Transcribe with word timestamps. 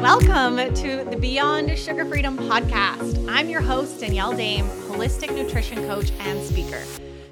Welcome 0.00 0.56
to 0.76 1.04
the 1.10 1.18
Beyond 1.20 1.78
Sugar 1.78 2.06
Freedom 2.06 2.38
podcast. 2.38 3.28
I'm 3.28 3.50
your 3.50 3.60
host, 3.60 4.00
Danielle 4.00 4.32
Daem, 4.32 4.66
holistic 4.88 5.30
nutrition 5.34 5.86
coach 5.86 6.10
and 6.20 6.42
speaker. 6.42 6.82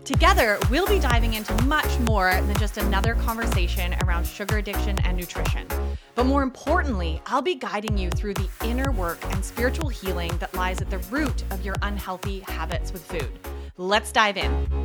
Together, 0.05 0.59
we'll 0.71 0.87
be 0.87 0.99
diving 0.99 1.33
into 1.33 1.55
much 1.65 1.99
more 2.01 2.31
than 2.31 2.55
just 2.59 2.77
another 2.77 3.15
conversation 3.15 3.95
around 4.05 4.27
sugar 4.27 4.59
addiction 4.59 4.99
and 4.99 5.17
nutrition. 5.17 5.67
But 6.15 6.27
more 6.27 6.43
importantly, 6.43 7.23
I'll 7.25 7.41
be 7.41 7.55
guiding 7.55 7.97
you 7.97 8.11
through 8.11 8.35
the 8.35 8.49
inner 8.63 8.93
work 8.93 9.19
and 9.33 9.43
spiritual 9.43 9.89
healing 9.89 10.37
that 10.37 10.53
lies 10.53 10.83
at 10.83 10.91
the 10.91 10.99
root 11.11 11.45
of 11.51 11.65
your 11.65 11.75
unhealthy 11.81 12.41
habits 12.41 12.93
with 12.93 13.03
food. 13.03 13.31
Let's 13.79 14.13
dive 14.13 14.37
in. 14.37 14.78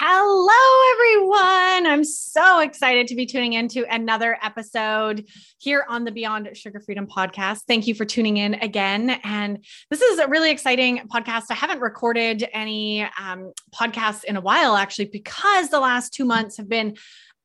Hello, 0.00 0.92
everyone. 0.92 1.92
I'm 1.92 2.04
so 2.04 2.60
excited 2.60 3.08
to 3.08 3.16
be 3.16 3.26
tuning 3.26 3.54
into 3.54 3.84
another 3.92 4.38
episode 4.40 5.26
here 5.58 5.84
on 5.88 6.04
the 6.04 6.12
Beyond 6.12 6.56
Sugar 6.56 6.78
Freedom 6.78 7.04
podcast. 7.04 7.62
Thank 7.66 7.88
you 7.88 7.96
for 7.96 8.04
tuning 8.04 8.36
in 8.36 8.54
again. 8.54 9.18
And 9.24 9.64
this 9.90 10.00
is 10.00 10.20
a 10.20 10.28
really 10.28 10.52
exciting 10.52 11.00
podcast. 11.12 11.46
I 11.50 11.54
haven't 11.54 11.80
recorded 11.80 12.48
any 12.52 13.08
um, 13.20 13.52
podcasts 13.74 14.22
in 14.22 14.36
a 14.36 14.40
while, 14.40 14.76
actually, 14.76 15.06
because 15.06 15.70
the 15.70 15.80
last 15.80 16.14
two 16.14 16.24
months 16.24 16.58
have 16.58 16.68
been 16.68 16.96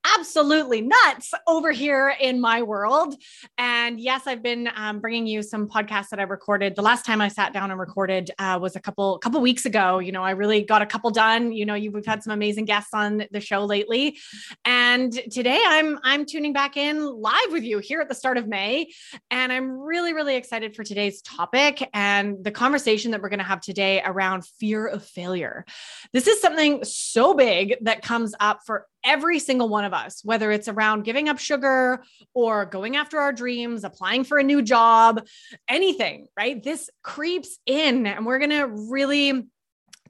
absolutely 0.05 0.81
nuts 0.81 1.33
over 1.47 1.71
here 1.71 2.15
in 2.19 2.39
my 2.39 2.61
world. 2.61 3.15
And 3.57 3.99
yes, 3.99 4.27
I've 4.27 4.43
been 4.43 4.69
um, 4.75 4.99
bringing 4.99 5.27
you 5.27 5.41
some 5.41 5.67
podcasts 5.67 6.09
that 6.09 6.19
I 6.19 6.23
recorded. 6.23 6.75
The 6.75 6.81
last 6.81 7.05
time 7.05 7.21
I 7.21 7.27
sat 7.27 7.53
down 7.53 7.71
and 7.71 7.79
recorded 7.79 8.31
uh, 8.39 8.59
was 8.61 8.75
a 8.75 8.79
couple 8.79 9.17
couple 9.19 9.39
weeks 9.41 9.65
ago. 9.65 9.99
You 9.99 10.11
know, 10.11 10.23
I 10.23 10.31
really 10.31 10.63
got 10.63 10.81
a 10.81 10.85
couple 10.85 11.09
done. 11.09 11.51
You 11.51 11.65
know, 11.65 11.75
you, 11.75 11.91
we've 11.91 12.05
had 12.05 12.23
some 12.23 12.33
amazing 12.33 12.65
guests 12.65 12.93
on 12.93 13.25
the 13.31 13.39
show 13.39 13.65
lately, 13.65 14.17
and 14.65 15.11
today 15.31 15.61
I'm 15.65 15.99
I'm 16.03 16.25
tuning 16.25 16.53
back 16.53 16.77
in 16.77 17.05
live 17.05 17.51
with 17.51 17.63
you 17.63 17.79
here 17.79 18.01
at 18.01 18.09
the 18.09 18.15
start 18.15 18.37
of 18.37 18.47
May, 18.47 18.91
and 19.31 19.51
I'm 19.51 19.71
really 19.79 20.13
really 20.13 20.35
excited 20.35 20.75
for 20.75 20.83
today's 20.83 21.21
topic 21.21 21.89
and 21.93 22.43
the 22.43 22.51
conversation 22.51 23.11
that 23.11 23.21
we're 23.21 23.29
going 23.29 23.39
to 23.39 23.45
have 23.45 23.61
today 23.61 24.01
around 24.03 24.45
fear 24.59 24.87
of 24.87 25.03
failure. 25.03 25.65
This 26.11 26.27
is 26.27 26.41
something 26.41 26.83
so 26.83 27.33
big 27.33 27.75
that 27.81 28.01
comes 28.01 28.33
up 28.39 28.61
for 28.65 28.87
every 29.03 29.39
single 29.39 29.69
one 29.69 29.85
of 29.85 29.93
us, 29.93 30.21
whether 30.23 30.51
it's 30.51 30.67
around 30.67 31.03
giving 31.03 31.29
up 31.29 31.39
sugar 31.39 32.03
or 32.33 32.65
going 32.65 32.95
after 32.95 33.19
our 33.19 33.33
dreams, 33.33 33.83
applying 33.83 34.23
for 34.23 34.37
a 34.37 34.43
new 34.43 34.61
job, 34.61 35.25
anything, 35.67 36.27
right? 36.37 36.63
This 36.63 36.89
creeps 37.01 37.59
in, 37.65 38.07
and 38.07 38.25
we're 38.25 38.39
going 38.39 38.51
to 38.51 38.67
really 38.89 39.47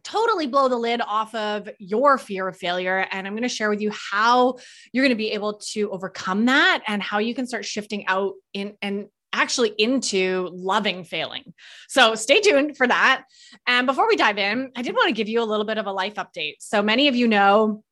totally 0.04 0.48
blow 0.48 0.68
the 0.68 0.78
lid 0.78 1.02
off 1.02 1.34
of 1.34 1.70
your 1.80 2.18
fear 2.18 2.48
of 2.48 2.58
failure. 2.58 3.08
And 3.12 3.26
I'm 3.26 3.34
going 3.34 3.44
to 3.44 3.50
share 3.50 3.70
with 3.70 3.82
you 3.82 3.92
how 3.92 4.58
you're 4.92 5.04
going 5.04 5.16
to 5.16 5.16
be 5.16 5.32
able 5.32 5.60
to 5.72 5.90
overcome 5.92 6.46
that 6.46 6.84
and 6.88 7.02
how 7.02 7.20
you 7.20 7.34
can 7.34 7.48
start 7.48 7.66
shifting 7.66 8.06
out 8.08 8.34
in 8.54 8.74
and 8.82 9.08
actually 9.32 9.74
into 9.78 10.50
loving 10.54 11.04
failing. 11.04 11.54
So 11.90 12.16
stay 12.16 12.40
tuned 12.40 12.78
for 12.78 12.86
that. 12.86 13.24
And 13.66 13.88
before 13.88 14.08
we 14.08 14.16
dive 14.16 14.38
in, 14.38 14.72
I 14.76 14.84
did 14.84 14.94
want 14.94 15.08
to 15.08 15.14
give 15.14 15.28
you 15.28 15.42
a 15.42 15.46
little 15.46 15.66
bit 15.66 15.80
of 15.80 15.88
a 15.88 15.92
life 15.92 16.16
update. 16.16 16.56
So 16.60 16.84
many 16.84 17.08
of 17.08 17.16
you 17.16 17.28
know 17.28 17.84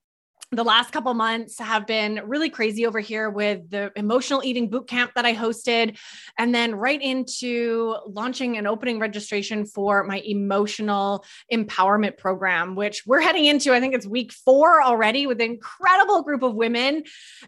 the 0.53 0.63
last 0.63 0.91
couple 0.91 1.13
months 1.13 1.57
have 1.59 1.87
been 1.87 2.21
really 2.25 2.49
crazy 2.49 2.85
over 2.85 2.99
here 2.99 3.29
with 3.29 3.69
the 3.69 3.91
emotional 3.95 4.43
eating 4.43 4.69
boot 4.69 4.85
camp 4.87 5.11
that 5.15 5.25
I 5.25 5.33
hosted 5.33 5.97
and 6.37 6.53
then 6.53 6.75
right 6.75 7.01
into 7.01 7.95
launching 8.05 8.57
and 8.57 8.67
opening 8.67 8.99
registration 8.99 9.65
for 9.65 10.03
my 10.03 10.21
emotional 10.25 11.23
empowerment 11.51 12.17
program 12.17 12.75
which 12.75 13.03
we're 13.05 13.21
heading 13.21 13.45
into 13.45 13.73
I 13.73 13.79
think 13.79 13.95
it's 13.95 14.05
week 14.05 14.33
4 14.33 14.83
already 14.83 15.25
with 15.25 15.39
an 15.39 15.51
incredible 15.51 16.21
group 16.23 16.43
of 16.43 16.53
women. 16.53 17.03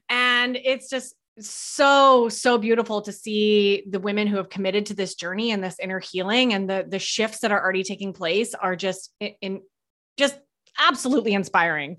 And 0.09 0.55
it's 0.55 0.89
just 0.89 1.15
so 1.39 2.29
so 2.29 2.59
beautiful 2.59 3.01
to 3.01 3.11
see 3.11 3.83
the 3.89 3.99
women 3.99 4.27
who 4.27 4.37
have 4.37 4.49
committed 4.49 4.85
to 4.85 4.93
this 4.93 5.15
journey 5.15 5.51
and 5.51 5.63
this 5.63 5.79
inner 5.79 5.99
healing 5.99 6.53
and 6.53 6.69
the 6.69 6.85
the 6.87 6.99
shifts 6.99 7.39
that 7.39 7.51
are 7.51 7.61
already 7.61 7.83
taking 7.83 8.13
place 8.13 8.53
are 8.53 8.75
just 8.75 9.11
in, 9.19 9.33
in 9.41 9.61
just 10.15 10.37
absolutely 10.79 11.33
inspiring 11.33 11.97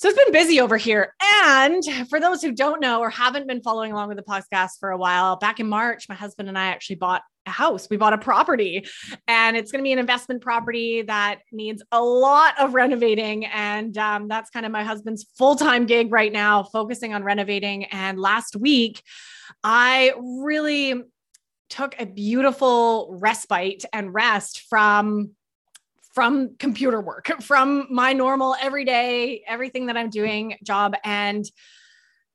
so 0.00 0.08
it's 0.08 0.24
been 0.24 0.32
busy 0.32 0.62
over 0.62 0.78
here. 0.78 1.14
And 1.44 1.84
for 2.08 2.20
those 2.20 2.40
who 2.40 2.52
don't 2.52 2.80
know 2.80 3.00
or 3.00 3.10
haven't 3.10 3.46
been 3.46 3.60
following 3.60 3.92
along 3.92 4.08
with 4.08 4.16
the 4.16 4.22
podcast 4.22 4.78
for 4.80 4.92
a 4.92 4.96
while, 4.96 5.36
back 5.36 5.60
in 5.60 5.68
March, 5.68 6.08
my 6.08 6.14
husband 6.14 6.48
and 6.48 6.58
I 6.58 6.68
actually 6.68 6.96
bought 6.96 7.20
a 7.44 7.50
house. 7.50 7.86
We 7.90 7.98
bought 7.98 8.14
a 8.14 8.18
property 8.18 8.86
and 9.28 9.58
it's 9.58 9.70
going 9.70 9.80
to 9.80 9.86
be 9.86 9.92
an 9.92 9.98
investment 9.98 10.40
property 10.40 11.02
that 11.02 11.40
needs 11.52 11.82
a 11.92 12.02
lot 12.02 12.58
of 12.58 12.72
renovating. 12.72 13.44
And 13.44 13.98
um, 13.98 14.26
that's 14.26 14.48
kind 14.48 14.64
of 14.64 14.72
my 14.72 14.84
husband's 14.84 15.26
full 15.36 15.54
time 15.54 15.84
gig 15.84 16.10
right 16.10 16.32
now, 16.32 16.62
focusing 16.62 17.12
on 17.12 17.22
renovating. 17.22 17.84
And 17.84 18.18
last 18.18 18.56
week, 18.56 19.02
I 19.62 20.14
really 20.18 20.94
took 21.68 21.94
a 22.00 22.06
beautiful 22.06 23.18
respite 23.20 23.84
and 23.92 24.14
rest 24.14 24.62
from 24.70 25.32
from 26.12 26.56
computer 26.58 27.00
work, 27.00 27.30
from 27.42 27.86
my 27.90 28.12
normal 28.12 28.56
everyday, 28.60 29.42
everything 29.46 29.86
that 29.86 29.96
I'm 29.96 30.10
doing 30.10 30.56
job. 30.64 30.94
And 31.04 31.44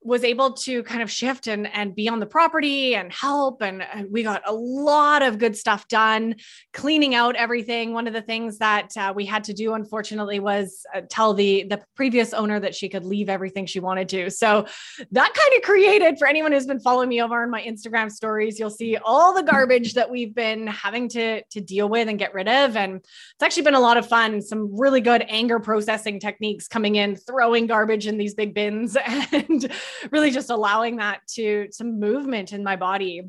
was 0.06 0.24
able 0.24 0.54
to 0.54 0.84
kind 0.84 1.02
of 1.02 1.10
shift 1.10 1.48
and, 1.48 1.68
and 1.74 1.96
be 1.96 2.08
on 2.08 2.20
the 2.20 2.28
property 2.28 2.96
and 2.96 3.12
help. 3.12 3.64
And 3.64 3.84
we 4.12 4.22
got 4.22 4.44
a 4.46 4.54
lot 4.54 5.24
of 5.24 5.40
good 5.40 5.58
stuff 5.58 5.88
done, 5.88 6.36
cleaning 6.74 7.16
out 7.16 7.36
everything. 7.36 7.92
One 7.92 8.06
of 8.06 8.14
the 8.14 8.22
things 8.22 8.60
that 8.60 8.96
uh, 8.96 9.14
we 9.16 9.26
had 9.26 9.46
to 9.46 9.54
do, 9.54 9.74
unfortunately, 9.74 10.40
was 10.40 10.86
uh, 10.94 11.02
tell 11.10 11.34
the, 11.34 11.64
the 11.64 11.82
previous 11.96 12.34
owner 12.34 12.60
that 12.60 12.76
she 12.76 12.88
could 12.88 13.04
leave 13.04 13.30
everything 13.30 13.66
she 13.66 13.80
wanted 13.80 14.08
to. 14.10 14.30
So 14.30 14.68
that 15.12 15.34
kind 15.34 15.58
of 15.58 15.64
created, 15.64 16.20
for 16.20 16.28
anyone 16.28 16.52
who's 16.52 16.68
been 16.68 16.80
following 16.80 17.10
me 17.10 17.24
over 17.24 17.42
on 17.42 17.50
my 17.50 17.64
Instagram 17.64 18.12
stories, 18.12 18.60
you'll 18.60 18.70
see 18.70 18.98
all 18.98 19.34
the 19.34 19.42
garbage 19.44 19.96
that 19.96 20.12
we've 20.12 20.36
been 20.36 20.68
having 20.68 21.10
to, 21.10 21.42
to 21.44 21.62
deal 21.62 21.90
with 21.90 22.08
and 22.08 22.20
get 22.20 22.36
rid 22.36 22.48
of. 22.48 22.78
And 22.78 22.98
it's 22.98 23.44
actually 23.44 23.64
been 23.64 23.74
a 23.74 23.80
lot 23.80 23.98
of 23.98 24.08
fun. 24.08 24.44
Some 24.44 24.80
really 24.80 25.02
good 25.02 25.26
anger 25.28 25.60
processing 25.60 26.20
techniques 26.20 26.68
coming 26.68 26.96
in, 26.96 27.16
throwing 27.16 27.66
garbage 27.66 28.06
in 28.06 28.20
these 28.20 28.36
big 28.36 28.54
bins 28.54 28.96
and 29.32 29.72
really 30.12 30.32
just 30.32 30.50
allowing 30.50 30.98
that 30.98 31.22
to 31.28 31.68
some 31.72 32.00
movement 32.00 32.54
in 32.54 32.64
my 32.64 32.76
body 32.76 33.24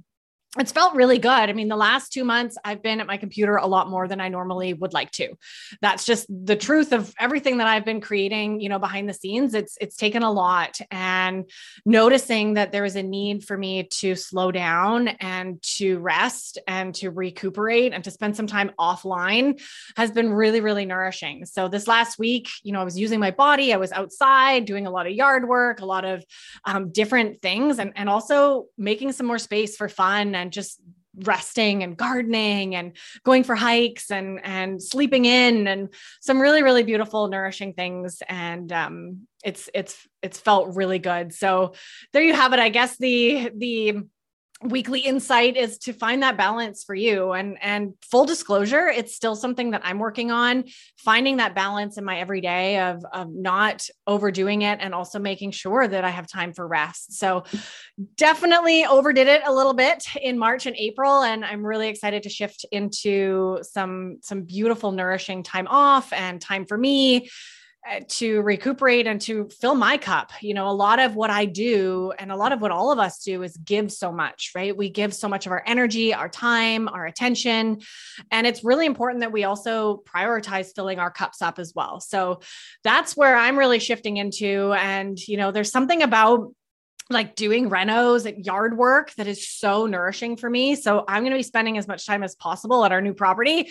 it's 0.59 0.73
felt 0.73 0.95
really 0.95 1.19
good. 1.19 1.31
I 1.31 1.53
mean, 1.53 1.69
the 1.69 1.77
last 1.77 2.13
two 2.13 2.25
months, 2.25 2.57
I've 2.65 2.83
been 2.83 3.01
at 3.01 3.07
my 3.07 3.17
computer 3.17 3.57
a 3.57 3.67
lot 3.67 3.89
more 3.91 4.09
than 4.09 4.21
I 4.21 4.29
normally 4.29 4.75
would 4.75 4.93
like 4.93 5.11
to. 5.13 5.35
That's 5.81 6.05
just 6.05 6.27
the 6.29 6.57
truth 6.57 6.93
of 6.93 7.15
everything 7.19 7.59
that 7.59 7.67
I've 7.67 7.85
been 7.85 8.01
creating, 8.01 8.61
you 8.61 8.69
know, 8.69 8.79
behind 8.79 9.09
the 9.09 9.15
scenes. 9.15 9.55
It's 9.55 9.77
it's 9.81 9.97
taken 9.97 10.23
a 10.23 10.33
lot, 10.33 10.79
and 10.91 11.49
noticing 11.85 12.55
that 12.55 12.73
there 12.73 12.85
is 12.85 12.97
a 12.97 13.03
need 13.03 13.45
for 13.45 13.57
me 13.57 13.85
to 14.01 14.15
slow 14.15 14.51
down 14.51 15.09
and 15.09 15.63
to 15.77 15.99
rest 15.99 16.59
and 16.67 16.95
to 16.97 17.11
recuperate 17.11 17.93
and 17.93 18.05
to 18.05 18.11
spend 18.11 18.37
some 18.37 18.47
time 18.47 18.71
offline 18.79 19.61
has 19.97 20.11
been 20.11 20.33
really, 20.33 20.61
really 20.61 20.87
nourishing. 20.87 21.45
So 21.45 21.69
this 21.69 21.87
last 21.87 22.19
week, 22.19 22.49
you 22.63 22.73
know, 22.73 22.81
I 22.81 22.85
was 22.85 22.99
using 22.99 23.21
my 23.21 23.31
body. 23.31 23.73
I 23.73 23.77
was 23.77 23.93
outside 23.93 24.65
doing 24.65 24.87
a 24.87 24.91
lot 24.91 25.07
of 25.07 25.13
yard 25.13 25.49
work, 25.49 25.81
a 25.81 25.87
lot 25.87 26.05
of 26.05 26.25
um, 26.65 26.91
different 26.91 27.43
things, 27.43 27.79
and 27.79 27.93
and 27.97 28.09
also 28.09 28.67
making 28.79 29.13
some 29.13 29.27
more 29.27 29.39
space 29.39 29.77
for 29.77 29.89
fun 29.89 30.35
and 30.35 30.46
and 30.47 30.53
just 30.53 30.81
resting 31.25 31.83
and 31.83 31.97
gardening 31.97 32.77
and 32.77 32.97
going 33.25 33.43
for 33.43 33.55
hikes 33.55 34.11
and 34.11 34.39
and 34.45 34.83
sleeping 34.83 35.25
in 35.25 35.67
and 35.67 35.89
some 36.21 36.41
really 36.41 36.63
really 36.63 36.85
beautiful 36.85 37.27
nourishing 37.27 37.73
things. 37.73 38.23
And 38.29 38.71
um 38.73 39.27
it's 39.43 39.69
it's 39.75 40.07
it's 40.23 40.39
felt 40.39 40.77
really 40.77 41.01
good. 41.01 41.35
So 41.35 41.75
there 42.13 42.23
you 42.23 42.35
have 42.35 42.53
it 42.53 42.61
i 42.61 42.69
guess 42.69 42.97
the 42.97 43.51
the 43.57 44.03
weekly 44.63 45.01
insight 45.01 45.57
is 45.57 45.77
to 45.77 45.93
find 45.93 46.23
that 46.23 46.37
balance 46.37 46.83
for 46.83 46.95
you. 46.95 47.33
And 47.33 47.59
and 47.61 47.95
full 48.11 48.25
disclosure 48.25 48.89
it's 48.89 49.15
still 49.15 49.37
something 49.37 49.73
that 49.73 49.83
i'm 49.85 49.99
working 49.99 50.31
on 50.31 50.65
finding 50.97 51.37
that 51.39 51.55
balance 51.55 51.99
in 51.99 52.05
my 52.05 52.19
everyday 52.21 52.81
of 52.81 53.05
of 53.13 53.31
not 53.33 53.87
overdoing 54.07 54.63
it 54.63 54.79
and 54.81 54.95
also 54.95 55.19
making 55.19 55.51
sure 55.51 55.87
that 55.87 56.05
i 56.05 56.11
have 56.11 56.27
time 56.27 56.53
for 56.53 56.67
rest. 56.67 57.19
So 57.19 57.45
definitely 58.17 58.85
overdid 58.85 59.27
it 59.27 59.43
a 59.45 59.53
little 59.53 59.75
bit 59.75 60.05
in 60.21 60.39
march 60.39 60.67
and 60.67 60.77
april 60.77 61.23
and 61.23 61.45
i'm 61.45 61.65
really 61.65 61.89
excited 61.89 62.23
to 62.23 62.29
shift 62.29 62.65
into 62.73 63.59
some 63.63 64.19
some 64.23 64.43
beautiful 64.43 64.93
nourishing 64.93 65.43
time 65.43 65.67
off 65.69 66.13
and 66.13 66.41
time 66.41 66.67
for 66.67 66.79
me 66.79 67.29
Uh, 67.89 68.01
to 68.09 68.41
recuperate 68.43 69.07
and 69.07 69.21
to 69.21 69.49
fill 69.61 69.77
my 69.77 69.97
cup. 69.97 70.33
You 70.41 70.55
know, 70.55 70.69
a 70.69 70.73
lot 70.73 70.99
of 70.99 71.15
what 71.15 71.31
I 71.31 71.45
do 71.45 72.13
and 72.19 72.33
a 72.33 72.37
lot 72.37 72.51
of 72.51 72.61
what 72.61 72.73
all 72.73 72.91
of 72.91 72.99
us 72.99 73.23
do 73.23 73.45
is 73.45 73.57
give 73.59 73.93
so 73.93 74.11
much, 74.11 74.53
right? 74.57 74.77
We 74.77 74.91
give 74.91 75.15
so 75.15 75.29
much 75.29 75.47
of 75.47 75.53
our 75.53 75.63
energy, 75.65 76.13
our 76.13 76.29
time, 76.29 76.89
our 76.89 77.07
attention. 77.07 77.81
And 78.33 78.45
it's 78.45 78.65
really 78.65 78.87
important 78.87 79.21
that 79.21 79.31
we 79.31 79.45
also 79.45 80.03
prioritize 80.05 80.75
filling 80.75 80.99
our 80.99 81.13
cups 81.13 81.41
up 81.43 81.61
as 81.61 81.75
well. 81.77 82.01
So 82.01 82.41
that's 82.83 83.17
where 83.17 83.37
I'm 83.37 83.57
really 83.57 83.79
shifting 83.79 84.17
into. 84.17 84.73
And, 84.73 85.17
you 85.29 85.37
know, 85.37 85.53
there's 85.53 85.71
something 85.71 86.03
about 86.03 86.53
like 87.09 87.37
doing 87.37 87.71
renos 87.71 88.27
at 88.27 88.45
yard 88.45 88.77
work 88.77 89.15
that 89.15 89.29
is 89.29 89.49
so 89.49 89.87
nourishing 89.87 90.37
for 90.37 90.51
me. 90.51 90.75
So 90.75 91.05
I'm 91.07 91.23
going 91.23 91.31
to 91.33 91.39
be 91.39 91.45
spending 91.45 91.79
as 91.79 91.87
much 91.87 92.05
time 92.05 92.25
as 92.25 92.35
possible 92.35 92.85
at 92.85 92.91
our 92.91 93.01
new 93.01 93.15
property 93.15 93.71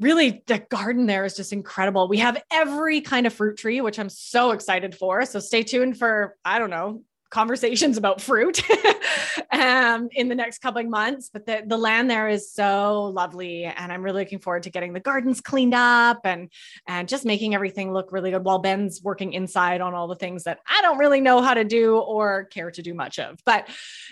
really 0.00 0.42
the 0.46 0.58
garden 0.58 1.06
there 1.06 1.24
is 1.24 1.36
just 1.36 1.52
incredible. 1.52 2.08
We 2.08 2.18
have 2.18 2.42
every 2.50 3.00
kind 3.00 3.26
of 3.26 3.32
fruit 3.32 3.56
tree, 3.56 3.80
which 3.80 3.98
I'm 3.98 4.08
so 4.08 4.50
excited 4.50 4.94
for. 4.94 5.24
So 5.24 5.38
stay 5.40 5.62
tuned 5.62 5.98
for, 5.98 6.36
I 6.44 6.58
don't 6.58 6.70
know, 6.70 7.02
conversations 7.34 7.98
about 7.98 8.20
fruit 8.20 8.62
um, 9.50 10.08
in 10.12 10.28
the 10.28 10.34
next 10.36 10.58
couple 10.58 10.80
of 10.80 10.88
months. 10.88 11.30
But 11.32 11.44
the, 11.44 11.64
the 11.66 11.76
land 11.76 12.08
there 12.08 12.28
is 12.28 12.52
so 12.52 13.06
lovely. 13.12 13.64
And 13.64 13.92
I'm 13.92 14.02
really 14.02 14.22
looking 14.22 14.38
forward 14.38 14.62
to 14.62 14.70
getting 14.70 14.92
the 14.92 15.00
gardens 15.00 15.40
cleaned 15.40 15.74
up 15.74 16.20
and, 16.24 16.48
and 16.86 17.08
just 17.08 17.24
making 17.24 17.54
everything 17.54 17.92
look 17.92 18.12
really 18.12 18.30
good 18.30 18.44
while 18.44 18.60
Ben's 18.60 19.02
working 19.02 19.32
inside 19.32 19.80
on 19.80 19.94
all 19.94 20.06
the 20.06 20.14
things 20.14 20.44
that 20.44 20.60
I 20.68 20.80
don't 20.80 20.98
really 20.98 21.20
know 21.20 21.42
how 21.42 21.54
to 21.54 21.64
do 21.64 21.98
or 21.98 22.44
care 22.44 22.70
to 22.70 22.82
do 22.82 22.94
much 22.94 23.18
of. 23.18 23.40
But 23.44 23.68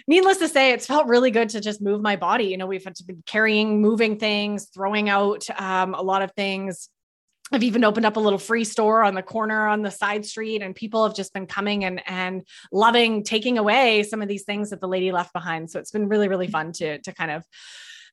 needless 0.09 0.39
to 0.39 0.49
say, 0.49 0.73
it's 0.73 0.87
felt 0.87 1.07
really 1.07 1.31
good 1.31 1.51
to 1.51 1.61
just 1.61 1.81
move 1.81 2.03
my 2.03 2.17
body. 2.17 2.47
You 2.47 2.57
know, 2.57 2.67
we've 2.67 2.85
had 2.85 2.97
to 2.97 3.05
be 3.05 3.15
carrying, 3.25 3.81
moving 3.81 4.19
things, 4.19 4.69
throwing 4.75 5.09
out 5.09 5.49
um, 5.61 5.95
a 5.95 6.03
lot 6.03 6.23
of 6.23 6.33
things 6.33 6.89
I've 7.53 7.63
even 7.63 7.85
opened 7.85 8.07
up 8.07 8.17
a 8.17 8.21
little 8.21 8.39
free 8.39 8.65
store 8.65 9.03
on 9.03 9.15
the 9.15 9.23
corner 9.23 9.67
on 9.67 9.83
the 9.83 9.91
side 9.91 10.25
street, 10.25 10.63
and 10.63 10.75
people 10.75 11.05
have 11.07 11.15
just 11.15 11.35
been 11.35 11.47
coming 11.47 11.85
and 11.85 12.03
and 12.07 12.43
loving 12.73 13.25
taking 13.25 13.59
away 13.59 14.03
some 14.03 14.23
of 14.23 14.29
these 14.29 14.45
things 14.45 14.71
that 14.71 14.81
the 14.81 14.89
lady 14.89 15.13
left 15.13 15.33
behind. 15.33 15.71
So 15.71 15.79
it's 15.79 15.91
been 15.91 16.09
really 16.09 16.29
really 16.29 16.49
fun 16.49 16.73
to 16.73 16.99
to 16.99 17.13
kind 17.13 17.31
of 17.31 17.45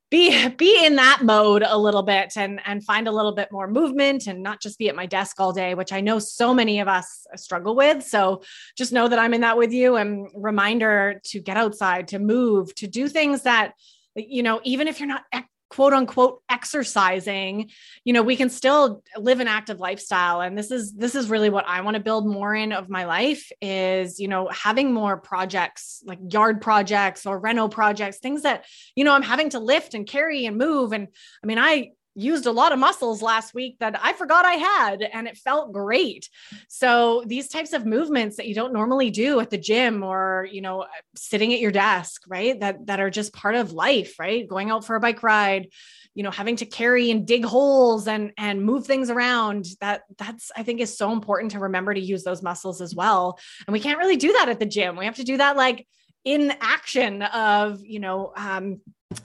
be 0.10 0.50
be 0.50 0.86
in 0.86 0.96
that 0.96 1.22
mode 1.24 1.64
a 1.66 1.78
little 1.78 2.04
bit 2.04 2.34
and 2.36 2.60
and 2.66 2.84
find 2.84 3.08
a 3.08 3.12
little 3.12 3.32
bit 3.32 3.52
more 3.52 3.68
movement 3.68 4.28
and 4.28 4.42
not 4.42 4.62
just 4.62 4.80
be 4.80 4.90
at 4.90 4.96
my 4.96 5.06
desk 5.06 5.40
all 5.40 5.54
day 5.54 5.76
which 5.76 5.94
i 5.94 6.02
know 6.02 6.18
so 6.18 6.54
many 6.54 6.80
of 6.80 6.88
us 6.88 7.28
struggle 7.36 7.76
with 7.76 8.04
so 8.04 8.42
just 8.76 8.92
know 8.92 9.08
that 9.08 9.20
i'm 9.20 9.34
in 9.34 9.42
that 9.42 9.58
with 9.58 9.72
you 9.72 9.98
and 9.98 10.28
reminder 10.34 11.22
to 11.24 11.40
get 11.40 11.58
outside 11.58 12.08
to 12.08 12.18
move 12.18 12.74
to 12.76 12.88
do 12.88 13.08
things 13.08 13.44
that 13.44 13.74
you 14.16 14.42
know 14.42 14.60
even 14.64 14.88
if 14.88 15.00
you're 15.00 15.08
not 15.08 15.24
quote 15.70 15.94
unquote 15.94 16.42
exercising 16.50 17.70
you 18.04 18.14
know 18.14 18.24
we 18.24 18.36
can 18.36 18.50
still 18.50 19.04
live 19.18 19.40
an 19.40 19.48
active 19.48 19.80
lifestyle. 19.80 20.42
And 20.42 20.58
this 20.58 20.72
is 20.72 20.94
this 20.94 21.16
is 21.16 21.30
really 21.30 21.50
what 21.50 21.66
i 21.68 21.82
want 21.82 21.96
to 21.96 22.04
build 22.04 22.28
more 22.28 22.56
in 22.56 22.72
of 22.72 22.90
my 22.90 23.06
life 23.06 23.52
is 23.62 24.20
you 24.20 24.28
know 24.28 24.50
having 24.50 24.94
more 24.94 25.18
projects 25.18 26.04
like 26.06 26.20
yard 26.32 26.62
projects 26.62 27.26
or 27.26 27.40
reno 27.40 27.68
projects 27.68 28.18
things 28.18 28.44
that 28.44 28.66
you 28.96 29.04
know 29.04 29.14
i'm 29.14 29.22
having 29.22 29.50
to 29.52 29.60
lift 29.60 29.94
and 29.94 30.08
carry 30.08 30.46
and 30.46 30.58
move. 30.58 30.92
And 30.92 31.08
i 31.44 31.48
mean 31.48 31.60
i 31.60 31.92
used 32.20 32.46
a 32.46 32.52
lot 32.52 32.72
of 32.72 32.80
muscles 32.80 33.22
last 33.22 33.54
week 33.54 33.78
that 33.80 34.00
I 34.02 34.14
forgot 34.14 34.46
I 34.46 34.54
had 34.54 35.02
and 35.02 35.28
it 35.28 35.38
felt 35.38 35.72
great. 35.72 36.30
So 36.68 37.24
these 37.26 37.48
types 37.48 37.74
of 37.74 37.86
movements 37.86 38.38
that 38.38 38.48
you 38.48 38.56
don't 38.56 38.74
normally 38.74 39.10
do 39.10 39.40
at 39.40 39.50
the 39.50 39.58
gym 39.58 40.04
or, 40.04 40.48
you 40.52 40.62
know, 40.62 40.86
sitting 41.16 41.54
at 41.54 41.60
your 41.60 41.72
desk, 41.72 42.24
right? 42.28 42.60
That 42.60 42.88
that 42.88 43.00
are 43.00 43.10
just 43.10 43.34
part 43.34 43.56
of 43.56 43.72
life, 43.72 44.20
right? 44.20 44.48
Going 44.48 44.70
out 44.70 44.86
for 44.86 44.96
a 44.96 45.00
bike 45.00 45.24
ride, 45.24 45.70
you 46.14 46.24
know, 46.24 46.32
having 46.32 46.58
to 46.58 46.66
carry 46.66 47.12
and 47.12 47.26
dig 47.26 47.46
holes 47.46 48.08
and 48.08 48.34
and 48.38 48.64
move 48.64 48.86
things 48.86 49.10
around. 49.10 49.68
That 49.80 50.02
that's 50.18 50.52
I 50.56 50.64
think 50.64 50.82
is 50.82 50.98
so 50.98 51.12
important 51.12 51.52
to 51.52 51.60
remember 51.60 51.94
to 51.94 52.00
use 52.00 52.24
those 52.24 52.44
muscles 52.44 52.82
as 52.82 52.94
well. 52.94 53.40
And 53.68 53.74
we 53.74 53.80
can't 53.80 54.00
really 54.00 54.18
do 54.18 54.34
that 54.34 54.50
at 54.50 54.60
the 54.60 54.66
gym. 54.66 54.98
We 54.98 55.06
have 55.06 55.16
to 55.16 55.24
do 55.24 55.38
that 55.38 55.56
like 55.56 55.88
in 56.26 56.54
action 56.60 57.22
of, 57.22 57.80
you 57.82 58.00
know, 58.00 58.34
um 58.36 58.82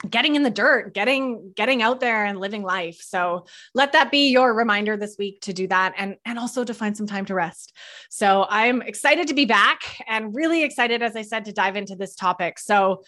getting 0.09 0.35
in 0.35 0.41
the 0.41 0.49
dirt 0.49 0.95
getting 0.95 1.53
getting 1.55 1.83
out 1.83 1.99
there 1.99 2.25
and 2.25 2.39
living 2.39 2.63
life. 2.63 2.99
So 3.01 3.45
let 3.75 3.91
that 3.91 4.09
be 4.09 4.29
your 4.29 4.53
reminder 4.53 4.97
this 4.97 5.15
week 5.19 5.41
to 5.41 5.53
do 5.53 5.67
that 5.67 5.93
and 5.95 6.15
and 6.25 6.39
also 6.39 6.63
to 6.63 6.73
find 6.73 6.97
some 6.97 7.05
time 7.05 7.25
to 7.25 7.35
rest. 7.35 7.75
So 8.09 8.47
i'm 8.49 8.81
excited 8.81 9.27
to 9.27 9.35
be 9.35 9.45
back 9.45 10.03
and 10.07 10.35
really 10.35 10.63
excited 10.63 11.03
as 11.03 11.15
i 11.15 11.21
said 11.21 11.45
to 11.45 11.53
dive 11.53 11.75
into 11.75 11.95
this 11.95 12.15
topic. 12.15 12.57
So 12.57 13.03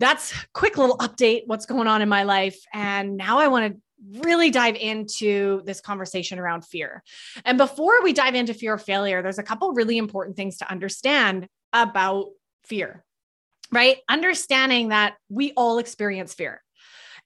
that's 0.00 0.34
quick 0.54 0.76
little 0.76 0.96
update 0.98 1.42
what's 1.46 1.66
going 1.66 1.86
on 1.86 2.02
in 2.02 2.08
my 2.08 2.24
life. 2.24 2.58
And 2.74 3.16
now 3.16 3.38
i 3.38 3.46
want 3.46 3.72
to 3.72 4.20
really 4.20 4.50
dive 4.50 4.74
into 4.74 5.62
this 5.66 5.80
conversation 5.80 6.38
around 6.38 6.64
fear. 6.64 7.02
And 7.44 7.58
before 7.58 8.02
we 8.02 8.12
dive 8.12 8.34
into 8.34 8.54
fear 8.54 8.74
of 8.74 8.82
failure, 8.82 9.22
there's 9.22 9.38
a 9.38 9.42
couple 9.42 9.72
really 9.72 9.98
important 9.98 10.36
things 10.36 10.58
to 10.58 10.70
understand 10.70 11.48
about 11.72 12.26
fear 12.64 13.04
right? 13.72 13.98
Understanding 14.08 14.88
that 14.88 15.14
we 15.28 15.52
all 15.56 15.78
experience 15.78 16.34
fear. 16.34 16.62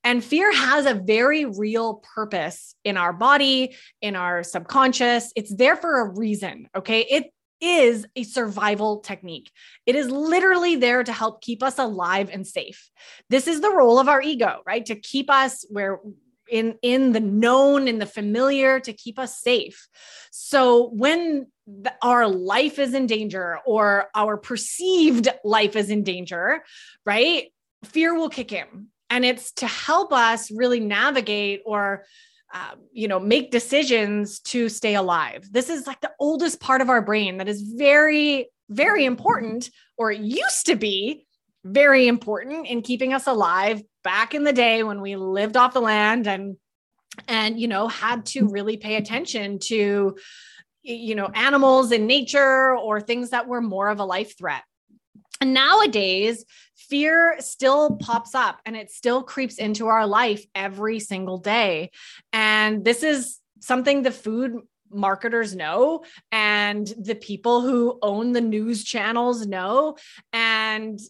And 0.05 0.25
fear 0.25 0.53
has 0.53 0.87
a 0.87 0.95
very 0.95 1.45
real 1.45 2.03
purpose 2.15 2.75
in 2.85 2.97
our 2.97 3.13
body, 3.13 3.77
in 4.01 4.17
our 4.17 4.43
subconscious. 4.43 5.33
It's 5.37 5.55
there 5.55 5.77
for 5.77 6.01
a 6.01 6.09
reason. 6.19 6.69
Okay. 6.77 7.03
It 7.03 7.33
is 7.61 8.05
a 8.17 8.25
survival 8.25 8.99
technique. 8.99 9.53
It 9.87 9.95
is 9.95 10.11
literally 10.11 10.75
there 10.75 11.05
to 11.05 11.13
help 11.13 11.41
keep 11.41 11.63
us 11.63 11.79
alive 11.79 12.29
and 12.33 12.45
safe. 12.45 12.91
This 13.31 13.47
is 13.47 13.61
the 13.61 13.71
role 13.71 14.01
of 14.01 14.09
our 14.09 14.21
ego, 14.21 14.61
right? 14.67 14.85
To 14.87 14.97
keep 14.97 15.31
us 15.31 15.65
where 15.71 16.01
in 16.53 16.77
in 16.83 17.13
the 17.13 17.21
known 17.21 17.89
in 17.89 17.99
the 17.99 18.07
familiar 18.07 18.79
to 18.79 18.93
keep 18.93 19.19
us 19.19 19.41
safe. 19.41 19.89
So 20.31 20.91
when 20.91 21.47
our 22.03 22.29
life 22.29 22.79
is 22.79 22.93
in 22.93 23.07
danger 23.07 23.59
or 23.65 24.09
our 24.15 24.37
perceived 24.37 25.29
life 25.45 25.75
is 25.77 25.91
in 25.91 26.03
danger 26.05 26.63
right? 27.07 27.47
Fear 27.85 28.15
will 28.15 28.29
kick 28.29 28.53
in 28.53 28.89
and 29.11 29.25
it's 29.25 29.53
to 29.53 29.67
help 29.67 30.13
us 30.13 30.51
really 30.51 30.81
navigate 30.81 31.63
or 31.65 32.05
uh, 32.55 32.75
you 32.93 33.09
know 33.09 33.19
make 33.19 33.51
decisions 33.51 34.41
to 34.41 34.69
stay 34.69 34.95
alive. 34.95 35.49
This 35.51 35.71
is 35.71 35.87
like 35.87 36.01
the 36.03 36.13
oldest 36.21 36.61
part 36.61 36.83
of 36.83 36.91
our 36.91 37.01
brain 37.01 37.39
that 37.39 37.49
is 37.49 37.63
very 37.63 38.51
very 38.69 39.05
important 39.05 39.71
or 39.97 40.13
it 40.13 40.21
used 40.21 40.67
to 40.67 40.77
be 40.77 41.27
very 41.65 42.09
important 42.09 42.67
in 42.67 42.83
keeping 42.83 43.13
us 43.15 43.27
alive 43.27 43.83
back 44.03 44.35
in 44.35 44.45
the 44.45 44.53
day 44.53 44.83
when 44.83 45.01
we 45.01 45.17
lived 45.17 45.57
off 45.57 45.75
the 45.75 45.81
land 45.81 46.27
and 46.27 46.57
and 47.29 47.61
you 47.61 47.69
know 47.69 47.89
had 47.89 48.25
to 48.25 48.49
really 48.49 48.77
pay 48.77 48.97
attention 48.97 49.59
to 49.59 50.17
you 50.83 51.15
know 51.15 51.31
animals 51.35 51.93
in 51.93 52.07
nature 52.07 52.77
or 52.77 53.01
things 53.01 53.31
that 53.31 53.47
were 53.47 53.61
more 53.61 53.89
of 53.89 54.01
a 54.01 54.05
life 54.05 54.37
threat. 54.37 54.63
And 55.41 55.55
nowadays 55.55 56.45
fear 56.77 57.37
still 57.41 57.97
pops 57.97 58.35
up 58.35 58.61
and 58.67 58.77
it 58.77 58.91
still 58.91 59.23
creeps 59.23 59.57
into 59.57 59.87
our 59.87 60.07
life 60.07 60.45
every 60.55 61.01
single 61.01 61.39
day. 61.39 61.91
And 62.33 62.85
this 62.85 63.03
is 63.03 63.39
something 63.61 64.03
the 64.03 64.11
food 64.11 64.59
marketers 64.91 65.55
know 65.57 66.05
and 66.31 66.87
the 66.87 67.15
people 67.15 67.63
who 67.63 67.99
own 68.03 68.33
the 68.33 68.41
news 68.41 68.85
channels 68.85 69.47
know. 69.47 69.97
And 70.33 71.01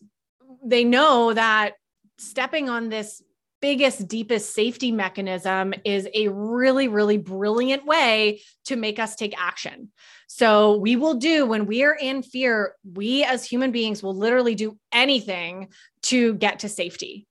they 0.65 0.85
know 0.85 1.33
that 1.33 1.75
stepping 2.23 2.69
on 2.69 2.89
this 2.89 3.23
biggest, 3.61 4.09
deepest 4.09 4.55
safety 4.55 4.91
mechanism 4.93 5.73
is 5.85 6.09
a 6.13 6.29
really, 6.29 6.89
really 6.89 7.17
brilliant 7.17 7.87
way 7.87 8.43
to 8.65 8.77
make 8.77 8.99
us 8.99 9.15
take 9.15 9.41
action. 9.41 9.91
So, 10.27 10.77
we 10.79 10.97
will 10.97 11.15
do 11.15 11.47
when 11.47 11.67
we 11.67 11.85
are 11.85 11.95
in 11.95 12.23
fear, 12.23 12.75
we 12.85 13.23
as 13.23 13.45
human 13.45 13.71
beings 13.71 14.03
will 14.03 14.15
literally 14.15 14.55
do 14.55 14.77
anything 14.91 15.69
to 16.05 16.35
get 16.35 16.61
to 16.61 16.69
safety. 16.69 17.27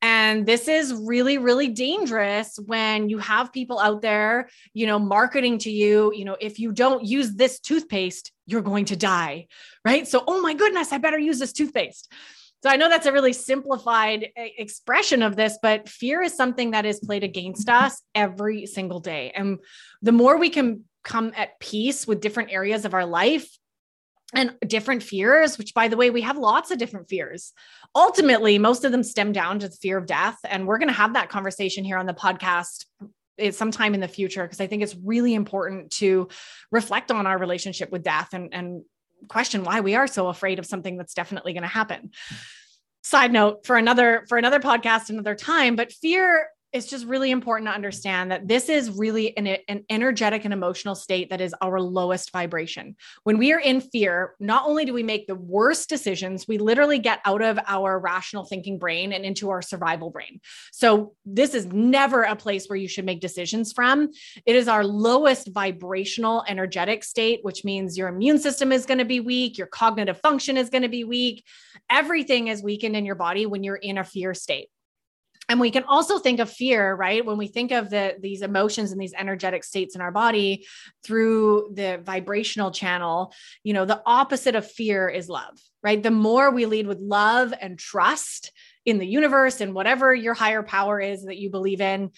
And 0.00 0.44
this 0.44 0.68
is 0.68 0.92
really, 0.92 1.38
really 1.38 1.68
dangerous 1.68 2.58
when 2.66 3.08
you 3.08 3.18
have 3.18 3.52
people 3.52 3.78
out 3.78 4.02
there, 4.02 4.50
you 4.74 4.86
know, 4.86 4.98
marketing 4.98 5.58
to 5.60 5.70
you, 5.70 6.12
you 6.14 6.26
know, 6.26 6.36
if 6.40 6.58
you 6.58 6.72
don't 6.72 7.04
use 7.04 7.34
this 7.34 7.58
toothpaste, 7.58 8.30
you're 8.46 8.60
going 8.60 8.84
to 8.86 8.96
die. 8.96 9.46
Right. 9.82 10.06
So, 10.06 10.22
oh 10.26 10.42
my 10.42 10.52
goodness, 10.52 10.92
I 10.92 10.98
better 10.98 11.18
use 11.18 11.38
this 11.38 11.54
toothpaste. 11.54 12.12
So 12.64 12.70
I 12.70 12.76
know 12.76 12.88
that's 12.88 13.04
a 13.04 13.12
really 13.12 13.34
simplified 13.34 14.30
eh, 14.36 14.48
expression 14.56 15.22
of 15.22 15.36
this, 15.36 15.58
but 15.60 15.86
fear 15.86 16.22
is 16.22 16.32
something 16.32 16.70
that 16.70 16.86
is 16.86 16.98
played 16.98 17.22
against 17.22 17.68
us 17.68 18.00
every 18.14 18.64
single 18.64 19.00
day. 19.00 19.32
And 19.34 19.58
the 20.00 20.12
more 20.12 20.38
we 20.38 20.48
can 20.48 20.84
come 21.02 21.32
at 21.36 21.60
peace 21.60 22.06
with 22.06 22.22
different 22.22 22.52
areas 22.52 22.86
of 22.86 22.94
our 22.94 23.04
life, 23.04 23.46
and 24.32 24.56
different 24.66 25.02
fears, 25.02 25.58
which 25.58 25.74
by 25.74 25.88
the 25.88 25.96
way, 25.96 26.08
we 26.08 26.22
have 26.22 26.38
lots 26.38 26.70
of 26.70 26.78
different 26.78 27.08
fears. 27.08 27.52
Ultimately, 27.94 28.58
most 28.58 28.82
of 28.84 28.90
them 28.90 29.04
stem 29.04 29.30
down 29.30 29.58
to 29.58 29.68
the 29.68 29.76
fear 29.76 29.98
of 29.98 30.06
death. 30.06 30.38
And 30.48 30.66
we're 30.66 30.78
going 30.78 30.88
to 30.88 30.94
have 30.94 31.12
that 31.12 31.28
conversation 31.28 31.84
here 31.84 31.98
on 31.98 32.06
the 32.06 32.14
podcast 32.14 32.86
it's 33.36 33.58
sometime 33.58 33.94
in 33.94 34.00
the 34.00 34.08
future 34.08 34.42
because 34.42 34.60
I 34.60 34.66
think 34.66 34.82
it's 34.82 34.96
really 35.02 35.34
important 35.34 35.90
to 35.92 36.28
reflect 36.70 37.10
on 37.10 37.26
our 37.26 37.38
relationship 37.38 37.90
with 37.90 38.02
death 38.02 38.28
and, 38.32 38.54
and 38.54 38.82
question 39.28 39.64
why 39.64 39.80
we 39.80 39.94
are 39.94 40.06
so 40.06 40.28
afraid 40.28 40.58
of 40.58 40.66
something 40.66 40.96
that's 40.96 41.14
definitely 41.14 41.52
going 41.52 41.62
to 41.62 41.68
happen. 41.68 42.10
Side 43.02 43.32
note 43.32 43.66
for 43.66 43.76
another 43.76 44.24
for 44.28 44.38
another 44.38 44.60
podcast 44.60 45.10
another 45.10 45.34
time 45.34 45.76
but 45.76 45.92
fear 45.92 46.48
it's 46.74 46.86
just 46.86 47.06
really 47.06 47.30
important 47.30 47.68
to 47.68 47.74
understand 47.74 48.32
that 48.32 48.48
this 48.48 48.68
is 48.68 48.90
really 48.90 49.34
an, 49.36 49.46
an 49.68 49.84
energetic 49.88 50.44
and 50.44 50.52
emotional 50.52 50.96
state 50.96 51.30
that 51.30 51.40
is 51.40 51.54
our 51.62 51.80
lowest 51.80 52.32
vibration. 52.32 52.96
When 53.22 53.38
we 53.38 53.52
are 53.52 53.60
in 53.60 53.80
fear, 53.80 54.34
not 54.40 54.66
only 54.66 54.84
do 54.84 54.92
we 54.92 55.04
make 55.04 55.28
the 55.28 55.36
worst 55.36 55.88
decisions, 55.88 56.48
we 56.48 56.58
literally 56.58 56.98
get 56.98 57.20
out 57.24 57.42
of 57.42 57.60
our 57.68 58.00
rational 58.00 58.44
thinking 58.44 58.76
brain 58.76 59.12
and 59.12 59.24
into 59.24 59.50
our 59.50 59.62
survival 59.62 60.10
brain. 60.10 60.40
So, 60.72 61.14
this 61.24 61.54
is 61.54 61.66
never 61.66 62.22
a 62.22 62.34
place 62.34 62.66
where 62.66 62.76
you 62.76 62.88
should 62.88 63.04
make 63.04 63.20
decisions 63.20 63.72
from. 63.72 64.10
It 64.44 64.56
is 64.56 64.66
our 64.66 64.84
lowest 64.84 65.52
vibrational 65.52 66.44
energetic 66.48 67.04
state, 67.04 67.38
which 67.42 67.64
means 67.64 67.96
your 67.96 68.08
immune 68.08 68.40
system 68.40 68.72
is 68.72 68.84
going 68.84 68.98
to 68.98 69.04
be 69.04 69.20
weak, 69.20 69.58
your 69.58 69.68
cognitive 69.68 70.18
function 70.20 70.56
is 70.56 70.70
going 70.70 70.82
to 70.82 70.88
be 70.88 71.04
weak. 71.04 71.44
Everything 71.88 72.48
is 72.48 72.64
weakened 72.64 72.96
in 72.96 73.04
your 73.04 73.14
body 73.14 73.46
when 73.46 73.62
you're 73.62 73.76
in 73.76 73.98
a 73.98 74.04
fear 74.04 74.34
state. 74.34 74.70
And 75.48 75.60
we 75.60 75.70
can 75.70 75.84
also 75.84 76.18
think 76.18 76.40
of 76.40 76.50
fear 76.50 76.94
right? 76.94 77.24
When 77.24 77.38
we 77.38 77.46
think 77.46 77.72
of 77.72 77.90
the 77.90 78.16
these 78.20 78.42
emotions 78.42 78.92
and 78.92 79.00
these 79.00 79.14
energetic 79.14 79.64
states 79.64 79.94
in 79.94 80.00
our 80.00 80.12
body 80.12 80.66
through 81.04 81.70
the 81.74 82.00
vibrational 82.02 82.70
channel 82.70 83.32
you 83.62 83.72
know 83.72 83.84
the 83.84 84.02
opposite 84.06 84.54
of 84.54 84.70
fear 84.70 85.08
is 85.08 85.28
love 85.28 85.58
right? 85.82 86.02
The 86.02 86.10
more 86.10 86.50
we 86.50 86.66
lead 86.66 86.86
with 86.86 86.98
love 86.98 87.52
and 87.60 87.78
trust 87.78 88.52
in 88.86 88.98
the 88.98 89.06
universe 89.06 89.60
and 89.60 89.74
whatever 89.74 90.14
your 90.14 90.34
higher 90.34 90.62
power 90.62 90.98
is 90.98 91.24
that 91.24 91.36
you 91.36 91.50
believe 91.50 91.80
in 91.80 92.10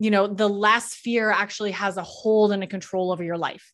you 0.00 0.10
know 0.10 0.26
the 0.26 0.48
less 0.48 0.94
fear 0.94 1.30
actually 1.30 1.72
has 1.72 1.96
a 1.96 2.02
hold 2.02 2.50
and 2.50 2.64
a 2.64 2.66
control 2.66 3.12
over 3.12 3.22
your 3.22 3.38
life. 3.38 3.72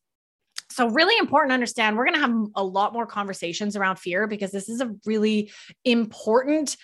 So, 0.70 0.90
really 0.90 1.16
important 1.16 1.50
to 1.50 1.54
understand. 1.54 1.96
We're 1.96 2.04
going 2.04 2.16
to 2.16 2.20
have 2.20 2.36
a 2.56 2.64
lot 2.64 2.92
more 2.92 3.06
conversations 3.06 3.76
around 3.76 3.98
fear 3.98 4.26
because 4.26 4.50
this 4.50 4.68
is 4.68 4.82
a 4.82 4.94
really 5.06 5.50
important 5.84 6.76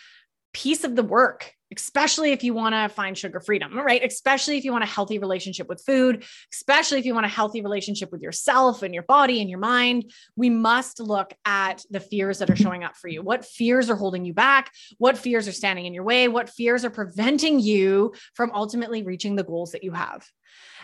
piece 0.55 0.85
of 0.85 0.97
the 0.97 1.03
work 1.03 1.53
especially 1.77 2.33
if 2.33 2.45
you 2.45 2.55
want 2.55 2.75
to 2.75 2.89
find 2.95 3.17
sugar 3.17 3.41
freedom, 3.41 3.77
right? 3.79 4.05
Especially 4.05 4.59
if 4.59 4.65
you 4.65 4.73
want 4.73 4.85
a 4.85 4.87
healthy 4.87 5.19
relationship 5.19 5.69
with 5.69 5.83
food, 5.85 6.25
especially 6.53 6.99
if 6.99 7.05
you 7.05 7.15
want 7.15 7.27
a 7.27 7.31
healthy 7.31 7.63
relationship 7.63 8.13
with 8.13 8.23
yourself 8.23 8.83
and 8.83 8.95
your 8.95 9.03
body 9.05 9.41
and 9.41 9.51
your 9.51 9.59
mind. 9.59 10.13
We 10.37 10.51
must 10.51 11.01
look 11.01 11.33
at 11.45 11.85
the 11.91 12.01
fears 12.01 12.39
that 12.39 12.51
are 12.51 12.57
showing 12.57 12.85
up 12.85 12.97
for 12.97 13.09
you. 13.09 13.23
What 13.23 13.45
fears 13.45 13.91
are 13.91 13.97
holding 13.97 14.25
you 14.25 14.35
back? 14.35 14.71
What 14.99 15.19
fears 15.19 15.49
are 15.49 15.53
standing 15.53 15.87
in 15.87 15.95
your 15.95 16.05
way? 16.05 16.29
What 16.29 16.51
fears 16.51 16.85
are 16.85 16.91
preventing 16.91 17.61
you 17.61 18.15
from 18.35 18.53
ultimately 18.55 19.03
reaching 19.03 19.37
the 19.37 19.45
goals 19.45 19.73
that 19.73 19.85
you 19.85 19.93
have? 19.93 20.27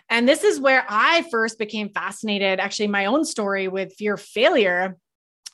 And 0.09 0.29
this 0.29 0.45
is 0.45 0.59
where 0.59 0.87
I 0.89 1.27
first 1.31 1.59
became 1.59 1.91
fascinated, 1.91 2.61
actually, 2.61 2.89
my 2.89 3.07
own 3.07 3.25
story 3.25 3.69
with 3.69 3.95
fear 3.95 4.15
of 4.15 4.23
failure 4.23 4.97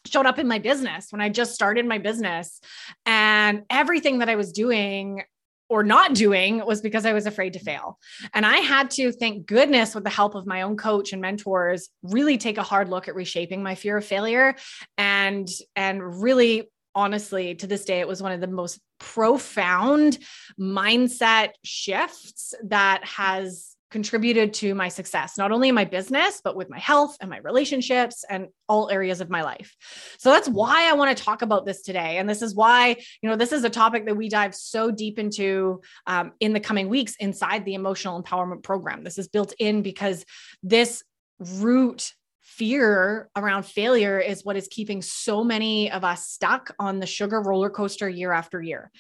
showed 0.07 0.27
up 0.27 0.39
in 0.39 0.49
my 0.49 0.59
business 0.59 1.09
when 1.11 1.21
I 1.21 1.29
just 1.29 1.55
started 1.55 1.87
my 1.87 1.99
business. 1.99 2.61
And 3.07 3.63
everything 3.71 4.19
that 4.19 4.29
I 4.29 4.37
was 4.37 4.53
doing 4.53 5.23
or 5.69 5.83
not 5.83 6.15
doing 6.15 6.65
was 6.65 6.81
because 6.81 7.07
I 7.07 7.15
was 7.15 7.27
afraid 7.27 7.55
to 7.55 7.59
fail. 7.59 7.99
And 8.35 8.45
I 8.45 8.59
had 8.59 8.91
to, 8.93 9.13
thank 9.13 9.47
goodness, 9.47 9.95
with 9.95 10.05
the 10.05 10.11
help 10.11 10.35
of 10.35 10.47
my 10.47 10.63
own 10.63 10.77
coach 10.77 11.13
and 11.13 11.23
mentors, 11.23 11.89
really 12.03 12.37
take 12.37 12.59
a 12.59 12.63
hard 12.63 12.89
look 12.89 13.09
at 13.09 13.15
reshaping 13.15 13.63
my 13.63 13.75
fear 13.75 13.97
of 13.97 14.05
failure 14.05 14.57
and 14.99 15.49
and 15.75 16.23
really 16.23 16.71
honestly 16.95 17.57
to 17.57 17.67
this 17.67 17.85
day 17.85 17.99
it 17.99 18.07
was 18.07 18.23
one 18.23 18.31
of 18.31 18.41
the 18.41 18.47
most 18.47 18.79
profound 19.01 20.17
mindset 20.59 21.51
shifts 21.65 22.55
that 22.63 23.05
has 23.05 23.74
contributed 23.95 24.53
to 24.53 24.75
my 24.75 24.89
success, 24.89 25.39
not 25.39 25.53
only 25.53 25.69
in 25.69 25.75
my 25.77 25.85
business, 25.85 26.41
but 26.43 26.57
with 26.57 26.69
my 26.69 26.81
health 26.81 27.17
and 27.21 27.31
my 27.31 27.39
relationships 27.39 28.25
and 28.29 28.49
all 28.69 28.91
areas 28.91 29.21
of 29.21 29.31
my 29.31 29.43
life. 29.43 29.77
So 30.19 30.33
that's 30.33 30.49
why 30.49 30.91
I 30.91 30.95
want 30.95 31.17
to 31.17 31.23
talk 31.23 31.43
about 31.43 31.65
this 31.65 31.81
today. 31.81 32.19
And 32.19 32.29
this 32.29 32.43
is 32.43 32.57
why, 32.57 32.97
you 33.23 33.29
know, 33.29 33.37
this 33.37 33.53
is 33.53 33.63
a 33.63 33.71
topic 33.71 34.07
that 34.07 34.17
we 34.17 34.29
dive 34.29 34.53
so 34.53 34.91
deep 34.91 35.21
into 35.21 35.81
um, 36.09 36.33
in 36.41 36.53
the 36.53 36.59
coming 36.59 36.89
weeks 36.89 37.15
inside 37.21 37.65
the 37.65 37.75
emotional 37.75 38.21
empowerment 38.21 38.65
program. 38.65 39.05
This 39.05 39.17
is 39.17 39.29
built 39.29 39.55
in 39.61 39.83
because 39.83 40.25
this 40.61 41.05
root 41.39 42.15
fear 42.41 43.31
around 43.37 43.65
failure 43.65 44.19
is 44.19 44.45
what 44.45 44.57
is 44.57 44.67
keeping 44.67 45.03
so 45.03 45.45
many 45.45 45.93
of 45.93 46.03
us 46.03 46.27
stuck 46.27 46.75
on 46.81 46.99
the 46.99 47.07
sugar 47.07 47.41
roller 47.41 47.71
coaster 47.71 48.09
year 48.09 48.33
after 48.33 48.61
year. 48.61 48.91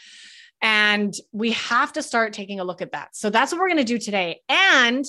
And 0.64 1.14
we 1.30 1.52
have 1.52 1.92
to 1.92 2.02
start 2.02 2.32
taking 2.32 2.58
a 2.58 2.64
look 2.64 2.80
at 2.80 2.92
that. 2.92 3.14
So 3.14 3.28
that's 3.28 3.52
what 3.52 3.60
we're 3.60 3.68
going 3.68 3.78
to 3.78 3.84
do 3.84 3.98
today. 3.98 4.40
And 4.48 5.04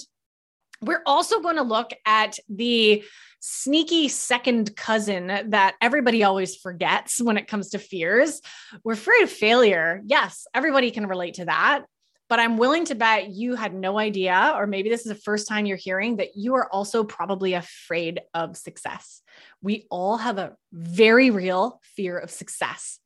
we're 0.82 1.02
also 1.06 1.40
going 1.40 1.56
to 1.56 1.64
look 1.64 1.92
at 2.06 2.38
the 2.50 3.06
sneaky 3.40 4.10
second 4.10 4.76
cousin 4.76 5.28
that 5.28 5.76
everybody 5.80 6.24
always 6.24 6.58
forgets 6.58 7.22
when 7.22 7.38
it 7.38 7.48
comes 7.48 7.70
to 7.70 7.80
fears. 7.80 8.42
We're 8.84 8.94
afraid 8.94 9.24
of 9.24 9.30
failure. 9.30 10.02
Yes, 10.06 10.46
everybody 10.54 10.92
can 10.92 11.08
relate 11.08 11.36
to 11.36 11.46
that. 11.46 11.86
But 12.28 12.40
I'm 12.40 12.58
willing 12.58 12.86
to 12.86 12.96
bet 12.96 13.30
you 13.30 13.56
had 13.56 13.74
no 13.74 13.98
idea, 13.98 14.52
or 14.56 14.68
maybe 14.68 14.90
this 14.90 15.02
is 15.02 15.08
the 15.08 15.16
first 15.16 15.48
time 15.48 15.66
you're 15.66 15.78
hearing 15.78 16.18
that 16.18 16.36
you 16.36 16.56
are 16.56 16.70
also 16.70 17.04
probably 17.04 17.54
afraid 17.54 18.20
of 18.34 18.58
success. 18.58 19.22
We 19.62 19.86
all 19.90 20.18
have 20.18 20.38
a 20.38 20.56
very 20.74 21.30
real 21.30 21.80
fear 21.96 22.18
of 22.18 22.32
success. 22.32 23.00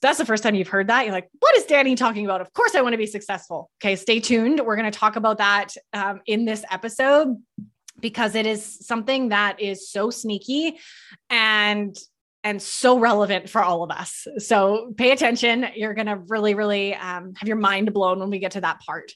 That's 0.00 0.18
the 0.18 0.24
first 0.24 0.42
time 0.42 0.54
you've 0.54 0.68
heard 0.68 0.88
that. 0.88 1.04
You're 1.04 1.14
like, 1.14 1.28
what 1.38 1.56
is 1.56 1.64
Danny 1.64 1.94
talking 1.94 2.24
about? 2.24 2.40
Of 2.40 2.52
course, 2.52 2.74
I 2.74 2.82
want 2.82 2.94
to 2.94 2.98
be 2.98 3.06
successful. 3.06 3.70
Okay, 3.80 3.96
stay 3.96 4.20
tuned. 4.20 4.60
We're 4.60 4.76
going 4.76 4.90
to 4.90 4.98
talk 4.98 5.16
about 5.16 5.38
that 5.38 5.74
um, 5.92 6.20
in 6.26 6.44
this 6.44 6.64
episode 6.70 7.40
because 8.00 8.34
it 8.34 8.46
is 8.46 8.86
something 8.86 9.30
that 9.30 9.60
is 9.60 9.88
so 9.88 10.10
sneaky 10.10 10.78
and 11.30 11.96
and 12.44 12.62
so 12.62 12.98
relevant 12.98 13.50
for 13.50 13.60
all 13.60 13.82
of 13.82 13.90
us. 13.90 14.28
So 14.38 14.94
pay 14.96 15.10
attention. 15.10 15.66
You're 15.74 15.94
going 15.94 16.06
to 16.06 16.16
really, 16.16 16.54
really 16.54 16.94
um, 16.94 17.34
have 17.36 17.48
your 17.48 17.56
mind 17.56 17.92
blown 17.92 18.20
when 18.20 18.30
we 18.30 18.38
get 18.38 18.52
to 18.52 18.60
that 18.60 18.78
part. 18.80 19.10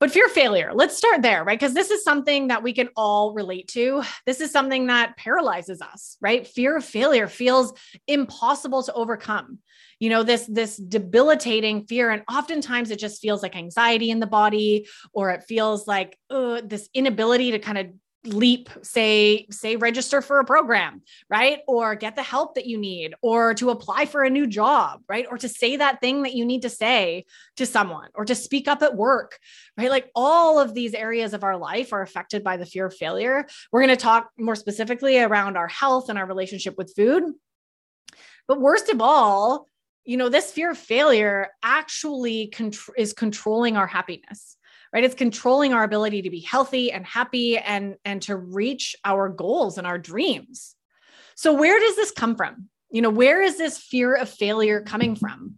But 0.00 0.10
fear 0.10 0.28
failure, 0.28 0.72
let's 0.74 0.96
start 0.96 1.22
there, 1.22 1.44
right? 1.44 1.58
Because 1.58 1.74
this 1.74 1.90
is 1.90 2.04
something 2.04 2.48
that 2.48 2.62
we 2.62 2.72
can 2.72 2.88
all 2.96 3.34
relate 3.34 3.68
to. 3.68 4.02
This 4.26 4.40
is 4.40 4.50
something 4.50 4.86
that 4.86 5.16
paralyzes 5.16 5.80
us, 5.80 6.16
right? 6.20 6.46
Fear 6.46 6.78
of 6.78 6.84
failure 6.84 7.28
feels 7.28 7.72
impossible 8.06 8.82
to 8.84 8.92
overcome 8.92 9.58
you 9.98 10.10
know 10.10 10.22
this 10.22 10.46
this 10.46 10.76
debilitating 10.76 11.86
fear 11.86 12.10
and 12.10 12.22
oftentimes 12.30 12.90
it 12.90 12.98
just 12.98 13.20
feels 13.22 13.42
like 13.42 13.56
anxiety 13.56 14.10
in 14.10 14.20
the 14.20 14.26
body 14.26 14.86
or 15.12 15.30
it 15.30 15.44
feels 15.44 15.86
like 15.86 16.18
this 16.28 16.88
inability 16.92 17.52
to 17.52 17.58
kind 17.58 17.78
of 17.78 17.86
leap 18.26 18.68
say 18.82 19.46
say 19.50 19.76
register 19.76 20.20
for 20.20 20.38
a 20.38 20.44
program 20.44 21.02
right? 21.30 21.60
Or 21.66 21.94
get 21.94 22.16
the 22.16 22.22
help 22.22 22.54
that 22.54 22.66
you 22.66 22.78
need 22.78 23.14
or 23.22 23.54
to 23.54 23.70
apply 23.70 24.06
for 24.06 24.22
a 24.22 24.30
new 24.30 24.46
job 24.46 25.02
right? 25.08 25.26
Or 25.30 25.38
to 25.38 25.48
say 25.48 25.76
that 25.76 26.00
thing 26.00 26.22
that 26.22 26.34
you 26.34 26.44
need 26.44 26.62
to 26.62 26.68
say 26.68 27.24
to 27.56 27.66
someone 27.66 28.08
or 28.14 28.24
to 28.24 28.34
speak 28.34 28.68
up 28.68 28.82
at 28.82 28.96
work 28.96 29.38
right? 29.76 29.90
Like 29.90 30.10
all 30.14 30.58
of 30.58 30.74
these 30.74 30.94
areas 30.94 31.34
of 31.34 31.44
our 31.44 31.56
life 31.56 31.92
are 31.92 32.02
affected 32.02 32.42
by 32.42 32.56
the 32.56 32.66
fear 32.66 32.86
of 32.86 32.94
failure. 32.94 33.46
We're 33.72 33.82
going 33.82 33.96
to 33.96 34.02
talk 34.02 34.30
more 34.38 34.56
specifically 34.56 35.18
around 35.18 35.56
our 35.56 35.68
health 35.68 36.08
and 36.08 36.18
our 36.18 36.26
relationship 36.26 36.76
with 36.78 36.94
food. 36.94 37.24
But 38.48 38.60
worst 38.60 38.88
of 38.88 39.00
all 39.00 39.68
you 40.06 40.16
know, 40.16 40.28
this 40.28 40.52
fear 40.52 40.70
of 40.70 40.78
failure 40.78 41.48
actually 41.62 42.48
contr- 42.54 42.90
is 42.96 43.12
controlling 43.12 43.76
our 43.76 43.88
happiness, 43.88 44.55
right? 44.96 45.04
It's 45.04 45.14
controlling 45.14 45.74
our 45.74 45.84
ability 45.84 46.22
to 46.22 46.30
be 46.30 46.40
healthy 46.40 46.90
and 46.90 47.04
happy 47.04 47.58
and, 47.58 47.96
and 48.06 48.22
to 48.22 48.34
reach 48.34 48.96
our 49.04 49.28
goals 49.28 49.76
and 49.76 49.86
our 49.86 49.98
dreams. 49.98 50.74
So, 51.34 51.52
where 51.52 51.78
does 51.78 51.96
this 51.96 52.12
come 52.12 52.34
from? 52.34 52.70
You 52.90 53.02
know, 53.02 53.10
where 53.10 53.42
is 53.42 53.58
this 53.58 53.76
fear 53.76 54.14
of 54.14 54.30
failure 54.30 54.80
coming 54.80 55.14
from? 55.14 55.56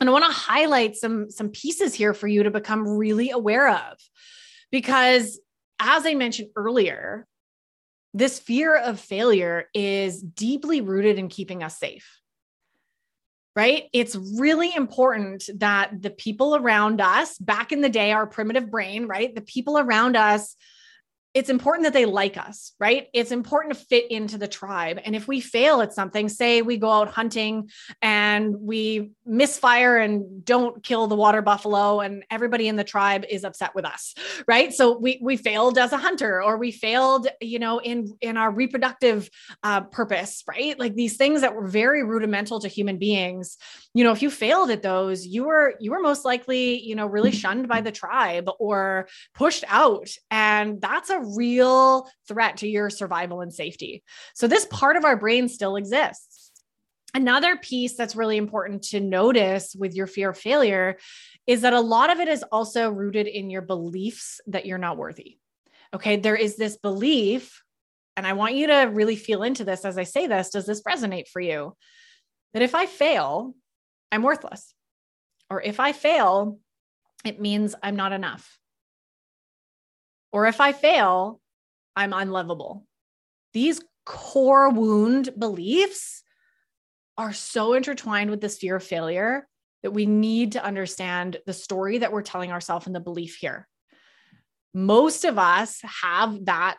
And 0.00 0.10
I 0.10 0.12
want 0.12 0.26
to 0.26 0.30
highlight 0.30 0.96
some, 0.96 1.30
some 1.30 1.48
pieces 1.48 1.94
here 1.94 2.12
for 2.12 2.28
you 2.28 2.42
to 2.42 2.50
become 2.50 2.86
really 2.86 3.30
aware 3.30 3.70
of. 3.70 3.96
Because 4.70 5.40
as 5.80 6.04
I 6.04 6.12
mentioned 6.12 6.50
earlier, 6.54 7.26
this 8.12 8.38
fear 8.38 8.76
of 8.76 9.00
failure 9.00 9.64
is 9.72 10.20
deeply 10.20 10.82
rooted 10.82 11.18
in 11.18 11.28
keeping 11.28 11.62
us 11.62 11.78
safe 11.78 12.20
right? 13.56 13.84
It's 13.92 14.16
really 14.16 14.74
important 14.74 15.48
that 15.56 16.02
the 16.02 16.10
people 16.10 16.56
around 16.56 17.00
us, 17.00 17.38
back 17.38 17.70
in 17.72 17.80
the 17.80 17.88
day, 17.88 18.12
our 18.12 18.26
primitive 18.26 18.70
brain, 18.70 19.06
right? 19.06 19.34
The 19.34 19.40
people 19.40 19.78
around 19.78 20.16
us 20.16 20.56
it's 21.34 21.50
important 21.50 21.84
that 21.84 21.92
they 21.92 22.04
like 22.04 22.36
us, 22.36 22.72
right? 22.78 23.08
It's 23.12 23.32
important 23.32 23.74
to 23.74 23.84
fit 23.84 24.08
into 24.08 24.38
the 24.38 24.46
tribe. 24.46 25.00
And 25.04 25.16
if 25.16 25.26
we 25.26 25.40
fail 25.40 25.80
at 25.80 25.92
something, 25.92 26.28
say 26.28 26.62
we 26.62 26.76
go 26.76 26.90
out 26.90 27.08
hunting 27.08 27.70
and 28.00 28.54
we 28.60 29.10
misfire 29.26 29.98
and 29.98 30.44
don't 30.44 30.80
kill 30.84 31.08
the 31.08 31.16
water 31.16 31.42
buffalo 31.42 32.00
and 32.00 32.24
everybody 32.30 32.68
in 32.68 32.76
the 32.76 32.84
tribe 32.84 33.24
is 33.28 33.42
upset 33.42 33.74
with 33.74 33.84
us, 33.84 34.14
right? 34.46 34.72
So 34.72 34.96
we 34.96 35.18
we 35.20 35.36
failed 35.36 35.76
as 35.76 35.92
a 35.92 35.96
hunter 35.96 36.40
or 36.40 36.56
we 36.56 36.70
failed, 36.70 37.26
you 37.40 37.58
know, 37.58 37.78
in 37.80 38.16
in 38.20 38.36
our 38.36 38.52
reproductive 38.52 39.28
uh, 39.64 39.80
purpose, 39.80 40.44
right? 40.46 40.78
Like 40.78 40.94
these 40.94 41.16
things 41.16 41.40
that 41.40 41.56
were 41.56 41.66
very 41.66 42.04
rudimental 42.04 42.60
to 42.60 42.68
human 42.68 42.98
beings. 42.98 43.58
You 43.92 44.04
know, 44.04 44.12
if 44.12 44.22
you 44.22 44.30
failed 44.30 44.70
at 44.70 44.82
those, 44.82 45.26
you 45.26 45.44
were 45.44 45.74
you 45.80 45.90
were 45.90 46.00
most 46.00 46.24
likely, 46.24 46.80
you 46.80 46.94
know, 46.94 47.06
really 47.06 47.32
shunned 47.32 47.66
by 47.66 47.80
the 47.80 47.92
tribe 47.92 48.48
or 48.60 49.08
pushed 49.34 49.64
out. 49.66 50.08
And 50.30 50.80
that's 50.80 51.10
a 51.10 51.23
real 51.24 52.08
threat 52.28 52.58
to 52.58 52.68
your 52.68 52.90
survival 52.90 53.40
and 53.40 53.52
safety. 53.52 54.02
So, 54.34 54.46
this 54.46 54.66
part 54.66 54.96
of 54.96 55.04
our 55.04 55.16
brain 55.16 55.48
still 55.48 55.76
exists. 55.76 56.52
Another 57.14 57.56
piece 57.56 57.96
that's 57.96 58.16
really 58.16 58.36
important 58.36 58.82
to 58.88 59.00
notice 59.00 59.74
with 59.78 59.94
your 59.94 60.08
fear 60.08 60.30
of 60.30 60.38
failure 60.38 60.98
is 61.46 61.60
that 61.60 61.72
a 61.72 61.80
lot 61.80 62.10
of 62.10 62.18
it 62.18 62.26
is 62.26 62.42
also 62.50 62.90
rooted 62.90 63.28
in 63.28 63.50
your 63.50 63.62
beliefs 63.62 64.40
that 64.48 64.66
you're 64.66 64.78
not 64.78 64.96
worthy. 64.96 65.38
Okay. 65.94 66.16
There 66.16 66.34
is 66.34 66.56
this 66.56 66.76
belief, 66.76 67.62
and 68.16 68.26
I 68.26 68.32
want 68.32 68.54
you 68.54 68.66
to 68.66 68.90
really 68.92 69.14
feel 69.14 69.44
into 69.44 69.64
this 69.64 69.84
as 69.84 69.96
I 69.96 70.02
say 70.02 70.26
this. 70.26 70.50
Does 70.50 70.66
this 70.66 70.82
resonate 70.82 71.28
for 71.28 71.40
you? 71.40 71.76
That 72.52 72.62
if 72.62 72.74
I 72.74 72.86
fail, 72.86 73.54
I'm 74.10 74.22
worthless. 74.22 74.74
Or 75.50 75.62
if 75.62 75.78
I 75.78 75.92
fail, 75.92 76.58
it 77.24 77.40
means 77.40 77.74
I'm 77.82 77.96
not 77.96 78.12
enough. 78.12 78.58
Or 80.34 80.46
if 80.46 80.60
I 80.60 80.72
fail, 80.72 81.40
I'm 81.94 82.12
unlovable. 82.12 82.84
These 83.52 83.80
core 84.04 84.68
wound 84.68 85.30
beliefs 85.38 86.24
are 87.16 87.32
so 87.32 87.74
intertwined 87.74 88.30
with 88.30 88.40
this 88.40 88.58
fear 88.58 88.74
of 88.74 88.82
failure 88.82 89.46
that 89.84 89.92
we 89.92 90.06
need 90.06 90.52
to 90.52 90.64
understand 90.64 91.36
the 91.46 91.52
story 91.52 91.98
that 91.98 92.10
we're 92.10 92.22
telling 92.22 92.50
ourselves 92.50 92.86
and 92.86 92.96
the 92.96 93.00
belief 93.00 93.36
here. 93.36 93.68
Most 94.74 95.24
of 95.24 95.38
us 95.38 95.80
have 96.02 96.46
that 96.46 96.78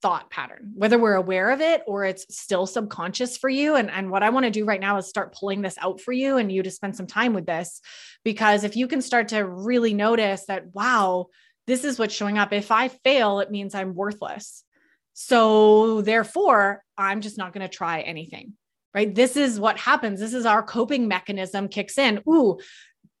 thought 0.00 0.30
pattern, 0.30 0.72
whether 0.74 0.98
we're 0.98 1.16
aware 1.16 1.50
of 1.50 1.60
it 1.60 1.82
or 1.86 2.06
it's 2.06 2.34
still 2.34 2.66
subconscious 2.66 3.36
for 3.36 3.50
you. 3.50 3.74
And, 3.74 3.90
and 3.90 4.10
what 4.10 4.22
I 4.22 4.30
want 4.30 4.44
to 4.44 4.50
do 4.50 4.64
right 4.64 4.80
now 4.80 4.96
is 4.96 5.06
start 5.06 5.34
pulling 5.34 5.60
this 5.60 5.76
out 5.82 6.00
for 6.00 6.12
you 6.12 6.38
and 6.38 6.50
you 6.50 6.62
to 6.62 6.70
spend 6.70 6.96
some 6.96 7.06
time 7.06 7.34
with 7.34 7.44
this. 7.44 7.82
Because 8.24 8.64
if 8.64 8.74
you 8.74 8.88
can 8.88 9.02
start 9.02 9.28
to 9.28 9.40
really 9.40 9.92
notice 9.92 10.46
that, 10.46 10.74
wow, 10.74 11.26
this 11.70 11.84
is 11.84 12.00
what's 12.00 12.14
showing 12.14 12.36
up. 12.36 12.52
If 12.52 12.72
I 12.72 12.88
fail, 12.88 13.38
it 13.38 13.52
means 13.52 13.76
I'm 13.76 13.94
worthless. 13.94 14.64
So 15.12 16.02
therefore, 16.02 16.82
I'm 16.98 17.20
just 17.20 17.38
not 17.38 17.52
going 17.52 17.62
to 17.66 17.72
try 17.72 18.00
anything. 18.00 18.54
Right. 18.92 19.14
This 19.14 19.36
is 19.36 19.60
what 19.60 19.78
happens. 19.78 20.18
This 20.18 20.34
is 20.34 20.46
our 20.46 20.64
coping 20.64 21.06
mechanism 21.06 21.68
kicks 21.68 21.96
in. 21.96 22.24
Ooh, 22.28 22.58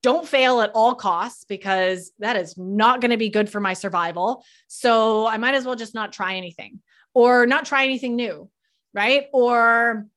don't 0.02 0.26
fail 0.26 0.62
at 0.62 0.72
all 0.74 0.96
costs 0.96 1.44
because 1.44 2.10
that 2.18 2.34
is 2.34 2.58
not 2.58 3.00
going 3.00 3.12
to 3.12 3.16
be 3.16 3.28
good 3.28 3.48
for 3.48 3.60
my 3.60 3.72
survival. 3.72 4.44
So 4.66 5.28
I 5.28 5.36
might 5.36 5.54
as 5.54 5.64
well 5.64 5.76
just 5.76 5.94
not 5.94 6.12
try 6.12 6.34
anything 6.34 6.80
or 7.14 7.46
not 7.46 7.66
try 7.66 7.84
anything 7.84 8.16
new, 8.16 8.50
right? 8.92 9.26
Or 9.32 10.08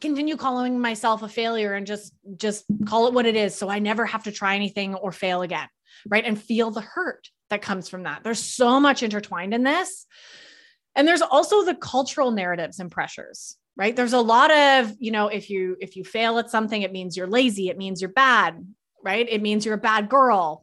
continue 0.00 0.36
calling 0.36 0.78
myself 0.78 1.24
a 1.24 1.28
failure 1.28 1.74
and 1.74 1.84
just 1.84 2.14
just 2.36 2.64
call 2.86 3.08
it 3.08 3.12
what 3.12 3.26
it 3.26 3.34
is 3.34 3.56
so 3.56 3.68
I 3.68 3.80
never 3.80 4.06
have 4.06 4.22
to 4.22 4.32
try 4.32 4.54
anything 4.54 4.94
or 4.94 5.10
fail 5.10 5.42
again, 5.42 5.68
right? 6.08 6.24
And 6.24 6.40
feel 6.40 6.70
the 6.70 6.80
hurt 6.80 7.28
that 7.52 7.62
comes 7.62 7.88
from 7.88 8.02
that. 8.02 8.24
There's 8.24 8.42
so 8.42 8.80
much 8.80 9.02
intertwined 9.02 9.54
in 9.54 9.62
this. 9.62 10.06
And 10.96 11.06
there's 11.06 11.22
also 11.22 11.64
the 11.64 11.74
cultural 11.74 12.32
narratives 12.32 12.80
and 12.80 12.90
pressures, 12.90 13.56
right? 13.76 13.94
There's 13.94 14.12
a 14.12 14.20
lot 14.20 14.50
of, 14.50 14.94
you 14.98 15.12
know, 15.12 15.28
if 15.28 15.48
you 15.48 15.76
if 15.80 15.96
you 15.96 16.04
fail 16.04 16.38
at 16.38 16.50
something 16.50 16.82
it 16.82 16.92
means 16.92 17.16
you're 17.16 17.26
lazy, 17.26 17.68
it 17.68 17.78
means 17.78 18.02
you're 18.02 18.10
bad 18.10 18.62
right? 19.02 19.26
It 19.28 19.42
means 19.42 19.64
you're 19.64 19.74
a 19.74 19.78
bad 19.78 20.08
girl. 20.08 20.61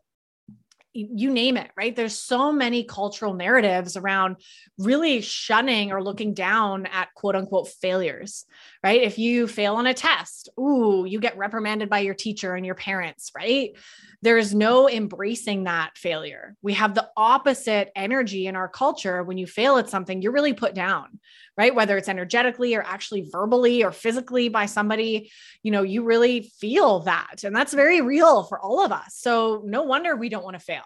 You 0.93 1.31
name 1.31 1.55
it, 1.55 1.69
right? 1.77 1.96
There's 1.96 2.17
so 2.17 2.51
many 2.51 2.84
cultural 2.84 3.36
narratives 3.36 3.96
around 3.96 4.38
really 4.79 5.22
shunning 5.22 5.91
or 5.91 6.03
looking 6.03 6.34
down 6.34 6.88
at 6.88 7.13
quote 7.13 7.36
unquote 7.36 7.67
failures, 7.67 8.46
right? 8.84 9.03
If 9.03 9.19
you 9.19 9.48
fail 9.48 9.75
on 9.75 9.86
a 9.86 9.93
test, 9.93 10.50
ooh, 10.60 11.05
you 11.05 11.19
get 11.19 11.38
reprimanded 11.38 11.89
by 11.89 12.00
your 12.00 12.15
teacher 12.15 12.55
and 12.55 12.65
your 12.65 12.75
parents, 12.75 13.31
right? 13.36 13.75
There's 14.22 14.53
no 14.53 14.89
embracing 14.89 15.63
that 15.63 15.91
failure. 15.96 16.55
We 16.62 16.74
have 16.74 16.93
the 16.93 17.10
opposite 17.15 17.89
energy 17.96 18.48
in 18.48 18.55
our 18.58 18.67
culture. 18.67 19.24
When 19.24 19.38
you 19.38 19.48
fail 19.48 19.77
at 19.77 19.89
something, 19.89 20.22
you're 20.22 20.34
really 20.34 20.53
put 20.53 20.74
down, 20.74 21.19
right? 21.55 21.74
Whether 21.74 21.98
it's 21.98 22.10
energetically 22.10 22.75
or 22.75 22.84
actually 22.84 23.29
verbally 23.31 23.84
or 23.84 23.93
physically 23.93 24.50
by 24.50 24.65
somebody, 24.65 25.31
you 25.63 25.72
know, 25.72 25.84
you 25.84 26.03
really 26.03 26.51
feel 26.60 27.01
that. 27.01 27.46
And 27.46 27.55
that's 27.55 27.74
very 27.74 28.01
real 28.01 28.43
for 28.43 28.60
all 28.60 28.84
of 28.84 28.91
us. 28.91 29.15
So 29.15 29.62
no 29.65 29.84
wonder 29.84 30.15
we 30.15 30.27
don't 30.27 30.43
want 30.43 30.60
to 30.60 30.65
fail, 30.65 30.78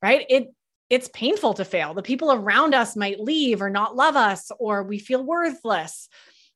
right? 0.00 0.26
It 0.28 0.48
it's 0.90 1.08
painful 1.08 1.54
to 1.54 1.64
fail. 1.64 1.94
The 1.94 2.02
people 2.02 2.30
around 2.32 2.74
us 2.74 2.96
might 2.96 3.18
leave 3.18 3.62
or 3.62 3.70
not 3.70 3.96
love 3.96 4.14
us, 4.14 4.50
or 4.58 4.82
we 4.82 4.98
feel 4.98 5.24
worthless. 5.24 6.08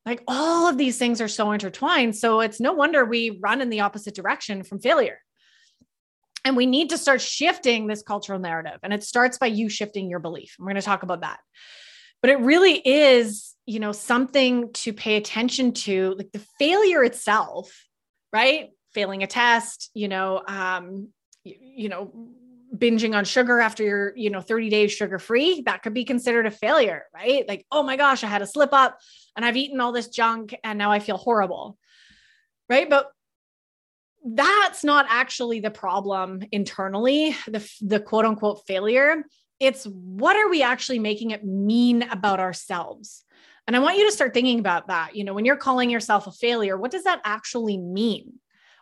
Like 0.04 0.22
all 0.28 0.68
of 0.68 0.76
these 0.76 0.98
things 0.98 1.22
are 1.22 1.28
so 1.28 1.52
intertwined. 1.52 2.14
So 2.14 2.40
it's 2.40 2.60
no 2.60 2.74
wonder 2.74 3.04
we 3.04 3.38
run 3.42 3.62
in 3.62 3.70
the 3.70 3.80
opposite 3.80 4.14
direction 4.14 4.62
from 4.62 4.80
failure. 4.80 5.18
And 6.44 6.56
we 6.56 6.66
need 6.66 6.90
to 6.90 6.98
start 6.98 7.20
shifting 7.20 7.86
this 7.86 8.02
cultural 8.02 8.38
narrative. 8.38 8.78
And 8.82 8.92
it 8.92 9.02
starts 9.02 9.38
by 9.38 9.46
you 9.46 9.68
shifting 9.68 10.08
your 10.08 10.20
belief. 10.20 10.54
We're 10.58 10.66
going 10.66 10.76
to 10.76 10.82
talk 10.82 11.02
about 11.02 11.22
that. 11.22 11.40
But 12.20 12.30
it 12.30 12.38
really 12.40 12.74
is, 12.74 13.54
you 13.64 13.80
know, 13.80 13.92
something 13.92 14.72
to 14.74 14.92
pay 14.92 15.16
attention 15.16 15.72
to, 15.72 16.14
like 16.16 16.30
the 16.32 16.44
failure 16.58 17.02
itself, 17.02 17.74
right? 18.32 18.68
Failing 18.94 19.22
a 19.22 19.26
test, 19.26 19.90
you 19.94 20.08
know, 20.08 20.42
um, 20.46 21.08
you, 21.42 21.54
you 21.58 21.88
know, 21.88 22.12
binging 22.78 23.16
on 23.16 23.24
sugar 23.24 23.60
after 23.60 23.82
you're, 23.82 24.12
you 24.16 24.30
know, 24.30 24.40
30 24.40 24.70
days 24.70 24.92
sugar 24.92 25.18
free, 25.18 25.62
that 25.66 25.82
could 25.82 25.94
be 25.94 26.04
considered 26.04 26.46
a 26.46 26.50
failure, 26.50 27.04
right? 27.14 27.46
Like, 27.48 27.66
oh 27.70 27.82
my 27.82 27.96
gosh, 27.96 28.24
I 28.24 28.28
had 28.28 28.42
a 28.42 28.46
slip 28.46 28.72
up 28.72 28.98
and 29.36 29.44
I've 29.44 29.56
eaten 29.56 29.80
all 29.80 29.92
this 29.92 30.08
junk 30.08 30.54
and 30.64 30.78
now 30.78 30.90
I 30.90 30.98
feel 30.98 31.16
horrible. 31.16 31.78
Right. 32.68 32.88
But 32.88 33.10
that's 34.24 34.82
not 34.82 35.06
actually 35.08 35.60
the 35.60 35.70
problem 35.70 36.42
internally, 36.50 37.36
the, 37.46 37.68
the 37.80 38.00
quote 38.00 38.24
unquote 38.24 38.66
failure. 38.66 39.24
It's 39.60 39.84
what 39.84 40.36
are 40.36 40.48
we 40.48 40.62
actually 40.62 40.98
making 40.98 41.30
it 41.30 41.44
mean 41.44 42.02
about 42.02 42.40
ourselves? 42.40 43.24
And 43.66 43.74
I 43.74 43.80
want 43.80 43.98
you 43.98 44.06
to 44.06 44.12
start 44.12 44.34
thinking 44.34 44.58
about 44.58 44.88
that. 44.88 45.16
You 45.16 45.24
know, 45.24 45.34
when 45.34 45.44
you're 45.44 45.56
calling 45.56 45.90
yourself 45.90 46.26
a 46.26 46.32
failure, 46.32 46.76
what 46.76 46.90
does 46.90 47.04
that 47.04 47.20
actually 47.24 47.78
mean? 47.78 48.34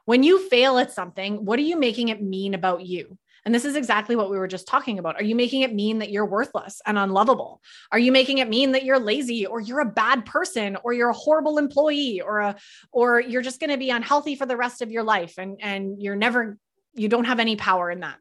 When 0.05 0.23
you 0.23 0.49
fail 0.49 0.79
at 0.79 0.93
something, 0.93 1.45
what 1.45 1.59
are 1.59 1.63
you 1.63 1.79
making 1.79 2.09
it 2.09 2.23
mean 2.23 2.53
about 2.53 2.85
you? 2.85 3.19
And 3.45 3.55
this 3.55 3.65
is 3.65 3.77
exactly 3.77 4.17
what 4.17 4.31
we 4.31 4.39
were 4.39 4.49
just 4.49 4.67
talking 4.67 4.99
about. 4.99 5.17
Are 5.17 5.25
you 5.25 5.35
making 5.35 5.63
it 5.63 5.75
mean 5.75 5.99
that 5.99 6.11
you're 6.11 6.25
worthless 6.25 6.81
and 6.87 6.99
unlovable? 6.99 7.61
Are 7.93 7.99
you 7.99 8.11
making 8.11 8.39
it 8.39 8.49
mean 8.49 8.73
that 8.73 8.85
you're 8.85 8.99
lazy 8.99 9.45
or 9.45 9.61
you're 9.61 9.81
a 9.81 9.91
bad 9.91 10.25
person 10.25 10.77
or 10.83 10.93
you're 10.95 11.11
a 11.11 11.15
horrible 11.15 11.59
employee 11.59 12.23
or 12.23 12.41
a 12.41 12.57
or 12.91 13.21
you're 13.21 13.43
just 13.43 13.61
going 13.61 13.71
to 13.71 13.77
be 13.77 13.91
unhealthy 13.91 14.35
for 14.35 14.47
the 14.47 14.57
rest 14.57 14.81
of 14.81 14.91
your 14.91 15.03
life 15.03 15.35
and 15.37 15.59
and 15.61 16.01
you're 16.03 16.17
never 16.17 16.59
you 16.95 17.09
don't 17.09 17.25
have 17.25 17.41
any 17.41 17.57
power 17.57 17.91
in 17.91 18.01
that? 18.01 18.17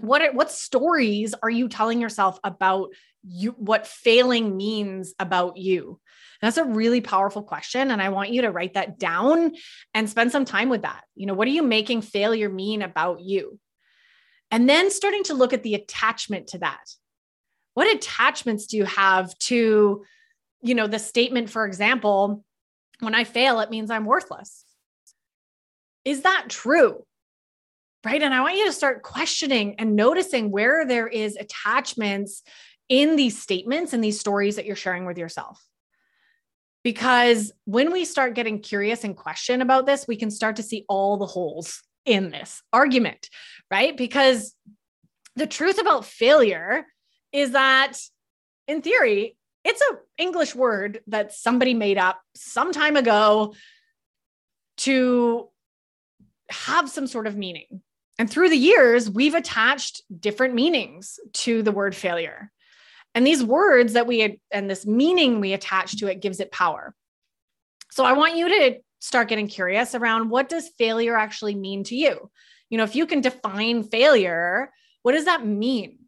What 0.00 0.34
what 0.34 0.50
stories 0.50 1.34
are 1.42 1.50
you 1.50 1.68
telling 1.68 2.00
yourself 2.00 2.38
about 2.44 2.90
you 3.26 3.52
what 3.52 3.86
failing 3.86 4.56
means 4.56 5.14
about 5.18 5.56
you? 5.56 6.00
That's 6.42 6.58
a 6.58 6.64
really 6.64 7.00
powerful 7.00 7.42
question. 7.42 7.90
And 7.90 8.02
I 8.02 8.10
want 8.10 8.30
you 8.30 8.42
to 8.42 8.50
write 8.50 8.74
that 8.74 8.98
down 8.98 9.52
and 9.94 10.10
spend 10.10 10.30
some 10.30 10.44
time 10.44 10.68
with 10.68 10.82
that. 10.82 11.04
You 11.14 11.24
know, 11.24 11.32
what 11.32 11.48
are 11.48 11.52
you 11.52 11.62
making 11.62 12.02
failure 12.02 12.50
mean 12.50 12.82
about 12.82 13.20
you? 13.20 13.58
And 14.50 14.68
then 14.68 14.90
starting 14.90 15.24
to 15.24 15.34
look 15.34 15.52
at 15.52 15.62
the 15.62 15.74
attachment 15.74 16.48
to 16.48 16.58
that. 16.58 16.84
What 17.74 17.92
attachments 17.92 18.66
do 18.66 18.76
you 18.76 18.84
have 18.84 19.36
to, 19.40 20.04
you 20.62 20.74
know, 20.74 20.86
the 20.86 20.98
statement, 20.98 21.50
for 21.50 21.66
example, 21.66 22.44
when 23.00 23.14
I 23.14 23.24
fail, 23.24 23.60
it 23.60 23.70
means 23.70 23.90
I'm 23.90 24.04
worthless. 24.04 24.64
Is 26.04 26.22
that 26.22 26.46
true? 26.48 27.04
Right. 28.04 28.22
And 28.22 28.34
I 28.34 28.42
want 28.42 28.56
you 28.56 28.66
to 28.66 28.72
start 28.72 29.02
questioning 29.02 29.76
and 29.78 29.96
noticing 29.96 30.50
where 30.50 30.86
there 30.86 31.08
is 31.08 31.36
attachments 31.36 32.42
in 32.88 33.16
these 33.16 33.40
statements 33.40 33.94
and 33.94 34.04
these 34.04 34.20
stories 34.20 34.56
that 34.56 34.66
you're 34.66 34.76
sharing 34.76 35.06
with 35.06 35.16
yourself. 35.16 35.64
Because 36.82 37.50
when 37.64 37.90
we 37.92 38.04
start 38.04 38.34
getting 38.34 38.60
curious 38.60 39.04
and 39.04 39.16
question 39.16 39.62
about 39.62 39.86
this, 39.86 40.06
we 40.06 40.16
can 40.16 40.30
start 40.30 40.56
to 40.56 40.62
see 40.62 40.84
all 40.86 41.16
the 41.16 41.26
holes 41.26 41.82
in 42.04 42.30
this 42.30 42.62
argument, 42.72 43.28
right? 43.70 43.96
Because 43.96 44.54
the 45.36 45.46
truth 45.46 45.80
about 45.80 46.04
failure 46.04 46.86
is 47.32 47.52
that 47.52 47.94
in 48.68 48.82
theory, 48.82 49.36
it's 49.64 49.82
an 49.90 49.98
English 50.18 50.54
word 50.54 51.00
that 51.06 51.32
somebody 51.32 51.74
made 51.74 51.98
up 51.98 52.20
some 52.34 52.72
time 52.72 52.96
ago 52.96 53.54
to 54.78 55.48
have 56.50 56.90
some 56.90 57.06
sort 57.06 57.26
of 57.26 57.36
meaning. 57.36 57.82
And 58.18 58.30
through 58.30 58.50
the 58.50 58.56
years, 58.56 59.10
we've 59.10 59.34
attached 59.34 60.02
different 60.20 60.54
meanings 60.54 61.18
to 61.32 61.62
the 61.62 61.72
word 61.72 61.96
failure. 61.96 62.50
And 63.14 63.26
these 63.26 63.42
words 63.42 63.94
that 63.94 64.06
we 64.06 64.40
and 64.50 64.68
this 64.68 64.86
meaning 64.86 65.40
we 65.40 65.52
attach 65.52 65.98
to 65.98 66.08
it 66.08 66.20
gives 66.20 66.40
it 66.40 66.52
power. 66.52 66.94
So 67.90 68.04
I 68.04 68.12
want 68.12 68.36
you 68.36 68.48
to 68.48 68.78
start 69.04 69.28
getting 69.28 69.48
curious 69.48 69.94
around 69.94 70.30
what 70.30 70.48
does 70.48 70.70
failure 70.78 71.14
actually 71.14 71.54
mean 71.54 71.84
to 71.84 71.94
you? 71.94 72.30
You 72.70 72.78
know, 72.78 72.84
if 72.84 72.96
you 72.96 73.06
can 73.06 73.20
define 73.20 73.82
failure, 73.82 74.70
what 75.02 75.12
does 75.12 75.26
that 75.26 75.44
mean? 75.44 75.98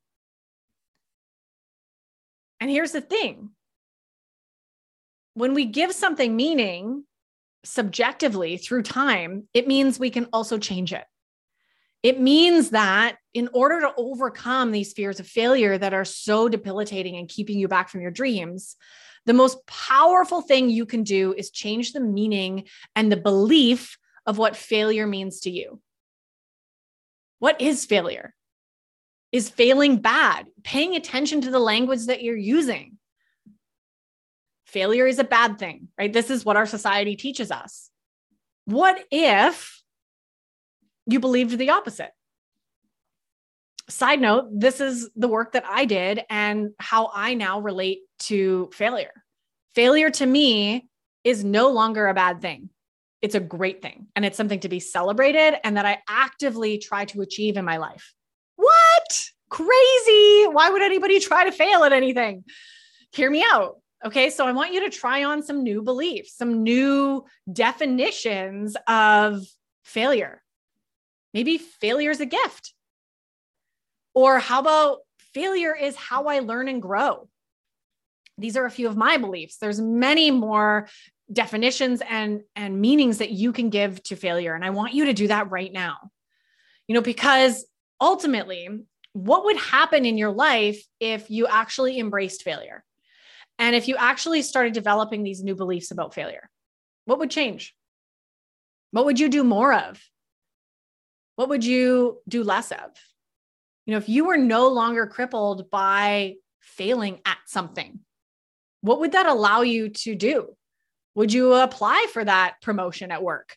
And 2.59 2.71
here's 2.71 2.93
the 2.93 3.03
thing 3.03 3.51
when 5.35 5.53
we 5.53 5.67
give 5.67 5.93
something 5.93 6.35
meaning 6.35 7.05
subjectively 7.65 8.57
through 8.57 8.83
time, 8.83 9.47
it 9.53 9.69
means 9.69 9.99
we 9.99 10.09
can 10.09 10.29
also 10.33 10.57
change 10.57 10.95
it. 10.95 11.05
It 12.03 12.19
means 12.19 12.71
that 12.71 13.17
in 13.35 13.51
order 13.53 13.83
to 13.83 13.93
overcome 13.99 14.73
these 14.73 14.95
fears 14.95 15.21
of 15.21 15.27
failure 15.27 15.77
that 15.77 15.93
are 15.93 16.07
so 16.07 16.49
debilitating 16.49 17.17
and 17.17 17.29
keeping 17.29 17.59
you 17.59 17.69
back 17.69 17.91
from 17.91 18.01
your 18.01 18.11
dreams, 18.11 18.77
the 19.27 19.35
most 19.35 19.67
powerful 19.67 20.41
thing 20.41 20.71
you 20.71 20.87
can 20.87 21.03
do 21.03 21.35
is 21.37 21.51
change 21.51 21.93
the 21.93 22.01
meaning 22.01 22.65
and 22.95 23.11
the 23.11 23.17
belief 23.17 23.99
of 24.25 24.39
what 24.39 24.57
failure 24.57 25.07
means 25.07 25.41
to 25.41 25.51
you. 25.51 25.81
What 27.39 27.61
is 27.61 27.85
failure? 27.85 28.35
Is 29.33 29.51
failing 29.51 29.99
bad? 29.99 30.47
Paying 30.63 30.95
attention 30.95 31.43
to 31.43 31.51
the 31.51 31.59
language 31.59 32.07
that 32.07 32.23
you're 32.23 32.37
using. 32.37 32.99
Failure 34.65 35.07
is 35.07 35.19
a 35.19 35.25
bad 35.25 35.59
thing, 35.59 35.89
right? 35.99 36.13
This 36.13 36.31
is 36.31 36.45
what 36.45 36.57
our 36.57 36.67
society 36.67 37.17
teaches 37.17 37.51
us. 37.51 37.91
What 38.65 39.05
if 39.11 39.83
you 41.07 41.21
believed 41.21 41.59
the 41.59 41.71
opposite? 41.71 42.11
Side 43.89 44.21
note, 44.21 44.49
this 44.53 44.81
is 44.81 45.11
the 45.15 45.29
work 45.29 45.53
that 45.53 45.65
I 45.65 45.85
did 45.85 46.23
and 46.29 46.71
how 46.79 47.11
I 47.15 47.35
now 47.35 47.61
relate 47.61 48.01
to 48.21 48.71
failure. 48.73 49.13
Failure 49.75 50.11
to 50.11 50.27
me 50.27 50.89
is 51.25 51.45
no 51.45 51.71
longer 51.71 52.07
a 52.09 52.15
bad 52.15 52.41
thing. 52.41 52.71
it's 53.23 53.35
a 53.35 53.41
great 53.41 53.83
thing 53.83 54.07
and 54.15 54.25
it's 54.25 54.37
something 54.37 54.61
to 54.61 54.69
be 54.69 54.79
celebrated 54.79 55.57
and 55.65 55.77
that 55.77 55.87
I 55.87 55.99
actively 56.09 56.79
try 56.79 57.07
to 57.07 57.23
achieve 57.23 57.57
in 57.57 57.65
my 57.65 57.79
life. 57.79 58.15
What? 58.57 59.31
Crazy. 59.51 60.45
Why 60.47 60.71
would 60.71 60.83
anybody 60.83 61.19
try 61.29 61.45
to 61.45 61.53
fail 61.53 61.83
at 61.85 61.93
anything? 61.93 62.45
Hear 63.13 63.31
me 63.31 63.45
out. 63.51 63.81
Okay. 64.05 64.31
So 64.31 64.47
I 64.47 64.53
want 64.53 64.73
you 64.73 64.81
to 64.81 64.91
try 64.91 65.25
on 65.25 65.43
some 65.43 65.63
new 65.63 65.83
beliefs, 65.83 66.37
some 66.37 66.63
new 66.63 67.25
definitions 67.53 68.77
of 68.87 69.43
failure. 69.85 70.43
Maybe 71.35 71.59
failure 71.59 72.11
is 72.11 72.21
a 72.21 72.27
gift. 72.27 72.75
Or 74.15 74.39
how 74.39 74.61
about 74.61 74.99
failure 75.35 75.75
is 75.75 75.97
how 75.97 76.27
I 76.27 76.39
learn 76.41 76.69
and 76.69 76.81
grow? 76.81 77.29
These 78.39 78.57
are 78.57 78.67
a 78.67 78.71
few 78.71 78.89
of 78.89 78.97
my 78.97 79.17
beliefs. 79.17 79.57
There's 79.59 79.81
many 79.81 80.31
more 80.31 80.89
definitions 81.33 82.03
and 82.09 82.43
and 82.55 82.81
meanings 82.81 83.19
that 83.19 83.31
you 83.31 83.53
can 83.53 83.69
give 83.69 84.01
to 84.05 84.15
failure 84.15 84.55
and 84.55 84.65
I 84.65 84.71
want 84.71 84.95
you 84.95 85.07
to 85.07 85.13
do 85.13 85.27
that 85.29 85.51
right 85.51 85.73
now. 85.73 85.97
You 86.87 86.95
know, 86.95 87.01
because 87.01 87.67
ultimately, 88.01 88.69
what 89.13 89.45
would 89.45 89.57
happen 89.57 90.05
in 90.05 90.19
your 90.19 90.31
life 90.31 90.81
if 91.01 91.31
you 91.31 91.47
actually 91.47 91.99
embraced 91.99 92.43
failure? 92.43 92.85
And 93.59 93.75
if 93.75 93.89
you 93.89 93.97
actually 93.97 94.43
started 94.43 94.75
developing 94.75 95.23
these 95.23 95.43
new 95.43 95.55
beliefs 95.55 95.91
about 95.91 96.15
failure? 96.15 96.51
What 97.07 97.19
would 97.19 97.31
change? 97.31 97.75
What 98.91 99.07
would 99.07 99.19
you 99.19 99.29
do 99.29 99.43
more 99.43 99.73
of? 99.73 100.01
What 101.37 101.49
would 101.49 101.65
you 101.65 102.19
do 102.29 102.45
less 102.45 102.71
of? 102.73 102.91
You 103.87 103.93
know, 103.93 103.99
if 103.99 104.09
you 104.09 104.27
were 104.27 104.37
no 104.37 104.69
longer 104.69 105.07
crippled 105.07 105.71
by 105.71 106.35
failing 106.61 107.21
at 107.25 107.39
something, 107.47 108.01
what 108.87 109.01
would 109.01 109.13
that 109.13 109.27
allow 109.27 109.63
you 109.63 109.89
to 109.91 110.15
do? 110.15 110.57
Would 111.15 111.33
you 111.33 111.55
apply 111.55 112.07
for 112.13 112.25
that 112.25 112.57
promotion 112.63 113.11
at 113.11 113.23
work? 113.23 113.57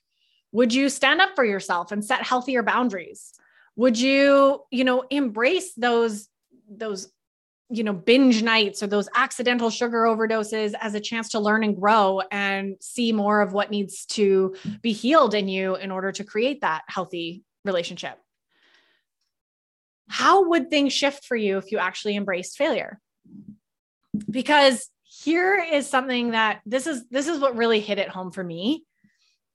Would 0.51 0.73
you 0.73 0.89
stand 0.89 1.21
up 1.21 1.35
for 1.35 1.45
yourself 1.45 1.91
and 1.91 2.03
set 2.03 2.23
healthier 2.23 2.63
boundaries? 2.63 3.31
Would 3.75 3.99
you, 3.99 4.63
you 4.71 4.83
know, 4.83 5.03
embrace 5.09 5.73
those 5.75 6.27
those 6.69 7.11
you 7.71 7.83
know 7.83 7.93
binge 7.93 8.41
nights 8.41 8.81
or 8.81 8.87
those 8.87 9.09
accidental 9.15 9.69
sugar 9.69 10.03
overdoses 10.03 10.73
as 10.79 10.95
a 10.95 10.99
chance 10.99 11.29
to 11.29 11.39
learn 11.39 11.63
and 11.63 11.79
grow 11.79 12.21
and 12.31 12.75
see 12.79 13.11
more 13.11 13.41
of 13.41 13.53
what 13.53 13.69
needs 13.69 14.05
to 14.07 14.55
be 14.81 14.91
healed 14.91 15.33
in 15.33 15.47
you 15.47 15.75
in 15.75 15.91
order 15.91 16.11
to 16.11 16.23
create 16.23 16.61
that 16.61 16.81
healthy 16.87 17.43
relationship 17.65 18.17
how 20.09 20.49
would 20.49 20.69
things 20.69 20.91
shift 20.91 21.23
for 21.25 21.37
you 21.37 21.57
if 21.57 21.71
you 21.71 21.77
actually 21.77 22.17
embraced 22.17 22.57
failure? 22.57 22.99
Because 24.29 24.89
here 25.11 25.57
is 25.57 25.89
something 25.89 26.31
that 26.31 26.61
this 26.67 26.85
is 26.85 27.07
this 27.09 27.27
is 27.27 27.39
what 27.39 27.55
really 27.55 27.79
hit 27.79 27.97
it 27.97 28.09
home 28.09 28.31
for 28.31 28.43
me. 28.43 28.83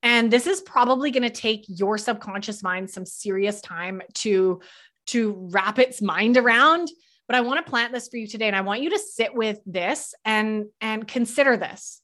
And 0.02 0.30
this 0.30 0.48
is 0.48 0.60
probably 0.60 1.12
going 1.12 1.22
to 1.22 1.30
take 1.30 1.64
your 1.68 1.96
subconscious 1.96 2.62
mind 2.62 2.90
some 2.90 3.06
serious 3.06 3.60
time 3.60 4.02
to 4.14 4.60
to 5.06 5.48
wrap 5.52 5.78
its 5.78 6.02
mind 6.02 6.36
around, 6.36 6.90
but 7.28 7.36
I 7.36 7.42
want 7.42 7.64
to 7.64 7.70
plant 7.70 7.92
this 7.92 8.08
for 8.08 8.16
you 8.16 8.26
today 8.26 8.48
and 8.48 8.56
I 8.56 8.62
want 8.62 8.82
you 8.82 8.90
to 8.90 8.98
sit 8.98 9.32
with 9.32 9.60
this 9.64 10.12
and 10.24 10.66
and 10.80 11.06
consider 11.06 11.56
this. 11.56 12.02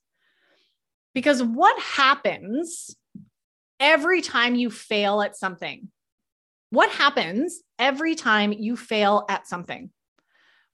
Because 1.13 1.43
what 1.43 1.77
happens 1.83 2.95
every 3.81 4.23
time 4.23 4.55
you 4.55 4.71
fail 4.71 5.23
at 5.23 5.37
something? 5.37 5.89
What 6.71 6.91
happens 6.91 7.61
every 7.81 8.15
time 8.15 8.53
you 8.53 8.77
fail 8.77 9.25
at 9.29 9.49
something? 9.49 9.91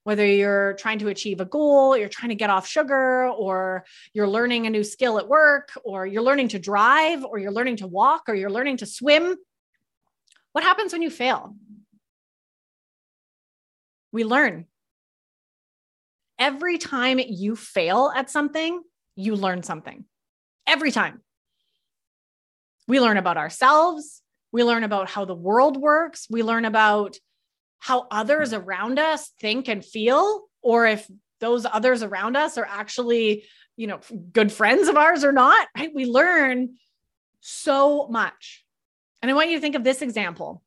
Whether 0.07 0.25
you're 0.25 0.71
trying 0.75 0.99
to 0.99 1.09
achieve 1.09 1.41
a 1.41 1.45
goal, 1.45 1.97
you're 1.97 2.07
trying 2.07 2.29
to 2.29 2.35
get 2.35 2.49
off 2.49 2.65
sugar, 2.65 3.27
or 3.27 3.83
you're 4.13 4.25
learning 4.25 4.65
a 4.65 4.69
new 4.69 4.85
skill 4.85 5.19
at 5.19 5.27
work, 5.27 5.73
or 5.83 6.05
you're 6.05 6.21
learning 6.21 6.47
to 6.47 6.59
drive, 6.59 7.25
or 7.25 7.39
you're 7.39 7.51
learning 7.51 7.75
to 7.83 7.87
walk, 7.87 8.23
or 8.29 8.33
you're 8.33 8.49
learning 8.49 8.77
to 8.77 8.85
swim. 8.85 9.35
What 10.53 10.63
happens 10.63 10.93
when 10.93 11.01
you 11.01 11.09
fail? 11.09 11.57
We 14.13 14.23
learn. 14.23 14.67
Every 16.39 16.77
time 16.77 17.19
you 17.19 17.57
fail 17.57 18.09
at 18.15 18.29
something, 18.29 18.81
you 19.17 19.35
learn 19.35 19.61
something. 19.61 20.05
Every 20.65 20.91
time. 20.91 21.19
We 22.87 23.01
learn 23.01 23.17
about 23.17 23.35
ourselves. 23.35 24.21
We 24.53 24.63
learn 24.63 24.85
about 24.85 25.09
how 25.09 25.25
the 25.25 25.35
world 25.35 25.75
works. 25.75 26.27
We 26.29 26.43
learn 26.43 26.63
about 26.63 27.17
how 27.79 28.07
others 28.11 28.51
hmm. 28.51 28.57
around 28.57 28.99
us 28.99 29.31
think 29.39 29.67
and 29.67 29.83
feel, 29.83 30.43
or 30.61 30.85
if 30.85 31.09
those 31.39 31.65
others 31.65 32.03
around 32.03 32.35
us 32.35 32.57
are 32.57 32.65
actually, 32.65 33.43
you 33.75 33.87
know, 33.87 33.99
good 34.31 34.51
friends 34.51 34.87
of 34.87 34.97
ours 34.97 35.23
or 35.23 35.31
not. 35.31 35.67
Right? 35.77 35.91
We 35.93 36.05
learn 36.05 36.75
so 37.41 38.07
much. 38.07 38.65
And 39.21 39.31
I 39.31 39.33
want 39.33 39.49
you 39.49 39.57
to 39.57 39.61
think 39.61 39.75
of 39.75 39.83
this 39.83 40.01
example. 40.01 40.63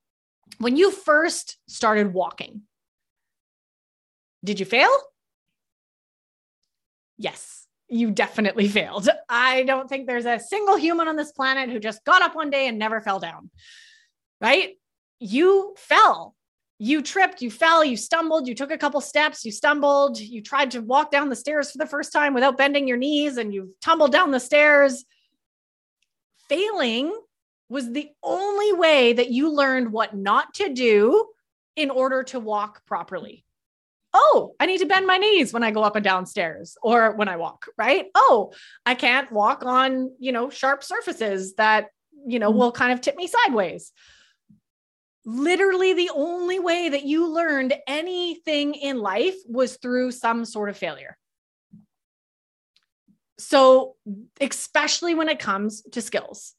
When 0.58 0.76
you 0.76 0.90
first 0.90 1.56
started 1.68 2.12
walking, 2.12 2.62
did 4.44 4.58
you 4.58 4.66
fail? 4.66 4.90
Yes 7.18 7.60
you 7.90 8.10
definitely 8.10 8.68
failed. 8.78 9.08
I 9.28 9.64
don't 9.64 9.88
think 9.88 10.06
there's 10.06 10.24
a 10.24 10.38
single 10.38 10.76
human 10.76 11.08
on 11.08 11.16
this 11.16 11.32
planet 11.32 11.68
who 11.68 11.78
just 11.78 12.04
got 12.04 12.22
up 12.22 12.34
one 12.34 12.50
day 12.50 12.68
and 12.68 12.78
never 12.78 13.00
fell 13.00 13.18
down, 13.18 13.50
right? 14.40 14.70
You 15.18 15.74
fell. 15.76 16.34
You 16.82 17.02
tripped, 17.02 17.42
you 17.42 17.50
fell, 17.50 17.84
you 17.84 17.96
stumbled, 17.96 18.48
you 18.48 18.54
took 18.54 18.70
a 18.70 18.78
couple 18.78 19.02
steps, 19.02 19.44
you 19.44 19.52
stumbled, 19.52 20.18
you 20.18 20.42
tried 20.42 20.70
to 20.70 20.80
walk 20.80 21.10
down 21.10 21.28
the 21.28 21.36
stairs 21.36 21.70
for 21.70 21.76
the 21.76 21.86
first 21.86 22.10
time 22.10 22.32
without 22.32 22.56
bending 22.56 22.88
your 22.88 22.96
knees, 22.96 23.36
and 23.36 23.52
you 23.52 23.74
tumbled 23.82 24.12
down 24.12 24.30
the 24.30 24.40
stairs. 24.40 25.04
Failing 26.48 27.12
was 27.68 27.92
the 27.92 28.08
only 28.22 28.72
way 28.72 29.12
that 29.12 29.30
you 29.30 29.52
learned 29.52 29.92
what 29.92 30.16
not 30.16 30.54
to 30.54 30.72
do 30.72 31.26
in 31.76 31.90
order 31.90 32.22
to 32.24 32.40
walk 32.40 32.84
properly 32.86 33.44
oh, 34.12 34.54
I 34.58 34.66
need 34.66 34.78
to 34.78 34.86
bend 34.86 35.06
my 35.06 35.18
knees 35.18 35.52
when 35.52 35.62
I 35.62 35.70
go 35.70 35.82
up 35.82 35.96
and 35.96 36.04
down 36.04 36.26
stairs 36.26 36.76
or 36.82 37.12
when 37.12 37.28
I 37.28 37.36
walk, 37.36 37.66
right? 37.76 38.06
Oh, 38.14 38.52
I 38.84 38.94
can't 38.94 39.30
walk 39.30 39.64
on, 39.64 40.12
you 40.18 40.32
know, 40.32 40.50
sharp 40.50 40.82
surfaces 40.82 41.54
that, 41.54 41.88
you 42.26 42.38
know, 42.38 42.52
mm. 42.52 42.56
will 42.56 42.72
kind 42.72 42.92
of 42.92 43.00
tip 43.00 43.16
me 43.16 43.28
sideways. 43.28 43.92
Literally, 45.24 45.92
the 45.92 46.10
only 46.14 46.58
way 46.58 46.88
that 46.88 47.04
you 47.04 47.28
learned 47.28 47.74
anything 47.86 48.74
in 48.74 48.98
life 48.98 49.36
was 49.46 49.76
through 49.76 50.12
some 50.12 50.44
sort 50.44 50.70
of 50.70 50.78
failure. 50.78 51.16
So, 53.38 53.96
especially 54.40 55.14
when 55.14 55.28
it 55.28 55.38
comes 55.38 55.82
to 55.92 56.02
skills, 56.02 56.54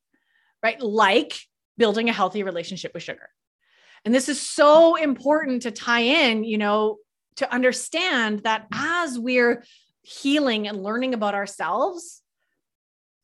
right? 0.63 0.79
Like 0.79 1.39
building 1.77 2.09
a 2.09 2.13
healthy 2.13 2.43
relationship 2.43 2.93
with 2.93 3.03
sugar. 3.03 3.29
And 4.05 4.13
this 4.13 4.29
is 4.29 4.39
so 4.39 4.95
important 4.95 5.63
to 5.63 5.71
tie 5.71 6.01
in, 6.01 6.43
you 6.43 6.57
know, 6.57 6.97
to 7.37 7.51
understand 7.51 8.43
that 8.43 8.67
as 8.73 9.17
we're 9.17 9.63
healing 10.01 10.67
and 10.67 10.83
learning 10.83 11.13
about 11.13 11.35
ourselves, 11.35 12.21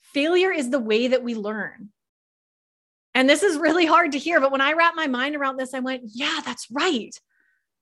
failure 0.02 0.52
is 0.52 0.70
the 0.70 0.80
way 0.80 1.08
that 1.08 1.24
we 1.24 1.36
learn. 1.36 1.90
And 3.18 3.28
this 3.28 3.42
is 3.42 3.58
really 3.58 3.88
hard 3.88 4.12
to 4.12 4.20
hear, 4.20 4.40
but 4.40 4.52
when 4.52 4.62
I 4.62 4.74
wrap 4.74 4.94
my 4.96 5.08
mind 5.08 5.36
around 5.36 5.58
this, 5.58 5.74
I 5.74 5.80
went, 5.80 6.04
yeah, 6.06 6.40
that's 6.46 6.68
right. 6.70 7.20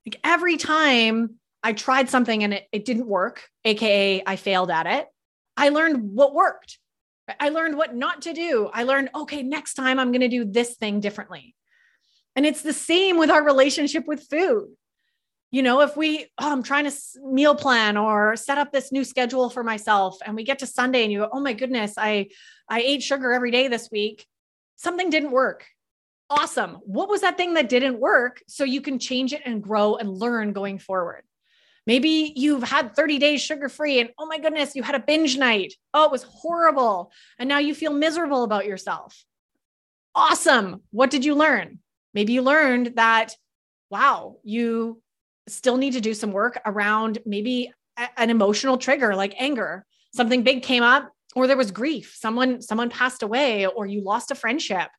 Like 0.05 0.17
every 0.23 0.55
time 0.55 1.41
I 1.61 1.73
tried 1.73 2.09
something 2.09 2.41
and 2.41 2.53
it, 2.53 2.63
it 2.71 2.85
didn't 2.85 3.05
work, 3.05 3.49
AKA 3.65 4.23
I 4.25 4.37
failed 4.37 4.71
at 4.71 4.87
it, 4.87 5.07
I 5.57 5.69
learned 5.69 6.13
what 6.13 6.33
worked. 6.33 6.79
I 7.37 7.49
learned 7.49 7.75
what 7.75 7.93
not 7.93 8.21
to 8.21 8.33
do. 8.33 8.69
I 8.73 8.83
learned, 8.83 9.09
okay, 9.13 9.43
next 9.43 9.73
time 9.73 9.99
I'm 9.99 10.13
going 10.13 10.21
to 10.21 10.29
do 10.29 10.45
this 10.45 10.77
thing 10.77 11.01
differently. 11.01 11.53
And 12.37 12.45
it's 12.45 12.61
the 12.61 12.71
same 12.71 13.17
with 13.17 13.29
our 13.29 13.43
relationship 13.43 14.07
with 14.07 14.25
food 14.29 14.69
you 15.51 15.61
know 15.61 15.81
if 15.81 15.95
we 15.95 16.25
oh, 16.39 16.51
i'm 16.51 16.63
trying 16.63 16.89
to 16.89 16.93
meal 17.23 17.53
plan 17.53 17.97
or 17.97 18.35
set 18.35 18.57
up 18.57 18.71
this 18.71 18.91
new 18.91 19.03
schedule 19.03 19.49
for 19.49 19.63
myself 19.63 20.17
and 20.25 20.35
we 20.35 20.43
get 20.43 20.59
to 20.59 20.65
sunday 20.65 21.03
and 21.03 21.11
you 21.11 21.19
go 21.19 21.29
oh 21.31 21.39
my 21.39 21.53
goodness 21.53 21.93
i 21.97 22.27
i 22.67 22.81
ate 22.81 23.03
sugar 23.03 23.31
every 23.31 23.51
day 23.51 23.67
this 23.67 23.89
week 23.91 24.25
something 24.75 25.09
didn't 25.09 25.31
work. 25.31 25.65
Awesome. 26.29 26.77
What 26.83 27.09
was 27.09 27.21
that 27.21 27.37
thing 27.37 27.53
that 27.53 27.69
didn't 27.69 27.99
work? 27.99 28.41
So 28.47 28.63
you 28.63 28.81
can 28.81 28.97
change 28.97 29.31
it 29.33 29.41
and 29.45 29.61
grow 29.61 29.95
and 29.95 30.09
learn 30.09 30.53
going 30.53 30.79
forward. 30.79 31.23
Maybe 31.85 32.33
you've 32.35 32.63
had 32.63 32.95
30 32.95 33.19
days 33.19 33.41
sugar 33.41 33.69
free 33.69 33.99
and 33.99 34.09
oh 34.17 34.25
my 34.25 34.39
goodness 34.39 34.75
you 34.75 34.81
had 34.81 34.95
a 34.95 34.99
binge 34.99 35.37
night. 35.37 35.73
Oh 35.93 36.05
it 36.05 36.11
was 36.11 36.23
horrible. 36.23 37.11
And 37.37 37.47
now 37.47 37.59
you 37.59 37.75
feel 37.75 37.93
miserable 37.93 38.43
about 38.43 38.65
yourself. 38.65 39.23
Awesome. 40.15 40.81
What 40.89 41.11
did 41.11 41.25
you 41.25 41.35
learn? 41.35 41.79
Maybe 42.13 42.33
you 42.33 42.41
learned 42.41 42.93
that 42.95 43.35
wow 43.91 44.37
you 44.43 45.01
still 45.47 45.77
need 45.77 45.93
to 45.93 46.01
do 46.01 46.15
some 46.15 46.31
work 46.31 46.59
around 46.65 47.19
maybe 47.23 47.71
an 48.17 48.31
emotional 48.31 48.79
trigger 48.79 49.15
like 49.15 49.35
anger. 49.37 49.85
Something 50.11 50.41
big 50.41 50.63
came 50.63 50.81
up 50.81 51.11
or 51.35 51.47
there 51.47 51.57
was 51.57 51.71
grief. 51.71 52.15
Someone 52.17 52.61
someone 52.61 52.89
passed 52.89 53.21
away 53.21 53.67
or 53.67 53.85
you 53.85 54.01
lost 54.01 54.31
a 54.31 54.35
friendship 54.35 54.89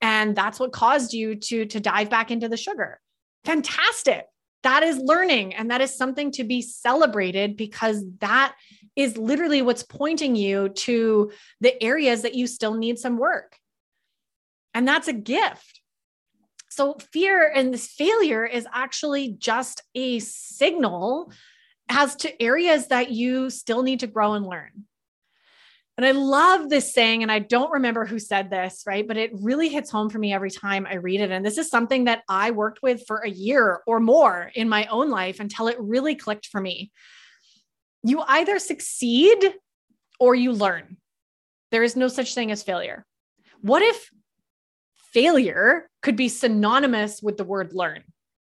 and 0.00 0.34
that's 0.34 0.58
what 0.58 0.72
caused 0.72 1.12
you 1.12 1.34
to 1.34 1.66
to 1.66 1.80
dive 1.80 2.08
back 2.08 2.30
into 2.30 2.48
the 2.48 2.56
sugar. 2.56 3.00
Fantastic. 3.44 4.26
That 4.62 4.82
is 4.82 4.98
learning 4.98 5.54
and 5.54 5.70
that 5.70 5.80
is 5.80 5.94
something 5.94 6.30
to 6.32 6.44
be 6.44 6.62
celebrated 6.62 7.56
because 7.56 8.04
that 8.20 8.54
is 8.94 9.16
literally 9.16 9.62
what's 9.62 9.82
pointing 9.82 10.36
you 10.36 10.68
to 10.68 11.32
the 11.60 11.82
areas 11.82 12.22
that 12.22 12.34
you 12.34 12.46
still 12.46 12.74
need 12.74 12.98
some 12.98 13.16
work. 13.16 13.56
And 14.74 14.86
that's 14.86 15.08
a 15.08 15.12
gift. 15.12 15.80
So, 16.68 16.96
fear 17.12 17.50
and 17.52 17.74
this 17.74 17.88
failure 17.88 18.46
is 18.46 18.66
actually 18.72 19.32
just 19.38 19.82
a 19.94 20.20
signal 20.20 21.32
as 21.88 22.14
to 22.16 22.40
areas 22.40 22.86
that 22.88 23.10
you 23.10 23.50
still 23.50 23.82
need 23.82 24.00
to 24.00 24.06
grow 24.06 24.34
and 24.34 24.46
learn. 24.46 24.84
And 26.00 26.06
I 26.06 26.12
love 26.12 26.70
this 26.70 26.94
saying, 26.94 27.22
and 27.22 27.30
I 27.30 27.40
don't 27.40 27.72
remember 27.72 28.06
who 28.06 28.18
said 28.18 28.48
this, 28.48 28.84
right? 28.86 29.06
But 29.06 29.18
it 29.18 29.32
really 29.34 29.68
hits 29.68 29.90
home 29.90 30.08
for 30.08 30.18
me 30.18 30.32
every 30.32 30.50
time 30.50 30.86
I 30.86 30.94
read 30.94 31.20
it. 31.20 31.30
And 31.30 31.44
this 31.44 31.58
is 31.58 31.68
something 31.68 32.04
that 32.04 32.22
I 32.26 32.52
worked 32.52 32.82
with 32.82 33.06
for 33.06 33.18
a 33.18 33.28
year 33.28 33.82
or 33.86 34.00
more 34.00 34.50
in 34.54 34.66
my 34.66 34.86
own 34.86 35.10
life 35.10 35.40
until 35.40 35.68
it 35.68 35.76
really 35.78 36.14
clicked 36.14 36.46
for 36.46 36.58
me. 36.58 36.90
You 38.02 38.22
either 38.26 38.58
succeed 38.58 39.52
or 40.18 40.34
you 40.34 40.52
learn. 40.52 40.96
There 41.70 41.82
is 41.82 41.96
no 41.96 42.08
such 42.08 42.34
thing 42.34 42.50
as 42.50 42.62
failure. 42.62 43.04
What 43.60 43.82
if 43.82 44.08
failure 45.12 45.90
could 46.00 46.16
be 46.16 46.30
synonymous 46.30 47.20
with 47.20 47.36
the 47.36 47.44
word 47.44 47.74
learn? 47.74 48.04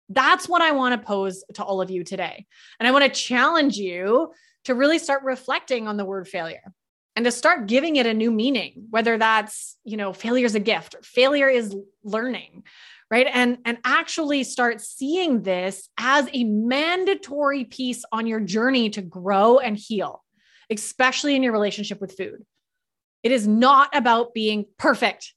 That's 0.10 0.50
what 0.50 0.64
I 0.64 0.72
want 0.72 1.00
to 1.00 1.06
pose 1.06 1.44
to 1.54 1.64
all 1.64 1.82
of 1.82 1.92
you 1.92 2.04
today. 2.04 2.48
And 2.80 2.88
I 2.88 2.92
want 2.92 3.04
to 3.04 3.12
challenge 3.12 3.78
you 3.78 4.32
to 4.64 4.74
really 4.74 4.98
start 4.98 5.22
reflecting 5.22 5.88
on 5.88 5.98
the 5.98 6.06
word 6.06 6.28
failure 6.28 6.74
and 7.16 7.26
to 7.26 7.32
start 7.32 7.68
giving 7.68 7.96
it 7.96 8.06
a 8.06 8.14
new 8.14 8.32
meaning 8.32 8.88
whether 8.90 9.18
that's 9.18 9.78
you 9.84 9.98
know 9.98 10.14
failure 10.14 10.46
is 10.46 10.56
a 10.56 10.60
gift 10.60 10.96
or 10.96 11.02
failure 11.02 11.48
is 11.48 11.76
learning 12.04 12.64
right? 13.12 13.28
And 13.32 13.60
and 13.64 13.78
actually 13.84 14.44
start 14.44 14.82
seeing 14.82 15.44
this 15.44 15.88
as 16.00 16.28
a 16.34 16.46
mandatory 16.46 17.64
piece 17.64 18.04
on 18.12 18.26
your 18.26 18.40
journey 18.40 18.90
to 18.92 19.04
grow 19.04 19.60
and 19.60 19.78
heal 19.78 20.24
especially 20.70 21.36
in 21.36 21.44
your 21.44 21.54
relationship 21.54 22.02
with 22.02 22.18
food. 22.18 22.44
It 23.22 23.32
is 23.32 23.48
not 23.48 23.96
about 23.96 24.34
being 24.34 24.66
perfect. 24.78 25.34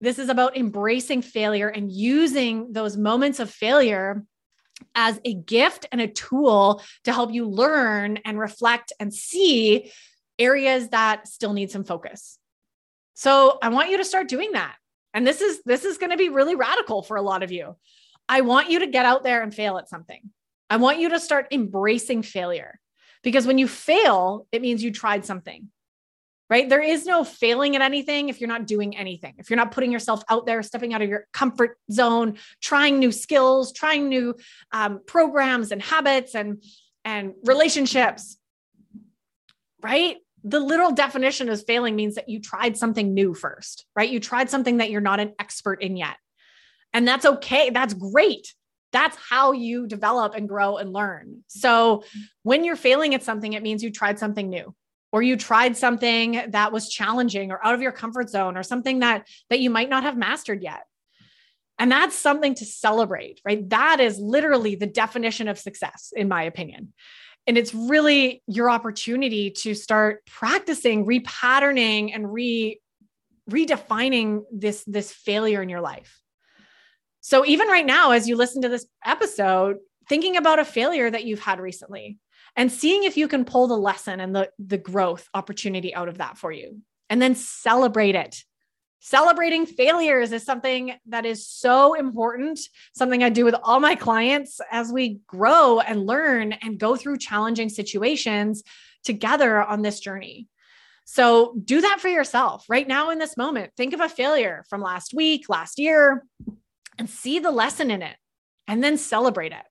This 0.00 0.18
is 0.18 0.28
about 0.28 0.56
embracing 0.56 1.22
failure 1.22 1.68
and 1.68 1.90
using 1.90 2.72
those 2.72 2.96
moments 2.96 3.40
of 3.40 3.50
failure 3.50 4.24
as 4.94 5.20
a 5.24 5.34
gift 5.34 5.86
and 5.90 6.00
a 6.00 6.06
tool 6.06 6.82
to 7.04 7.12
help 7.12 7.32
you 7.32 7.48
learn 7.48 8.18
and 8.24 8.38
reflect 8.38 8.92
and 9.00 9.12
see 9.12 9.90
areas 10.38 10.88
that 10.88 11.28
still 11.28 11.52
need 11.52 11.70
some 11.70 11.84
focus. 11.84 12.38
So 13.14 13.58
I 13.62 13.70
want 13.70 13.90
you 13.90 13.96
to 13.96 14.04
start 14.04 14.28
doing 14.28 14.52
that. 14.52 14.76
And 15.14 15.26
this 15.26 15.40
is 15.40 15.62
this 15.64 15.84
is 15.84 15.96
going 15.96 16.10
to 16.10 16.18
be 16.18 16.28
really 16.28 16.54
radical 16.54 17.02
for 17.02 17.16
a 17.16 17.22
lot 17.22 17.42
of 17.42 17.50
you. 17.50 17.76
I 18.28 18.42
want 18.42 18.70
you 18.70 18.80
to 18.80 18.86
get 18.86 19.06
out 19.06 19.24
there 19.24 19.42
and 19.42 19.54
fail 19.54 19.78
at 19.78 19.88
something. 19.88 20.20
I 20.68 20.76
want 20.76 20.98
you 20.98 21.08
to 21.10 21.20
start 21.20 21.46
embracing 21.50 22.22
failure. 22.22 22.78
Because 23.22 23.46
when 23.46 23.58
you 23.58 23.66
fail, 23.66 24.46
it 24.52 24.62
means 24.62 24.82
you 24.82 24.92
tried 24.92 25.24
something. 25.24 25.68
Right? 26.48 26.68
There 26.68 26.82
is 26.82 27.06
no 27.06 27.24
failing 27.24 27.74
at 27.74 27.82
anything 27.82 28.28
if 28.28 28.40
you're 28.40 28.48
not 28.48 28.66
doing 28.66 28.96
anything. 28.96 29.34
If 29.38 29.50
you're 29.50 29.56
not 29.56 29.72
putting 29.72 29.90
yourself 29.90 30.22
out 30.28 30.46
there, 30.46 30.62
stepping 30.62 30.94
out 30.94 31.02
of 31.02 31.08
your 31.08 31.26
comfort 31.32 31.76
zone, 31.90 32.36
trying 32.60 33.00
new 33.00 33.10
skills, 33.10 33.72
trying 33.72 34.08
new 34.08 34.34
um, 34.70 35.00
programs 35.06 35.72
and 35.72 35.82
habits 35.82 36.34
and 36.36 36.62
and 37.04 37.32
relationships. 37.44 38.36
Right? 39.82 40.18
The 40.46 40.60
literal 40.60 40.92
definition 40.92 41.48
of 41.48 41.66
failing 41.66 41.96
means 41.96 42.14
that 42.14 42.28
you 42.28 42.40
tried 42.40 42.76
something 42.76 43.12
new 43.12 43.34
first, 43.34 43.84
right? 43.96 44.08
You 44.08 44.20
tried 44.20 44.48
something 44.48 44.76
that 44.76 44.90
you're 44.90 45.00
not 45.00 45.18
an 45.18 45.32
expert 45.40 45.82
in 45.82 45.96
yet. 45.96 46.16
And 46.92 47.06
that's 47.06 47.26
okay. 47.26 47.70
That's 47.70 47.94
great. 47.94 48.54
That's 48.92 49.16
how 49.28 49.52
you 49.52 49.88
develop 49.88 50.36
and 50.36 50.48
grow 50.48 50.76
and 50.76 50.92
learn. 50.92 51.42
So 51.48 52.04
when 52.44 52.62
you're 52.62 52.76
failing 52.76 53.12
at 53.14 53.24
something, 53.24 53.54
it 53.54 53.62
means 53.62 53.82
you 53.82 53.90
tried 53.90 54.20
something 54.20 54.48
new 54.48 54.72
or 55.10 55.20
you 55.20 55.36
tried 55.36 55.76
something 55.76 56.40
that 56.50 56.72
was 56.72 56.88
challenging 56.88 57.50
or 57.50 57.64
out 57.66 57.74
of 57.74 57.82
your 57.82 57.92
comfort 57.92 58.30
zone 58.30 58.56
or 58.56 58.62
something 58.62 59.00
that 59.00 59.26
that 59.50 59.58
you 59.58 59.68
might 59.68 59.90
not 59.90 60.04
have 60.04 60.16
mastered 60.16 60.62
yet. 60.62 60.84
And 61.78 61.90
that's 61.90 62.16
something 62.16 62.54
to 62.54 62.64
celebrate, 62.64 63.40
right? 63.44 63.68
That 63.68 63.98
is 63.98 64.18
literally 64.18 64.76
the 64.76 64.86
definition 64.86 65.48
of 65.48 65.58
success 65.58 66.12
in 66.14 66.28
my 66.28 66.44
opinion 66.44 66.92
and 67.46 67.56
it's 67.56 67.74
really 67.74 68.42
your 68.46 68.70
opportunity 68.70 69.50
to 69.50 69.74
start 69.74 70.24
practicing 70.26 71.06
repatterning 71.06 72.10
and 72.14 72.32
re 72.32 72.80
redefining 73.50 74.42
this 74.52 74.82
this 74.86 75.12
failure 75.12 75.62
in 75.62 75.68
your 75.68 75.80
life. 75.80 76.20
So 77.20 77.44
even 77.46 77.68
right 77.68 77.86
now 77.86 78.10
as 78.10 78.28
you 78.28 78.36
listen 78.36 78.62
to 78.62 78.68
this 78.68 78.86
episode 79.04 79.76
thinking 80.08 80.36
about 80.36 80.58
a 80.58 80.64
failure 80.64 81.10
that 81.10 81.24
you've 81.24 81.40
had 81.40 81.60
recently 81.60 82.18
and 82.54 82.70
seeing 82.70 83.04
if 83.04 83.16
you 83.16 83.28
can 83.28 83.44
pull 83.44 83.66
the 83.66 83.76
lesson 83.76 84.20
and 84.20 84.34
the 84.34 84.50
the 84.58 84.78
growth 84.78 85.28
opportunity 85.34 85.94
out 85.94 86.08
of 86.08 86.18
that 86.18 86.38
for 86.38 86.50
you 86.50 86.80
and 87.08 87.22
then 87.22 87.34
celebrate 87.34 88.14
it 88.14 88.44
Celebrating 89.00 89.66
failures 89.66 90.32
is 90.32 90.44
something 90.44 90.94
that 91.06 91.24
is 91.24 91.46
so 91.46 91.94
important, 91.94 92.58
something 92.94 93.22
I 93.22 93.28
do 93.28 93.44
with 93.44 93.54
all 93.62 93.78
my 93.78 93.94
clients 93.94 94.60
as 94.70 94.92
we 94.92 95.20
grow 95.26 95.80
and 95.80 96.06
learn 96.06 96.52
and 96.52 96.78
go 96.78 96.96
through 96.96 97.18
challenging 97.18 97.68
situations 97.68 98.64
together 99.04 99.62
on 99.62 99.82
this 99.82 100.00
journey. 100.00 100.48
So 101.04 101.54
do 101.64 101.80
that 101.82 102.00
for 102.00 102.08
yourself 102.08 102.64
right 102.68 102.86
now 102.86 103.10
in 103.10 103.18
this 103.18 103.36
moment. 103.36 103.72
Think 103.76 103.92
of 103.92 104.00
a 104.00 104.08
failure 104.08 104.64
from 104.68 104.80
last 104.80 105.14
week, 105.14 105.48
last 105.48 105.78
year, 105.78 106.26
and 106.98 107.08
see 107.08 107.38
the 107.38 107.52
lesson 107.52 107.92
in 107.92 108.02
it 108.02 108.16
and 108.66 108.82
then 108.82 108.98
celebrate 108.98 109.52
it. 109.52 109.64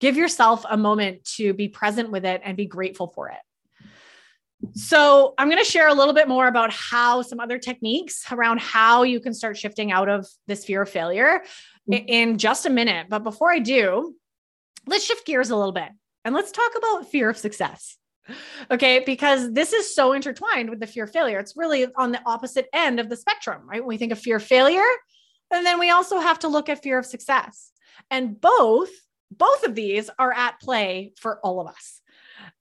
Give 0.00 0.16
yourself 0.16 0.64
a 0.68 0.76
moment 0.76 1.24
to 1.36 1.52
be 1.52 1.68
present 1.68 2.10
with 2.10 2.24
it 2.24 2.40
and 2.44 2.56
be 2.56 2.66
grateful 2.66 3.08
for 3.08 3.28
it. 3.28 3.38
So, 4.74 5.34
I'm 5.38 5.48
going 5.48 5.62
to 5.62 5.70
share 5.70 5.88
a 5.88 5.94
little 5.94 6.14
bit 6.14 6.28
more 6.28 6.48
about 6.48 6.72
how 6.72 7.22
some 7.22 7.40
other 7.40 7.58
techniques 7.58 8.24
around 8.32 8.60
how 8.60 9.02
you 9.02 9.20
can 9.20 9.34
start 9.34 9.56
shifting 9.56 9.92
out 9.92 10.08
of 10.08 10.26
this 10.46 10.64
fear 10.64 10.82
of 10.82 10.88
failure 10.88 11.42
mm-hmm. 11.90 12.04
in 12.08 12.38
just 12.38 12.66
a 12.66 12.70
minute. 12.70 13.06
But 13.08 13.24
before 13.24 13.52
I 13.52 13.58
do, 13.58 14.14
let's 14.86 15.04
shift 15.04 15.26
gears 15.26 15.50
a 15.50 15.56
little 15.56 15.72
bit 15.72 15.88
and 16.24 16.34
let's 16.34 16.52
talk 16.52 16.72
about 16.76 17.10
fear 17.10 17.28
of 17.28 17.36
success. 17.36 17.96
Okay, 18.70 19.02
because 19.04 19.52
this 19.52 19.74
is 19.74 19.94
so 19.94 20.12
intertwined 20.12 20.70
with 20.70 20.80
the 20.80 20.86
fear 20.86 21.04
of 21.04 21.12
failure. 21.12 21.38
It's 21.38 21.56
really 21.56 21.86
on 21.96 22.10
the 22.10 22.22
opposite 22.24 22.68
end 22.72 22.98
of 22.98 23.10
the 23.10 23.16
spectrum, 23.16 23.68
right? 23.68 23.80
When 23.80 23.88
we 23.88 23.98
think 23.98 24.12
of 24.12 24.18
fear 24.18 24.36
of 24.36 24.42
failure, 24.42 24.82
and 25.50 25.66
then 25.66 25.78
we 25.78 25.90
also 25.90 26.18
have 26.18 26.38
to 26.40 26.48
look 26.48 26.70
at 26.70 26.82
fear 26.82 26.98
of 26.98 27.04
success. 27.04 27.70
And 28.10 28.40
both 28.40 28.90
both 29.30 29.64
of 29.64 29.74
these 29.74 30.10
are 30.18 30.32
at 30.32 30.60
play 30.60 31.12
for 31.18 31.40
all 31.40 31.60
of 31.60 31.66
us. 31.66 32.00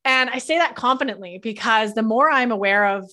And 0.05 0.29
I 0.29 0.39
say 0.39 0.57
that 0.57 0.75
confidently 0.75 1.39
because 1.41 1.93
the 1.93 2.03
more 2.03 2.29
I'm 2.29 2.51
aware 2.51 2.85
of 2.85 3.09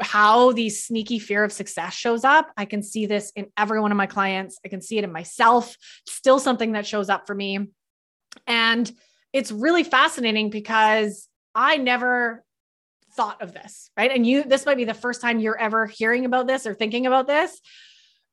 how 0.00 0.52
the 0.52 0.68
sneaky 0.68 1.18
fear 1.18 1.44
of 1.44 1.52
success 1.52 1.94
shows 1.94 2.24
up, 2.24 2.50
I 2.56 2.64
can 2.64 2.82
see 2.82 3.06
this 3.06 3.32
in 3.36 3.46
every 3.56 3.80
one 3.80 3.92
of 3.92 3.96
my 3.96 4.06
clients. 4.06 4.58
I 4.64 4.68
can 4.68 4.82
see 4.82 4.98
it 4.98 5.04
in 5.04 5.12
myself, 5.12 5.76
still 6.08 6.38
something 6.38 6.72
that 6.72 6.86
shows 6.86 7.08
up 7.08 7.26
for 7.26 7.34
me. 7.34 7.68
And 8.46 8.90
it's 9.32 9.52
really 9.52 9.84
fascinating 9.84 10.50
because 10.50 11.28
I 11.54 11.76
never 11.76 12.44
thought 13.14 13.42
of 13.42 13.52
this, 13.52 13.90
right? 13.96 14.10
And 14.10 14.26
you, 14.26 14.44
this 14.44 14.66
might 14.66 14.76
be 14.76 14.84
the 14.84 14.94
first 14.94 15.20
time 15.20 15.40
you're 15.40 15.58
ever 15.58 15.86
hearing 15.86 16.24
about 16.24 16.46
this 16.46 16.66
or 16.66 16.74
thinking 16.74 17.06
about 17.06 17.26
this, 17.26 17.60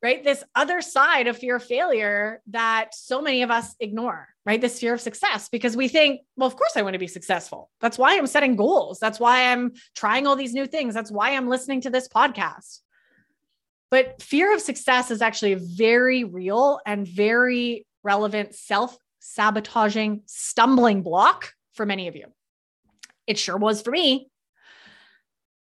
right? 0.02 0.24
This 0.24 0.44
other 0.56 0.82
side 0.82 1.28
of 1.28 1.38
fear 1.38 1.58
of 1.58 1.64
failure 1.64 2.42
that 2.48 2.94
so 2.94 3.22
many 3.22 3.44
of 3.44 3.52
us 3.52 3.76
ignore, 3.80 4.28
right? 4.48 4.62
This 4.62 4.80
fear 4.80 4.94
of 4.94 5.02
success, 5.02 5.50
because 5.50 5.76
we 5.76 5.90
think, 5.90 6.22
well, 6.38 6.48
of 6.48 6.56
course 6.56 6.72
I 6.78 6.82
want 6.82 6.94
to 6.94 7.00
be 7.00 7.08
successful. 7.08 7.70
That's 7.82 7.98
why 7.98 8.18
I'm 8.18 8.28
setting 8.28 8.56
goals. 8.56 8.98
That's 8.98 9.20
why 9.20 9.52
I'm 9.52 9.74
trying 9.94 10.26
all 10.26 10.38
these 10.38 10.54
new 10.54 10.66
things. 10.66 10.94
That's 10.94 11.12
why 11.12 11.32
I'm 11.32 11.50
listening 11.50 11.82
to 11.82 11.90
this 11.90 12.08
podcast. 12.08 12.80
But 13.92 14.22
fear 14.22 14.54
of 14.54 14.62
success 14.62 15.12
is 15.12 15.22
actually 15.22 15.52
a 15.52 15.60
very 15.60 16.24
real 16.24 16.80
and 16.86 17.06
very 17.06 17.86
relevant 18.04 18.56
self 18.56 18.98
sabotaging 19.20 20.22
stumbling 20.28 21.04
block 21.04 21.52
for 21.74 21.86
many 21.86 22.08
of 22.08 22.16
you. 22.16 22.28
It 23.28 23.38
sure 23.38 23.58
was 23.58 23.82
for 23.82 23.92
me. 23.92 24.30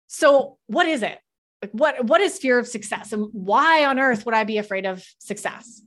So, 0.07 0.59
what 0.69 0.87
is 0.87 1.03
it? 1.03 1.19
what 1.73 2.03
what 2.07 2.23
is 2.23 2.39
fear 2.39 2.59
of 2.59 2.67
success 2.67 3.13
and 3.13 3.29
why 3.33 3.85
on 3.85 3.99
earth 3.99 4.25
would 4.25 4.35
I 4.35 4.45
be 4.45 4.57
afraid 4.57 4.87
of 4.87 5.05
success? 5.19 5.83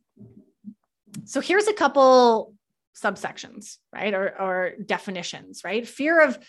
So 1.26 1.42
here's 1.42 1.68
a 1.68 1.74
couple 1.74 2.54
subsections, 2.96 3.78
right? 3.94 4.14
Or, 4.14 4.40
or 4.40 4.72
definitions, 4.84 5.62
right? 5.64 5.88
Fear 5.88 6.22
of 6.22 6.40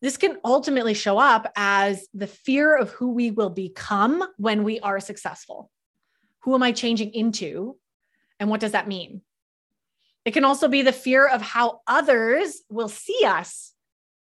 this 0.00 0.16
can 0.16 0.38
ultimately 0.44 0.94
show 0.94 1.18
up 1.18 1.50
as 1.54 2.08
the 2.12 2.26
fear 2.26 2.76
of 2.76 2.90
who 2.90 3.12
we 3.12 3.30
will 3.30 3.50
become 3.50 4.24
when 4.36 4.64
we 4.64 4.80
are 4.80 4.98
successful. 4.98 5.70
Who 6.40 6.54
am 6.54 6.62
I 6.62 6.72
changing 6.72 7.14
into? 7.14 7.76
And 8.40 8.50
what 8.50 8.60
does 8.60 8.72
that 8.72 8.88
mean? 8.88 9.22
It 10.24 10.32
can 10.32 10.44
also 10.44 10.68
be 10.68 10.82
the 10.82 10.92
fear 10.92 11.26
of 11.26 11.40
how 11.40 11.80
others 11.86 12.62
will 12.68 12.88
see 12.88 13.24
us 13.24 13.72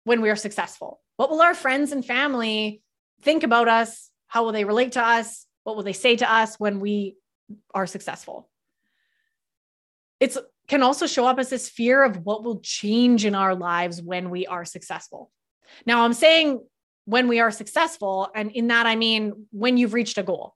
when 0.04 0.22
we 0.22 0.30
are 0.30 0.36
successful. 0.36 1.00
What 1.16 1.30
will 1.30 1.42
our 1.42 1.54
friends 1.54 1.92
and 1.92 2.04
family 2.04 2.82
think 3.22 3.44
about 3.44 3.68
us 3.68 4.10
how 4.28 4.44
will 4.44 4.52
they 4.52 4.66
relate 4.66 4.94
to 4.94 5.06
us? 5.06 5.46
What 5.64 5.76
will 5.76 5.84
they 5.84 5.94
say 5.94 6.16
to 6.18 6.32
us 6.32 6.60
when 6.60 6.80
we 6.80 7.16
are 7.74 7.88
successful? 7.88 8.50
It's 10.20 10.38
can 10.68 10.84
also 10.84 11.08
show 11.08 11.26
up 11.26 11.40
as 11.40 11.50
this 11.50 11.70
fear 11.70 12.04
of 12.04 12.26
what 12.26 12.44
will 12.44 12.60
change 12.60 13.26
in 13.26 13.36
our 13.36 13.56
lives 13.56 14.02
when 14.02 14.30
we 14.30 14.46
are 14.48 14.66
successful. 14.66 15.32
Now, 15.86 16.04
I'm 16.04 16.14
saying 16.14 16.62
when 17.06 17.28
we 17.28 17.40
are 17.40 17.52
successful, 17.52 18.30
and 18.36 18.52
in 18.52 18.68
that 18.68 18.86
I 18.86 18.96
mean 18.96 19.48
when 19.52 19.78
you've 19.78 19.94
reached 19.94 20.18
a 20.18 20.24
goal, 20.24 20.56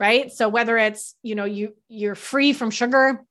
right? 0.00 0.32
So 0.32 0.48
whether 0.48 0.76
it's, 0.78 1.14
you 1.22 1.34
know, 1.34 1.44
you 1.44 1.76
you're 1.88 2.16
free 2.16 2.52
from 2.52 2.70
sugar, 2.70 3.24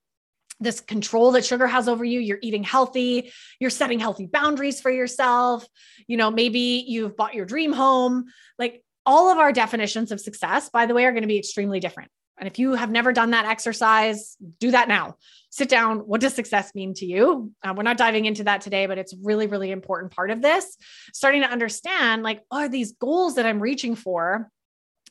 this 0.61 0.79
control 0.79 1.31
that 1.31 1.43
sugar 1.43 1.67
has 1.67 1.89
over 1.89 2.05
you 2.05 2.19
you're 2.19 2.39
eating 2.41 2.63
healthy 2.63 3.31
you're 3.59 3.71
setting 3.71 3.99
healthy 3.99 4.27
boundaries 4.27 4.79
for 4.79 4.91
yourself 4.91 5.65
you 6.07 6.15
know 6.15 6.31
maybe 6.31 6.85
you've 6.87 7.17
bought 7.17 7.33
your 7.33 7.45
dream 7.45 7.73
home 7.73 8.25
like 8.57 8.83
all 9.05 9.31
of 9.31 9.39
our 9.39 9.51
definitions 9.51 10.11
of 10.11 10.21
success 10.21 10.69
by 10.69 10.85
the 10.85 10.93
way 10.93 11.03
are 11.05 11.11
going 11.11 11.23
to 11.23 11.27
be 11.27 11.39
extremely 11.39 11.79
different 11.79 12.11
and 12.41 12.47
if 12.47 12.59
you 12.59 12.73
have 12.73 12.91
never 12.91 13.13
done 13.13 13.31
that 13.31 13.45
exercise 13.45 14.35
do 14.59 14.71
that 14.71 14.89
now 14.89 15.15
sit 15.49 15.69
down 15.69 15.99
what 15.99 16.19
does 16.19 16.33
success 16.33 16.75
mean 16.75 16.93
to 16.93 17.05
you 17.05 17.51
uh, 17.63 17.73
we're 17.75 17.83
not 17.83 17.97
diving 17.97 18.25
into 18.25 18.43
that 18.43 18.59
today 18.59 18.87
but 18.87 18.97
it's 18.97 19.13
really 19.21 19.47
really 19.47 19.71
important 19.71 20.11
part 20.11 20.31
of 20.31 20.41
this 20.41 20.75
starting 21.13 21.41
to 21.41 21.49
understand 21.49 22.23
like 22.23 22.41
are 22.51 22.67
these 22.67 22.93
goals 22.93 23.35
that 23.35 23.45
i'm 23.45 23.61
reaching 23.61 23.95
for 23.95 24.49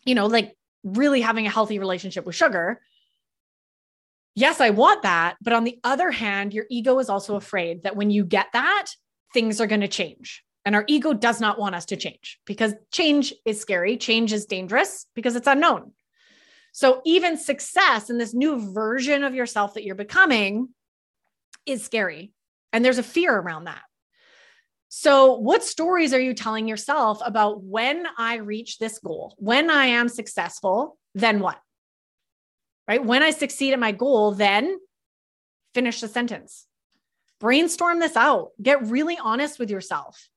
you 0.04 0.14
know 0.14 0.26
like 0.26 0.54
really 0.84 1.22
having 1.22 1.46
a 1.46 1.50
healthy 1.50 1.78
relationship 1.78 2.26
with 2.26 2.34
sugar 2.34 2.80
yes, 4.34 4.60
I 4.60 4.70
want 4.70 5.02
that. 5.02 5.36
But 5.40 5.52
on 5.52 5.64
the 5.64 5.78
other 5.84 6.10
hand, 6.10 6.52
your 6.52 6.66
ego 6.70 6.98
is 6.98 7.08
also 7.08 7.36
afraid 7.36 7.82
that 7.82 7.96
when 7.96 8.10
you 8.10 8.24
get 8.24 8.46
that, 8.52 8.86
things 9.32 9.60
are 9.60 9.66
going 9.66 9.82
to 9.82 9.88
change. 9.88 10.42
And 10.64 10.74
our 10.74 10.84
ego 10.88 11.12
does 11.12 11.40
not 11.40 11.58
want 11.58 11.74
us 11.74 11.86
to 11.86 11.96
change 11.96 12.38
because 12.44 12.74
change 12.92 13.32
is 13.46 13.60
scary. 13.60 13.96
Change 13.96 14.32
is 14.32 14.46
dangerous 14.46 15.06
because 15.14 15.36
it's 15.36 15.46
unknown. 15.46 15.92
So 16.72 17.02
even 17.04 17.36
success 17.36 18.10
in 18.10 18.18
this 18.18 18.34
new 18.34 18.72
version 18.72 19.24
of 19.24 19.34
yourself 19.34 19.74
that 19.74 19.84
you're 19.84 19.94
becoming 19.94 20.68
is 21.66 21.84
scary. 21.84 22.32
And 22.72 22.84
there's 22.84 22.98
a 22.98 23.02
fear 23.02 23.36
around 23.36 23.64
that. 23.64 23.82
So, 24.92 25.34
what 25.34 25.62
stories 25.62 26.12
are 26.12 26.20
you 26.20 26.34
telling 26.34 26.66
yourself 26.66 27.20
about 27.24 27.62
when 27.62 28.06
I 28.18 28.36
reach 28.36 28.78
this 28.78 28.98
goal? 28.98 29.36
When 29.38 29.70
I 29.70 29.86
am 29.86 30.08
successful, 30.08 30.98
then 31.14 31.38
what? 31.38 31.60
right? 32.90 33.04
When 33.04 33.22
I 33.22 33.30
succeed 33.30 33.72
at 33.72 33.78
my 33.78 33.92
goal, 33.92 34.32
then 34.32 34.76
finish 35.74 36.00
the 36.00 36.08
sentence. 36.08 36.66
Brainstorm 37.38 38.00
this 38.00 38.16
out. 38.16 38.48
Get 38.60 38.82
really 38.82 39.16
honest 39.16 39.60
with 39.60 39.70
yourself 39.70 40.28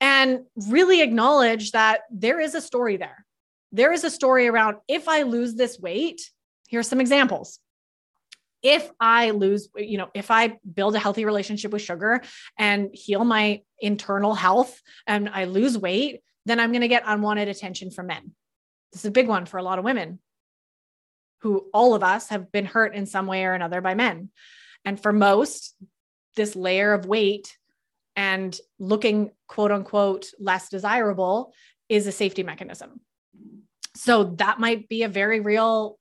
and 0.00 0.42
really 0.68 1.02
acknowledge 1.02 1.72
that 1.72 2.02
there 2.12 2.38
is 2.38 2.54
a 2.54 2.60
story 2.60 2.96
there. 2.96 3.21
There 3.72 3.92
is 3.92 4.04
a 4.04 4.10
story 4.10 4.48
around 4.48 4.76
if 4.86 5.08
I 5.08 5.22
lose 5.22 5.54
this 5.54 5.78
weight, 5.78 6.30
here's 6.68 6.88
some 6.88 7.00
examples. 7.00 7.58
If 8.62 8.88
I 9.00 9.30
lose, 9.30 9.68
you 9.76 9.98
know, 9.98 10.08
if 10.14 10.30
I 10.30 10.58
build 10.72 10.94
a 10.94 11.00
healthy 11.00 11.24
relationship 11.24 11.72
with 11.72 11.82
sugar 11.82 12.20
and 12.56 12.90
heal 12.92 13.24
my 13.24 13.62
internal 13.80 14.34
health 14.34 14.80
and 15.06 15.28
I 15.28 15.44
lose 15.44 15.76
weight, 15.76 16.20
then 16.46 16.60
I'm 16.60 16.70
going 16.70 16.82
to 16.82 16.88
get 16.88 17.02
unwanted 17.06 17.48
attention 17.48 17.90
from 17.90 18.06
men. 18.06 18.32
This 18.92 19.02
is 19.02 19.06
a 19.06 19.10
big 19.10 19.26
one 19.26 19.46
for 19.46 19.56
a 19.56 19.62
lot 19.62 19.78
of 19.78 19.84
women 19.84 20.20
who 21.40 21.68
all 21.74 21.94
of 21.94 22.04
us 22.04 22.28
have 22.28 22.52
been 22.52 22.66
hurt 22.66 22.94
in 22.94 23.06
some 23.06 23.26
way 23.26 23.44
or 23.44 23.52
another 23.52 23.80
by 23.80 23.94
men. 23.94 24.30
And 24.84 25.00
for 25.00 25.12
most, 25.12 25.74
this 26.36 26.54
layer 26.54 26.92
of 26.92 27.06
weight 27.06 27.56
and 28.14 28.56
looking 28.78 29.32
quote 29.48 29.72
unquote 29.72 30.30
less 30.38 30.68
desirable 30.68 31.52
is 31.88 32.06
a 32.06 32.12
safety 32.12 32.42
mechanism. 32.42 33.00
So 34.02 34.24
that 34.36 34.58
might 34.58 34.88
be 34.88 35.02
a 35.02 35.08
very 35.08 35.40
real 35.40 35.98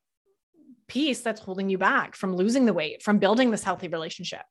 piece 0.87 1.21
that's 1.21 1.39
holding 1.39 1.69
you 1.69 1.77
back 1.77 2.15
from 2.15 2.35
losing 2.35 2.65
the 2.65 2.73
weight, 2.73 3.03
from 3.03 3.19
building 3.19 3.51
this 3.51 3.63
healthy 3.63 3.87
relationship. 3.87 4.41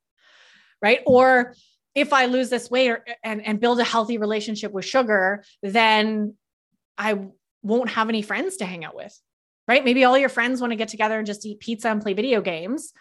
Right. 0.81 1.01
Or 1.05 1.53
if 1.93 2.13
I 2.13 2.25
lose 2.25 2.49
this 2.49 2.71
weight 2.71 2.89
or, 2.89 3.05
and, 3.23 3.45
and 3.45 3.59
build 3.59 3.79
a 3.79 3.83
healthy 3.83 4.17
relationship 4.17 4.71
with 4.71 4.85
sugar, 4.85 5.43
then 5.61 6.35
I 6.97 7.27
won't 7.61 7.89
have 7.89 8.09
any 8.09 8.21
friends 8.21 8.57
to 8.57 8.65
hang 8.65 8.83
out 8.83 8.95
with 8.95 9.15
right? 9.67 9.85
Maybe 9.85 10.03
all 10.03 10.17
your 10.17 10.27
friends 10.27 10.59
want 10.59 10.71
to 10.71 10.75
get 10.75 10.89
together 10.89 11.17
and 11.17 11.25
just 11.25 11.45
eat 11.45 11.61
pizza 11.61 11.89
and 11.89 12.01
play 12.01 12.11
video 12.11 12.41
games, 12.41 12.91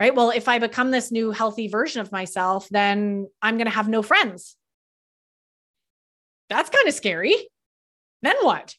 right? 0.00 0.14
Well, 0.14 0.30
if 0.30 0.48
I 0.48 0.58
become 0.58 0.90
this 0.90 1.12
new 1.12 1.32
healthy 1.32 1.68
version 1.68 2.00
of 2.00 2.12
myself, 2.12 2.66
then 2.70 3.28
I'm 3.42 3.56
going 3.56 3.66
to 3.66 3.74
have 3.74 3.88
no 3.88 4.02
friends. 4.02 4.56
That's 6.48 6.70
kind 6.70 6.88
of 6.88 6.94
scary. 6.94 7.34
Then 8.22 8.36
what? 8.40 8.74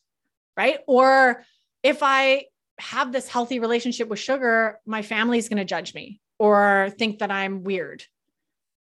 Right? 0.58 0.80
Or 0.88 1.44
if 1.84 2.00
I 2.02 2.46
have 2.80 3.12
this 3.12 3.28
healthy 3.28 3.60
relationship 3.60 4.08
with 4.08 4.20
sugar, 4.20 4.80
my 4.86 5.02
family's 5.02 5.50
going 5.50 5.58
to 5.58 5.66
judge 5.66 5.94
me 5.94 6.20
or 6.40 6.92
think 6.98 7.20
that 7.20 7.32
I'm 7.32 7.64
weird. 7.64 8.04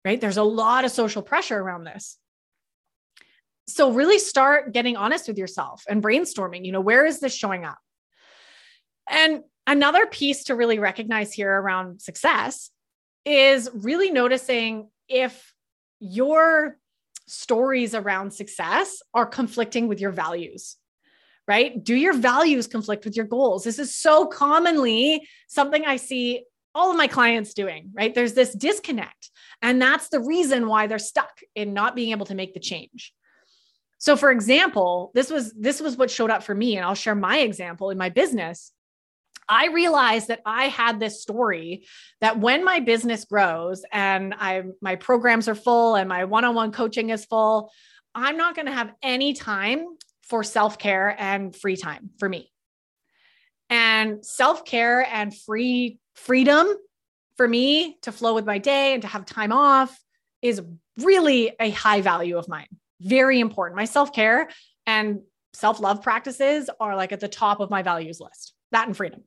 Right? 0.04 0.20
There's 0.20 0.36
a 0.36 0.42
lot 0.42 0.84
of 0.84 0.90
social 0.90 1.22
pressure 1.22 1.58
around 1.58 1.84
this. 1.84 2.18
So 3.68 3.92
really 3.92 4.18
start 4.18 4.72
getting 4.72 4.96
honest 4.96 5.28
with 5.28 5.38
yourself 5.38 5.84
and 5.88 6.02
brainstorming, 6.02 6.64
you 6.66 6.72
know, 6.72 6.80
where 6.80 7.06
is 7.06 7.20
this 7.20 7.34
showing 7.34 7.64
up? 7.64 7.78
And 9.08 9.42
another 9.66 10.06
piece 10.06 10.44
to 10.44 10.56
really 10.56 10.78
recognize 10.78 11.32
here 11.32 11.52
around 11.52 12.02
success 12.02 12.70
is 13.24 13.70
really 13.72 14.10
noticing 14.10 14.90
if 15.08 15.54
your 16.00 16.76
stories 17.28 17.94
around 17.94 18.32
success 18.32 19.00
are 19.14 19.26
conflicting 19.26 19.86
with 19.86 20.00
your 20.00 20.10
values 20.10 20.76
right? 21.48 21.82
Do 21.82 21.94
your 21.94 22.14
values 22.14 22.66
conflict 22.66 23.04
with 23.04 23.16
your 23.16 23.26
goals? 23.26 23.64
This 23.64 23.78
is 23.78 23.94
so 23.94 24.26
commonly 24.26 25.26
something 25.48 25.84
I 25.84 25.96
see 25.96 26.44
all 26.74 26.90
of 26.90 26.96
my 26.96 27.06
clients 27.06 27.54
doing, 27.54 27.90
right? 27.92 28.14
There's 28.14 28.32
this 28.34 28.54
disconnect. 28.54 29.30
And 29.60 29.80
that's 29.80 30.08
the 30.08 30.20
reason 30.20 30.66
why 30.66 30.86
they're 30.86 30.98
stuck 30.98 31.40
in 31.54 31.74
not 31.74 31.94
being 31.94 32.12
able 32.12 32.26
to 32.26 32.34
make 32.34 32.54
the 32.54 32.60
change. 32.60 33.12
So 33.98 34.16
for 34.16 34.30
example, 34.30 35.12
this 35.14 35.30
was 35.30 35.52
this 35.52 35.80
was 35.80 35.96
what 35.96 36.10
showed 36.10 36.30
up 36.30 36.42
for 36.42 36.54
me 36.54 36.76
and 36.76 36.84
I'll 36.84 36.94
share 36.94 37.14
my 37.14 37.38
example 37.38 37.90
in 37.90 37.98
my 37.98 38.08
business. 38.08 38.72
I 39.48 39.68
realized 39.68 40.28
that 40.28 40.40
I 40.46 40.64
had 40.68 40.98
this 40.98 41.20
story 41.22 41.86
that 42.20 42.38
when 42.38 42.64
my 42.64 42.80
business 42.80 43.24
grows 43.24 43.84
and 43.92 44.34
I 44.36 44.64
my 44.80 44.96
programs 44.96 45.48
are 45.48 45.54
full 45.54 45.94
and 45.94 46.08
my 46.08 46.24
one-on-one 46.24 46.72
coaching 46.72 47.10
is 47.10 47.24
full, 47.24 47.70
I'm 48.14 48.36
not 48.36 48.56
going 48.56 48.66
to 48.66 48.72
have 48.72 48.92
any 49.02 49.34
time 49.34 49.86
for 50.32 50.42
self-care 50.42 51.14
and 51.18 51.54
free 51.54 51.76
time 51.76 52.08
for 52.18 52.26
me. 52.26 52.50
And 53.68 54.24
self-care 54.24 55.06
and 55.12 55.36
free 55.36 55.98
freedom 56.14 56.68
for 57.36 57.46
me 57.46 57.98
to 58.00 58.12
flow 58.12 58.34
with 58.34 58.46
my 58.46 58.56
day 58.56 58.94
and 58.94 59.02
to 59.02 59.08
have 59.08 59.26
time 59.26 59.52
off 59.52 59.94
is 60.40 60.62
really 60.96 61.52
a 61.60 61.68
high 61.68 62.00
value 62.00 62.38
of 62.38 62.48
mine. 62.48 62.68
Very 63.02 63.40
important. 63.40 63.76
My 63.76 63.84
self-care 63.84 64.48
and 64.86 65.20
self-love 65.52 66.00
practices 66.00 66.70
are 66.80 66.96
like 66.96 67.12
at 67.12 67.20
the 67.20 67.28
top 67.28 67.60
of 67.60 67.68
my 67.68 67.82
values 67.82 68.18
list 68.18 68.54
that 68.70 68.86
and 68.86 68.96
freedom. 68.96 69.20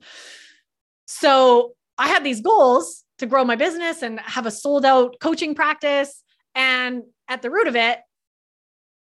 So 1.06 1.74
I 2.00 2.08
had 2.08 2.24
these 2.24 2.42
goals 2.42 3.04
to 3.20 3.28
grow 3.28 3.46
my 3.46 3.58
business 3.58 4.02
and 4.02 4.20
have 4.22 4.48
a 4.48 4.52
sold 4.52 4.86
out 4.86 5.18
coaching 5.20 5.54
practice. 5.54 6.24
And 6.56 7.04
at 7.28 7.44
the 7.44 7.52
root 7.52 7.68
of 7.68 7.76
it, 7.76 8.00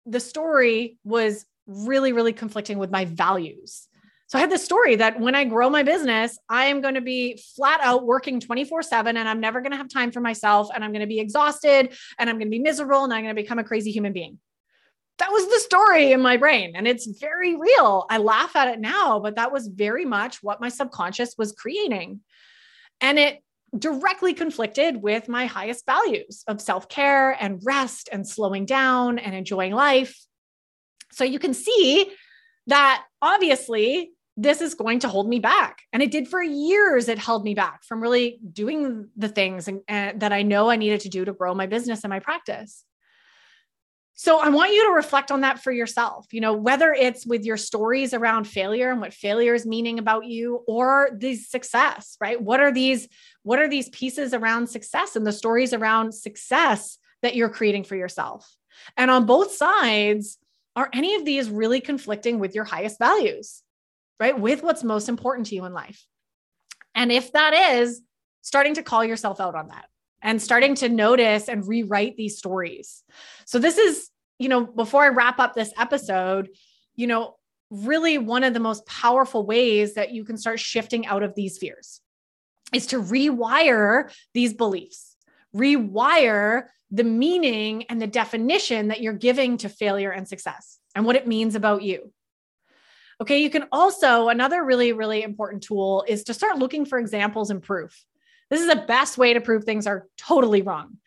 the 0.07 0.20
story 0.20 0.96
was 1.05 1.44
really, 1.72 2.12
really 2.12 2.32
conflicting 2.32 2.78
with 2.78 2.90
my 2.90 3.04
values. 3.04 3.88
So 4.28 4.38
I 4.38 4.40
had 4.40 4.50
this 4.50 4.64
story 4.64 4.96
that 4.96 5.20
when 5.20 5.35
I 5.35 5.44
grow 5.44 5.68
my 5.68 5.82
business, 5.82 6.38
I 6.48 6.66
am 6.66 6.80
going 6.80 6.94
to 6.94 7.02
be 7.02 7.42
flat 7.54 7.80
out 7.82 8.06
working 8.06 8.40
24 8.40 8.82
7 8.82 9.16
and 9.16 9.28
I'm 9.28 9.40
never 9.40 9.61
going 9.61 9.72
to 9.72 9.76
have 9.76 9.88
time 9.88 10.11
for 10.11 10.20
myself 10.20 10.68
and 10.74 10.82
I'm 10.82 10.92
going 10.92 11.00
to 11.00 11.06
be 11.06 11.20
exhausted 11.20 11.94
and 12.18 12.30
I'm 12.30 12.37
going 12.37 12.48
to 12.48 12.56
be 12.56 12.58
miserable 12.58 13.04
and 13.04 13.12
I'm 13.12 13.22
going 13.22 13.37
to 13.37 13.42
become 13.42 13.58
a 13.58 13.64
crazy 13.64 13.90
human 13.90 14.12
being 14.12 14.38
that 15.18 15.30
was 15.30 15.46
the 15.46 15.61
story 15.61 16.11
in 16.11 16.20
my 16.20 16.37
brain 16.37 16.72
and 16.74 16.88
it's 16.88 17.06
very 17.20 17.54
real. 17.54 18.06
I 18.11 18.18
laugh 18.18 18.56
at 18.56 18.68
it 18.68 18.80
now, 18.80 19.20
but 19.20 19.37
that 19.37 19.52
was 19.52 19.68
very 19.68 20.04
much 20.04 20.42
what 20.42 20.61
my 20.61 20.68
subconscious 20.68 21.35
was 21.38 21.52
creating. 21.52 22.20
And 23.00 23.18
it 23.18 23.40
directly 23.76 24.35
conflicted 24.35 25.00
with 25.00 25.28
my 25.28 25.46
highest 25.46 25.87
values 25.87 26.42
of 26.48 26.61
self 26.61 26.88
care 26.88 27.30
and 27.32 27.61
rest 27.64 28.08
and 28.11 28.26
slowing 28.26 28.66
down 28.66 29.18
and 29.18 29.35
enjoying 29.35 29.72
life. 29.72 30.18
So 31.12 31.25
you 31.25 31.38
can 31.38 31.55
see 31.55 32.11
that 32.66 33.05
obviously 33.20 34.12
this 34.37 34.61
is 34.62 34.75
going 34.75 35.01
to 35.01 35.09
hold 35.09 35.29
me 35.29 35.40
back. 35.40 35.83
And 35.92 36.03
it 36.03 36.11
did 36.11 36.29
for 36.29 36.42
years. 36.42 37.09
It 37.09 37.18
held 37.18 37.44
me 37.44 37.55
back 37.55 37.85
from 37.85 38.01
really 38.01 38.38
doing 38.53 39.09
the 39.16 39.29
things 39.29 39.68
and, 39.68 39.81
and, 39.88 40.20
that 40.20 40.33
I 40.33 40.42
know 40.42 40.70
I 40.70 40.77
needed 40.77 41.01
to 41.01 41.09
do 41.09 41.25
to 41.25 41.33
grow 41.33 41.55
my 41.55 41.66
business 41.66 42.03
and 42.05 42.11
my 42.11 42.20
practice. 42.20 42.85
So 44.15 44.38
I 44.38 44.50
want 44.50 44.73
you 44.73 44.87
to 44.87 44.92
reflect 44.92 45.33
on 45.33 45.40
that 45.40 45.63
for 45.63 45.73
yourself, 45.73 46.27
you 46.33 46.40
know, 46.40 46.52
whether 46.52 46.92
it's 46.92 47.27
with 47.27 47.44
your 47.44 47.56
stories 47.56 48.15
around 48.15 48.44
failure 48.44 48.90
and 48.90 49.00
what 49.00 49.15
failure 49.15 49.54
is 49.54 49.67
meaning 49.67 49.98
about 49.98 50.27
you 50.27 50.63
or 50.69 51.10
the 51.17 51.35
success, 51.35 52.17
right? 52.21 52.40
What 52.40 52.60
are 52.60 52.73
these 52.73 53.08
what 53.42 53.58
are 53.58 53.69
these 53.69 53.88
pieces 53.88 54.33
around 54.33 54.69
success 54.69 55.17
and 55.17 55.27
the 55.27 55.33
stories 55.33 55.73
around 55.73 56.15
success 56.15 56.98
that 57.23 57.35
you're 57.35 57.48
creating 57.48 57.85
for 57.85 57.96
yourself? 57.96 58.54
And 58.96 59.10
on 59.10 59.27
both 59.27 59.52
sides, 59.52 60.38
are 60.75 60.88
any 60.92 61.14
of 61.14 61.25
these 61.25 61.50
really 61.50 61.81
conflicting 61.81 62.38
with 62.38 62.54
your 62.54 62.64
highest 62.64 62.98
values? 62.98 63.62
Right? 64.20 64.38
With 64.38 64.62
what's 64.62 64.85
most 64.85 65.08
important 65.08 65.48
to 65.48 65.54
you 65.54 65.64
in 65.64 65.73
life? 65.73 66.06
And 66.94 67.10
if 67.10 67.33
that 67.33 67.54
is, 67.54 68.02
starting 68.42 68.75
to 68.75 68.83
call 68.83 69.04
yourself 69.04 69.40
out 69.40 69.54
on 69.54 69.68
that 69.68 69.87
and 70.20 70.42
starting 70.42 70.75
to 70.77 70.88
notice 70.88 71.48
and 71.48 71.66
rewrite 71.66 72.16
these 72.16 72.37
stories. 72.37 73.02
So, 73.46 73.58
this 73.58 73.79
is, 73.79 74.10
you 74.38 74.48
know, 74.48 74.64
before 74.66 75.04
I 75.04 75.08
wrap 75.08 75.38
up 75.38 75.54
this 75.54 75.73
episode, 75.79 76.50
you 76.94 77.06
know, 77.06 77.37
really 77.70 78.18
one 78.18 78.44
of 78.44 78.52
the 78.52 78.60
most 78.60 78.85
powerful 78.87 79.46
ways 79.46 79.94
that 79.94 80.12
you 80.12 80.25
can 80.25 80.37
start 80.37 80.60
shifting 80.60 81.06
out 81.06 81.23
of 81.23 81.35
these 81.35 81.56
fears 81.58 82.00
is 82.75 82.87
to 82.88 83.02
rewire 83.02 84.12
these 84.35 84.52
beliefs, 84.52 85.16
rewire 85.56 86.64
the 86.92 87.04
meaning 87.04 87.84
and 87.84 88.00
the 88.00 88.06
definition 88.06 88.88
that 88.88 89.00
you're 89.00 89.14
giving 89.14 89.56
to 89.56 89.68
failure 89.68 90.10
and 90.10 90.28
success 90.28 90.78
and 90.94 91.04
what 91.04 91.16
it 91.16 91.26
means 91.26 91.54
about 91.54 91.82
you. 91.82 92.12
Okay, 93.20 93.38
you 93.38 93.50
can 93.50 93.64
also, 93.72 94.28
another 94.28 94.62
really, 94.64 94.92
really 94.92 95.22
important 95.22 95.62
tool 95.62 96.04
is 96.06 96.24
to 96.24 96.34
start 96.34 96.58
looking 96.58 96.84
for 96.84 96.98
examples 96.98 97.50
and 97.50 97.62
proof. 97.62 98.04
This 98.50 98.60
is 98.60 98.68
the 98.68 98.84
best 98.86 99.16
way 99.16 99.32
to 99.32 99.40
prove 99.40 99.64
things 99.64 99.86
are 99.86 100.06
totally 100.18 100.60
wrong, 100.60 100.98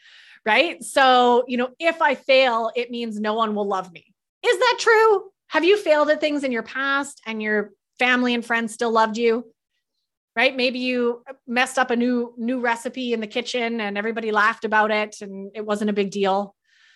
right? 0.45 0.83
So, 0.83 1.43
you 1.47 1.57
know, 1.57 1.69
if 1.77 2.01
I 2.01 2.15
fail, 2.15 2.71
it 2.75 2.89
means 2.89 3.19
no 3.19 3.35
one 3.35 3.53
will 3.53 3.67
love 3.67 3.91
me. 3.91 4.05
Is 4.43 4.57
that 4.57 4.77
true? 4.79 5.29
Have 5.47 5.63
you 5.63 5.77
failed 5.77 6.09
at 6.09 6.19
things 6.19 6.43
in 6.43 6.51
your 6.51 6.63
past 6.63 7.21
and 7.27 7.41
your 7.41 7.71
family 7.99 8.33
and 8.33 8.43
friends 8.43 8.73
still 8.73 8.91
loved 8.91 9.17
you? 9.17 9.45
Right? 10.35 10.55
Maybe 10.55 10.79
you 10.79 11.23
messed 11.47 11.79
up 11.79 11.91
a 11.91 11.95
new 11.95 12.33
new 12.37 12.59
recipe 12.59 13.13
in 13.13 13.21
the 13.21 13.27
kitchen 13.27 13.79
and 13.79 13.97
everybody 13.97 14.31
laughed 14.31 14.65
about 14.65 14.91
it 14.91 15.21
and 15.21 15.51
it 15.55 15.65
wasn't 15.65 15.89
a 15.89 15.93
big 15.93 16.11
deal. 16.11 16.55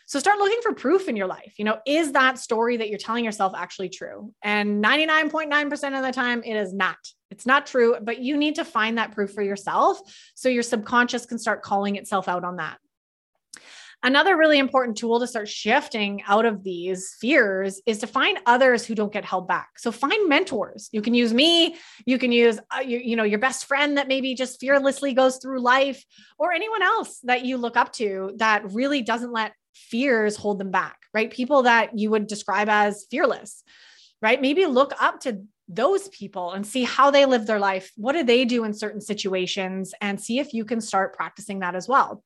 So 0.09 0.17
start 0.17 0.39
looking 0.39 0.59
for 0.63 0.73
proof 0.73 1.07
in 1.07 1.15
your 1.15 1.27
life. 1.27 1.53
You 1.57 1.65
know, 1.65 1.77
is 1.85 2.13
that 2.13 2.39
story 2.39 2.77
that 2.77 2.89
you're 2.89 2.97
telling 2.97 3.23
yourself 3.23 3.53
actually 3.55 3.89
true? 3.89 4.33
And 4.41 4.83
99.9% 4.83 5.97
of 5.97 6.03
the 6.03 6.11
time, 6.11 6.41
it 6.43 6.55
is 6.55 6.73
not. 6.73 6.97
It's 7.29 7.45
not 7.45 7.67
true, 7.67 7.95
but 8.01 8.17
you 8.19 8.35
need 8.35 8.55
to 8.55 8.65
find 8.65 8.97
that 8.97 9.11
proof 9.11 9.31
for 9.31 9.43
yourself 9.43 9.99
so 10.33 10.49
your 10.49 10.63
subconscious 10.63 11.27
can 11.27 11.37
start 11.37 11.61
calling 11.61 11.95
itself 11.95 12.27
out 12.27 12.43
on 12.43 12.55
that. 12.55 12.79
Another 14.02 14.38
really 14.38 14.60
important 14.60 14.97
tool 14.97 15.20
to 15.20 15.28
start 15.28 15.50
shifting 15.50 16.24
out 16.26 16.45
of 16.45 16.64
these 16.64 17.16
fears 17.20 17.82
is 17.86 17.97
to 17.97 18.08
find 18.08 18.39
others 18.45 18.86
who 18.86 18.95
don't 18.95 19.12
get 19.12 19.26
held 19.26 19.45
back. 19.45 19.78
So 19.78 19.91
find 19.91 20.30
mentors. 20.30 20.88
You 20.93 21.02
can 21.02 21.14
use 21.14 21.34
me, 21.34 21.76
you 22.06 22.18
can 22.18 22.32
use 22.32 22.60
uh, 22.74 22.80
you, 22.80 23.00
you 23.00 23.18
know 23.18 23.26
your 23.26 23.39
best 23.39 23.66
friend 23.66 23.97
that 23.97 24.08
maybe 24.08 24.36
just 24.36 24.60
fearlessly 24.62 25.14
goes 25.14 25.38
through 25.38 25.60
life 25.62 26.06
or 26.38 26.54
anyone 26.54 26.82
else 26.82 27.20
that 27.24 27.43
you 27.43 27.58
look 27.58 27.76
up 27.76 27.91
to 27.93 28.32
that 28.38 28.72
really 28.72 29.02
doesn't 29.02 29.34
let 29.34 29.52
fears 29.74 30.38
hold 30.38 30.60
them 30.60 30.72
back, 30.72 31.00
right? 31.14 31.30
People 31.30 31.64
that 31.64 31.97
you 31.97 32.10
would 32.10 32.28
describe 32.28 32.70
as 32.70 33.06
fearless, 33.12 33.64
right? 34.22 34.41
Maybe 34.41 34.66
look 34.66 34.93
up 35.02 35.20
to 35.22 35.43
those 35.68 36.08
people 36.10 36.54
and 36.54 36.66
see 36.66 36.84
how 36.84 37.12
they 37.12 37.26
live 37.26 37.45
their 37.45 37.60
life. 37.60 37.91
What 37.97 38.14
do 38.14 38.24
they 38.24 38.45
do 38.45 38.64
in 38.64 38.74
certain 38.74 39.02
situations? 39.02 39.93
And 40.02 40.20
see 40.20 40.39
if 40.39 40.54
you 40.54 40.64
can 40.64 40.80
start 40.82 41.14
practicing 41.14 41.60
that 41.60 41.76
as 41.76 41.88
well. 41.88 42.24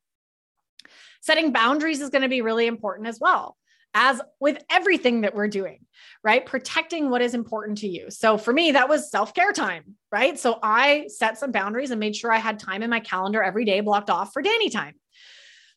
Setting 1.24 1.54
boundaries 1.54 2.02
is 2.02 2.10
going 2.10 2.24
to 2.24 2.28
be 2.28 2.42
really 2.42 2.68
important 2.68 3.08
as 3.08 3.18
well 3.18 3.56
as 3.94 4.22
with 4.42 4.62
everything 4.70 5.22
that 5.22 5.34
we're 5.34 5.48
doing, 5.48 5.86
right? 6.22 6.46
Protecting 6.46 7.10
what 7.10 7.22
is 7.22 7.34
important 7.34 7.78
to 7.78 7.88
you. 7.88 8.12
So 8.12 8.38
for 8.38 8.52
me, 8.52 8.72
that 8.72 8.90
was 8.90 9.10
self 9.10 9.34
care 9.34 9.54
time, 9.54 9.96
right? 10.12 10.38
So 10.38 10.60
I 10.62 11.08
set 11.08 11.38
some 11.38 11.54
boundaries 11.54 11.92
and 11.92 12.00
made 12.02 12.14
sure 12.14 12.30
I 12.30 12.40
had 12.40 12.60
time 12.60 12.84
in 12.84 12.90
my 12.90 13.00
calendar 13.00 13.42
every 13.42 13.64
day 13.64 13.80
blocked 13.80 14.10
off 14.10 14.34
for 14.34 14.42
Danny 14.42 14.70
time. 14.70 14.96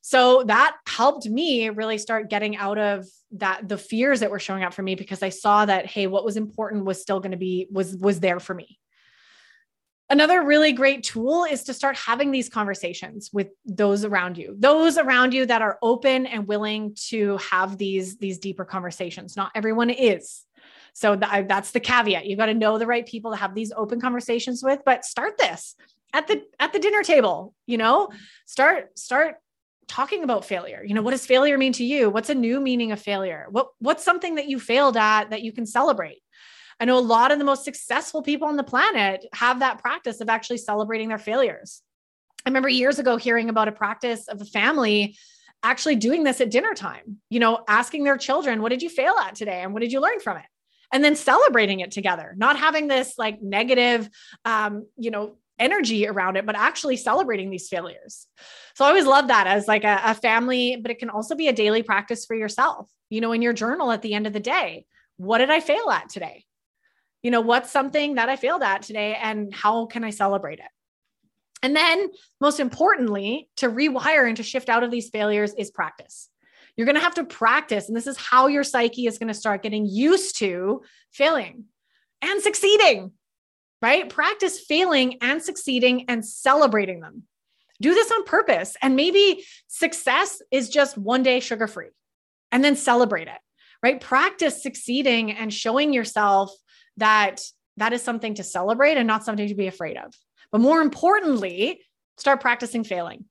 So 0.00 0.42
that 0.48 0.76
helped 0.88 1.28
me 1.28 1.68
really 1.68 1.98
start 1.98 2.28
getting 2.28 2.56
out 2.56 2.78
of 2.78 3.06
that 3.32 3.68
the 3.68 3.78
fears 3.78 4.20
that 4.20 4.32
were 4.32 4.40
showing 4.40 4.64
up 4.64 4.74
for 4.74 4.82
me 4.82 4.96
because 4.96 5.22
I 5.22 5.28
saw 5.28 5.64
that 5.64 5.86
hey, 5.86 6.08
what 6.08 6.24
was 6.24 6.36
important 6.36 6.86
was 6.86 7.00
still 7.00 7.20
going 7.20 7.32
to 7.32 7.38
be 7.38 7.68
was 7.70 7.96
was 7.96 8.18
there 8.18 8.40
for 8.40 8.54
me. 8.54 8.80
Another 10.08 10.44
really 10.44 10.72
great 10.72 11.02
tool 11.02 11.44
is 11.44 11.64
to 11.64 11.74
start 11.74 11.96
having 11.96 12.30
these 12.30 12.48
conversations 12.48 13.30
with 13.32 13.48
those 13.64 14.04
around 14.04 14.38
you. 14.38 14.54
Those 14.56 14.98
around 14.98 15.34
you 15.34 15.46
that 15.46 15.62
are 15.62 15.78
open 15.82 16.26
and 16.26 16.46
willing 16.46 16.96
to 17.08 17.38
have 17.38 17.76
these 17.76 18.16
these 18.18 18.38
deeper 18.38 18.64
conversations. 18.64 19.36
Not 19.36 19.50
everyone 19.54 19.90
is. 19.90 20.44
So 20.92 21.16
th- 21.16 21.48
that's 21.48 21.72
the 21.72 21.80
caveat. 21.80 22.26
You've 22.26 22.38
got 22.38 22.46
to 22.46 22.54
know 22.54 22.78
the 22.78 22.86
right 22.86 23.04
people 23.04 23.32
to 23.32 23.36
have 23.36 23.54
these 23.54 23.72
open 23.76 24.00
conversations 24.00 24.62
with, 24.62 24.80
but 24.86 25.04
start 25.04 25.38
this 25.38 25.74
at 26.12 26.28
the 26.28 26.42
at 26.60 26.72
the 26.72 26.78
dinner 26.78 27.02
table, 27.02 27.52
you 27.66 27.76
know? 27.76 28.08
Start 28.46 28.96
start 28.96 29.36
talking 29.88 30.22
about 30.22 30.44
failure. 30.44 30.82
You 30.86 30.94
know, 30.94 31.02
what 31.02 31.10
does 31.10 31.26
failure 31.26 31.58
mean 31.58 31.72
to 31.74 31.84
you? 31.84 32.10
What's 32.10 32.30
a 32.30 32.34
new 32.34 32.60
meaning 32.60 32.92
of 32.92 33.00
failure? 33.00 33.46
What 33.50 33.68
what's 33.80 34.04
something 34.04 34.36
that 34.36 34.48
you 34.48 34.60
failed 34.60 34.96
at 34.96 35.30
that 35.30 35.42
you 35.42 35.52
can 35.52 35.66
celebrate? 35.66 36.22
I 36.78 36.84
know 36.84 36.98
a 36.98 37.00
lot 37.00 37.32
of 37.32 37.38
the 37.38 37.44
most 37.44 37.64
successful 37.64 38.22
people 38.22 38.48
on 38.48 38.56
the 38.56 38.64
planet 38.64 39.24
have 39.32 39.60
that 39.60 39.78
practice 39.78 40.20
of 40.20 40.28
actually 40.28 40.58
celebrating 40.58 41.08
their 41.08 41.18
failures. 41.18 41.82
I 42.44 42.50
remember 42.50 42.68
years 42.68 42.98
ago 42.98 43.16
hearing 43.16 43.48
about 43.48 43.68
a 43.68 43.72
practice 43.72 44.28
of 44.28 44.40
a 44.40 44.44
family 44.44 45.16
actually 45.62 45.96
doing 45.96 46.22
this 46.22 46.40
at 46.40 46.50
dinner 46.50 46.74
time, 46.74 47.18
you 47.30 47.40
know, 47.40 47.64
asking 47.66 48.04
their 48.04 48.16
children, 48.16 48.62
what 48.62 48.68
did 48.68 48.82
you 48.82 48.88
fail 48.88 49.14
at 49.14 49.34
today? 49.34 49.62
And 49.62 49.72
what 49.72 49.80
did 49.80 49.90
you 49.90 50.00
learn 50.00 50.20
from 50.20 50.36
it? 50.36 50.44
And 50.92 51.02
then 51.02 51.16
celebrating 51.16 51.80
it 51.80 51.90
together, 51.90 52.34
not 52.36 52.56
having 52.58 52.86
this 52.86 53.14
like 53.18 53.42
negative, 53.42 54.08
um, 54.44 54.86
you 54.96 55.10
know, 55.10 55.36
energy 55.58 56.06
around 56.06 56.36
it, 56.36 56.46
but 56.46 56.54
actually 56.54 56.96
celebrating 56.96 57.50
these 57.50 57.68
failures. 57.68 58.26
So 58.74 58.84
I 58.84 58.88
always 58.88 59.06
love 59.06 59.28
that 59.28 59.46
as 59.46 59.66
like 59.66 59.84
a, 59.84 60.00
a, 60.04 60.14
family, 60.14 60.76
but 60.80 60.90
it 60.90 60.98
can 60.98 61.10
also 61.10 61.34
be 61.34 61.48
a 61.48 61.52
daily 61.52 61.82
practice 61.82 62.26
for 62.26 62.36
yourself. 62.36 62.90
You 63.08 63.20
know, 63.20 63.32
in 63.32 63.42
your 63.42 63.54
journal 63.54 63.90
at 63.90 64.02
the 64.02 64.14
end 64.14 64.26
of 64.26 64.32
the 64.32 64.40
day, 64.40 64.84
what 65.16 65.38
did 65.38 65.50
I 65.50 65.60
fail 65.60 65.90
at 65.90 66.10
today? 66.10 66.44
You 67.26 67.32
know, 67.32 67.40
what's 67.40 67.72
something 67.72 68.14
that 68.14 68.28
I 68.28 68.36
failed 68.36 68.62
at 68.62 68.82
today 68.82 69.18
and 69.20 69.52
how 69.52 69.86
can 69.86 70.04
I 70.04 70.10
celebrate 70.10 70.60
it? 70.60 70.70
And 71.60 71.74
then, 71.74 72.10
most 72.40 72.60
importantly, 72.60 73.48
to 73.56 73.68
rewire 73.68 74.28
and 74.28 74.36
to 74.36 74.44
shift 74.44 74.68
out 74.68 74.84
of 74.84 74.92
these 74.92 75.10
failures 75.10 75.52
is 75.58 75.72
practice. 75.72 76.28
You're 76.76 76.86
going 76.86 76.94
to 76.94 77.02
have 77.02 77.16
to 77.16 77.24
practice. 77.24 77.88
And 77.88 77.96
this 77.96 78.06
is 78.06 78.16
how 78.16 78.46
your 78.46 78.62
psyche 78.62 79.08
is 79.08 79.18
going 79.18 79.26
to 79.26 79.34
start 79.34 79.64
getting 79.64 79.86
used 79.86 80.38
to 80.38 80.82
failing 81.10 81.64
and 82.22 82.40
succeeding 82.40 83.10
right? 83.82 84.08
Practice 84.08 84.60
failing 84.60 85.18
and 85.20 85.42
succeeding 85.42 86.04
and 86.08 86.24
celebrating 86.24 87.00
them. 87.00 87.24
Do 87.80 87.92
this 87.92 88.10
on 88.12 88.24
purpose. 88.24 88.76
And 88.80 88.94
maybe 88.94 89.44
success 89.66 90.40
is 90.52 90.68
just 90.68 90.96
one 90.96 91.24
day 91.24 91.40
sugar 91.40 91.66
free 91.66 91.90
and 92.52 92.64
then 92.64 92.76
celebrate 92.76 93.28
it, 93.28 93.38
right? 93.82 94.00
Practice 94.00 94.62
succeeding 94.62 95.32
and 95.32 95.52
showing 95.52 95.92
yourself 95.92 96.52
that 96.96 97.40
that 97.76 97.92
is 97.92 98.02
something 98.02 98.34
to 98.34 98.42
celebrate 98.42 98.96
and 98.96 99.06
not 99.06 99.24
something 99.24 99.48
to 99.48 99.54
be 99.54 99.66
afraid 99.66 99.96
of. 99.96 100.14
But 100.50 100.60
more 100.60 100.80
importantly, 100.80 101.82
start 102.16 102.40
practicing 102.40 102.84
failing. 102.84 103.26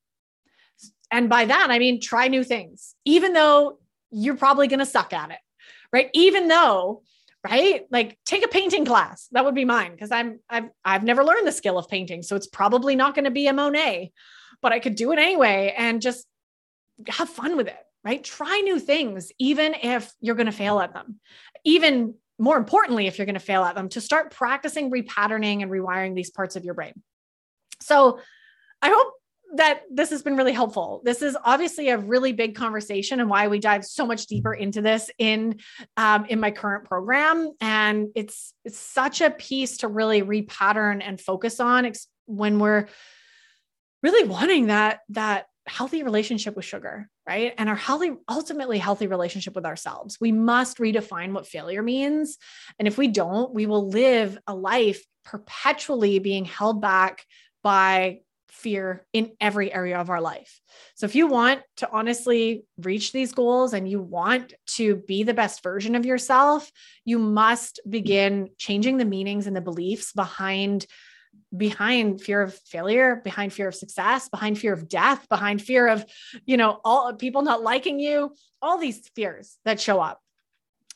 And 1.11 1.29
by 1.29 1.45
that, 1.45 1.67
I 1.69 1.79
mean, 1.79 2.01
try 2.01 2.27
new 2.27 2.43
things, 2.43 2.95
even 3.05 3.33
though 3.33 3.79
you're 4.11 4.37
probably 4.37 4.67
going 4.67 4.79
to 4.79 4.85
suck 4.85 5.13
at 5.13 5.31
it, 5.31 5.39
right? 5.91 6.09
Even 6.13 6.47
though 6.47 7.03
right? 7.45 7.85
Like 7.91 8.17
take 8.25 8.43
a 8.43 8.47
painting 8.47 8.85
class. 8.85 9.27
That 9.31 9.45
would 9.45 9.53
be 9.53 9.65
mine 9.65 9.91
because 9.91 10.11
I'm 10.11 10.39
I've 10.49 10.69
I've 10.83 11.03
never 11.03 11.23
learned 11.23 11.45
the 11.45 11.51
skill 11.51 11.77
of 11.77 11.87
painting, 11.87 12.23
so 12.23 12.35
it's 12.35 12.47
probably 12.47 12.95
not 12.95 13.13
going 13.13 13.25
to 13.25 13.31
be 13.31 13.45
a 13.47 13.53
Monet, 13.53 14.11
but 14.63 14.71
I 14.71 14.79
could 14.79 14.95
do 14.95 15.11
it 15.11 15.19
anyway 15.19 15.75
and 15.77 16.01
just 16.01 16.25
have 17.07 17.29
fun 17.29 17.55
with 17.55 17.67
it, 17.67 17.77
right? 18.03 18.23
Try 18.23 18.61
new 18.61 18.79
things 18.79 19.31
even 19.37 19.75
if 19.75 20.11
you're 20.21 20.35
going 20.35 20.47
to 20.47 20.51
fail 20.51 20.79
at 20.79 20.93
them. 20.93 21.19
Even 21.63 22.15
more 22.37 22.57
importantly, 22.57 23.07
if 23.07 23.17
you're 23.17 23.25
going 23.25 23.35
to 23.35 23.39
fail 23.39 23.63
at 23.63 23.75
them, 23.75 23.89
to 23.89 24.01
start 24.01 24.31
practicing 24.31 24.91
repatterning 24.91 25.61
and 25.61 25.71
rewiring 25.71 26.15
these 26.15 26.31
parts 26.31 26.55
of 26.55 26.65
your 26.65 26.73
brain. 26.73 26.93
So, 27.81 28.19
I 28.81 28.89
hope 28.89 29.13
that 29.53 29.81
this 29.89 30.09
has 30.09 30.21
been 30.21 30.35
really 30.35 30.51
helpful. 30.51 31.01
This 31.03 31.21
is 31.21 31.37
obviously 31.43 31.89
a 31.89 31.97
really 31.97 32.33
big 32.33 32.55
conversation 32.55 33.19
and 33.19 33.29
why 33.29 33.47
we 33.47 33.59
dive 33.59 33.85
so 33.85 34.05
much 34.05 34.25
deeper 34.27 34.53
into 34.53 34.81
this 34.81 35.09
in 35.17 35.59
um, 35.97 36.25
in 36.25 36.39
my 36.39 36.51
current 36.51 36.85
program. 36.85 37.51
And 37.61 38.09
it's 38.15 38.53
it's 38.63 38.77
such 38.77 39.21
a 39.21 39.31
piece 39.31 39.77
to 39.77 39.87
really 39.87 40.21
repattern 40.21 41.01
and 41.03 41.19
focus 41.19 41.59
on 41.59 41.91
when 42.25 42.59
we're 42.59 42.87
really 44.03 44.27
wanting 44.27 44.67
that 44.67 44.99
that 45.09 45.47
healthy 45.67 46.03
relationship 46.03 46.55
with 46.55 46.65
sugar, 46.65 47.09
right? 47.27 47.53
And 47.57 47.69
our 47.69 47.75
healthy, 47.75 48.11
ultimately 48.29 48.77
healthy 48.77 49.07
relationship 49.07 49.55
with 49.55 49.65
ourselves. 49.65 50.17
We 50.21 50.31
must 50.31 50.77
redefine 50.77 51.33
what 51.33 51.47
failure 51.47 51.81
means. 51.81 52.37
And 52.77 52.87
if 52.87 52.97
we 52.97 53.07
don't, 53.07 53.53
we 53.53 53.65
will 53.65 53.89
live 53.89 54.37
a 54.47 54.55
life 54.55 55.03
perpetually 55.23 56.19
being 56.19 56.45
held 56.45 56.81
back 56.81 57.25
by 57.63 58.19
fear 58.55 59.05
in 59.11 59.31
every 59.41 59.73
area 59.73 59.99
of 59.99 60.09
our 60.09 60.21
life. 60.21 60.61
So, 60.95 61.05
if 61.05 61.15
you 61.15 61.27
want 61.27 61.61
to 61.77 61.89
honestly 61.91 62.63
reach 62.77 63.11
these 63.11 63.33
goals 63.33 63.73
and 63.73 63.89
you 63.89 64.01
want 64.01 64.53
to 64.77 64.95
be 64.95 65.23
the 65.23 65.33
best 65.33 65.61
version 65.61 65.95
of 65.95 66.05
yourself, 66.05 66.71
you 67.03 67.19
must 67.19 67.79
begin 67.89 68.49
changing 68.57 68.97
the 68.97 69.05
meanings 69.05 69.47
and 69.47 69.55
the 69.55 69.61
beliefs 69.61 70.13
behind 70.13 70.85
behind 71.55 72.21
fear 72.21 72.41
of 72.41 72.53
failure 72.53 73.15
behind 73.23 73.53
fear 73.53 73.67
of 73.67 73.75
success 73.75 74.29
behind 74.29 74.57
fear 74.57 74.73
of 74.73 74.87
death 74.87 75.27
behind 75.29 75.61
fear 75.61 75.87
of 75.87 76.05
you 76.45 76.57
know 76.57 76.79
all 76.83 77.13
people 77.13 77.41
not 77.41 77.61
liking 77.61 77.99
you 77.99 78.33
all 78.61 78.77
these 78.77 79.09
fears 79.15 79.57
that 79.65 79.79
show 79.79 79.99
up 79.99 80.19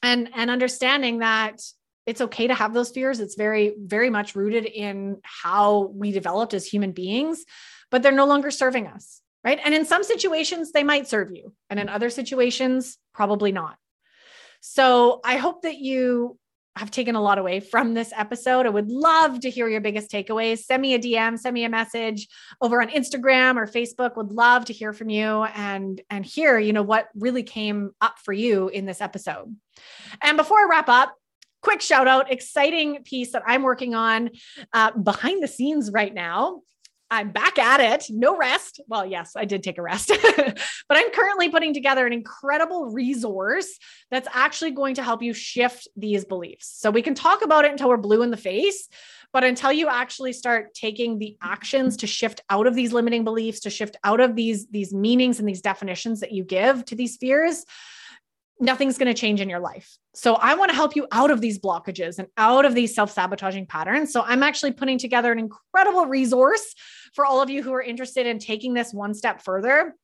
and 0.03 0.29
and 0.35 0.49
understanding 0.49 1.19
that 1.19 1.61
it's 2.09 2.21
okay 2.21 2.47
to 2.47 2.55
have 2.55 2.73
those 2.73 2.89
fears. 2.89 3.19
It's 3.19 3.35
very, 3.35 3.75
very 3.77 4.09
much 4.09 4.35
rooted 4.35 4.65
in 4.65 5.17
how 5.21 5.91
we 5.93 6.11
developed 6.11 6.55
as 6.55 6.65
human 6.65 6.91
beings. 6.91 7.45
but 7.91 8.03
they're 8.03 8.11
no 8.11 8.25
longer 8.25 8.51
serving 8.51 8.85
us, 8.87 9.21
right? 9.43 9.59
And 9.63 9.73
in 9.73 9.85
some 9.85 10.03
situations, 10.03 10.71
they 10.71 10.83
might 10.83 11.07
serve 11.07 11.31
you, 11.31 11.53
and 11.69 11.79
in 11.79 11.89
other 11.89 12.09
situations, 12.09 12.97
probably 13.13 13.51
not. 13.51 13.77
So 14.61 15.21
I 15.23 15.37
hope 15.37 15.63
that 15.63 15.77
you 15.77 16.37
have 16.75 16.91
taken 16.91 17.15
a 17.15 17.21
lot 17.21 17.37
away 17.37 17.59
from 17.59 17.93
this 17.93 18.13
episode. 18.15 18.65
I 18.65 18.69
would 18.69 18.89
love 18.89 19.39
to 19.41 19.49
hear 19.49 19.67
your 19.67 19.81
biggest 19.81 20.11
takeaways. 20.11 20.59
Send 20.59 20.81
me 20.81 20.93
a 20.93 20.99
DM, 20.99 21.37
send 21.37 21.53
me 21.53 21.65
a 21.65 21.69
message 21.69 22.27
over 22.61 22.81
on 22.81 22.89
Instagram 22.89 23.57
or 23.57 23.67
Facebook. 23.67 24.15
Would 24.15 24.31
love 24.31 24.65
to 24.65 24.73
hear 24.73 24.93
from 24.93 25.09
you 25.09 25.43
and 25.43 26.01
and 26.09 26.25
hear, 26.25 26.57
you 26.57 26.73
know, 26.73 26.83
what 26.83 27.09
really 27.15 27.43
came 27.43 27.91
up 28.01 28.17
for 28.23 28.33
you 28.33 28.69
in 28.69 28.85
this 28.85 29.01
episode. 29.01 29.55
And 30.21 30.37
before 30.37 30.59
I 30.59 30.67
wrap 30.69 30.89
up, 30.89 31.15
quick 31.61 31.81
shout 31.81 32.07
out, 32.07 32.31
exciting 32.31 33.03
piece 33.03 33.33
that 33.33 33.43
I'm 33.45 33.63
working 33.63 33.95
on 33.95 34.29
uh, 34.73 34.91
behind 34.91 35.43
the 35.43 35.47
scenes 35.47 35.91
right 35.91 36.13
now. 36.13 36.61
I'm 37.11 37.31
back 37.31 37.57
at 37.57 37.79
it, 37.79 38.05
no 38.09 38.37
rest. 38.37 38.81
Well, 38.87 39.05
yes, 39.05 39.33
I 39.35 39.45
did 39.45 39.63
take 39.63 39.79
a 39.79 39.81
rest, 39.81 40.11
but 40.37 40.57
I'm 40.91 41.11
currently 41.11 41.49
putting 41.49 41.73
together 41.73 42.05
an 42.05 42.13
incredible 42.13 42.91
resource 42.91 43.79
that's 44.11 44.27
actually 44.31 44.71
going 44.71 44.95
to 44.95 45.03
help 45.03 45.23
you 45.23 45.33
shift 45.33 45.87
these 45.97 46.23
beliefs. 46.23 46.71
So 46.79 46.91
we 46.91 47.01
can 47.01 47.15
talk 47.15 47.41
about 47.41 47.65
it 47.65 47.71
until 47.71 47.89
we're 47.89 47.97
blue 47.97 48.21
in 48.21 48.29
the 48.29 48.37
face, 48.37 48.87
but 49.33 49.43
until 49.43 49.71
you 49.71 49.87
actually 49.87 50.33
start 50.33 50.75
taking 50.75 51.17
the 51.17 51.35
actions 51.41 51.97
to 51.97 52.07
shift 52.07 52.41
out 52.49 52.67
of 52.67 52.75
these 52.75 52.93
limiting 52.93 53.23
beliefs, 53.23 53.61
to 53.61 53.71
shift 53.71 53.97
out 54.03 54.19
of 54.19 54.35
these 54.35 54.67
these 54.67 54.93
meanings 54.93 55.39
and 55.39 55.49
these 55.49 55.61
definitions 55.61 56.19
that 56.19 56.31
you 56.31 56.43
give 56.43 56.85
to 56.85 56.95
these 56.95 57.17
fears, 57.17 57.65
nothing's 58.59 58.97
going 58.97 59.13
to 59.13 59.19
change 59.19 59.41
in 59.41 59.49
your 59.49 59.59
life. 59.59 59.97
So 60.13 60.35
I 60.35 60.55
want 60.55 60.69
to 60.69 60.75
help 60.75 60.95
you 60.95 61.07
out 61.11 61.31
of 61.31 61.41
these 61.41 61.59
blockages 61.59 62.19
and 62.19 62.27
out 62.37 62.65
of 62.65 62.75
these 62.75 62.93
self-sabotaging 62.93 63.67
patterns. 63.67 64.11
So 64.11 64.21
I'm 64.21 64.43
actually 64.43 64.71
putting 64.71 64.97
together 64.97 65.31
an 65.31 65.39
incredible 65.39 66.05
resource 66.05 66.75
for 67.13 67.25
all 67.25 67.41
of 67.41 67.49
you 67.49 67.63
who 67.63 67.73
are 67.73 67.81
interested 67.81 68.27
in 68.27 68.39
taking 68.39 68.73
this 68.73 68.93
one 68.93 69.13
step 69.13 69.41
further 69.41 69.95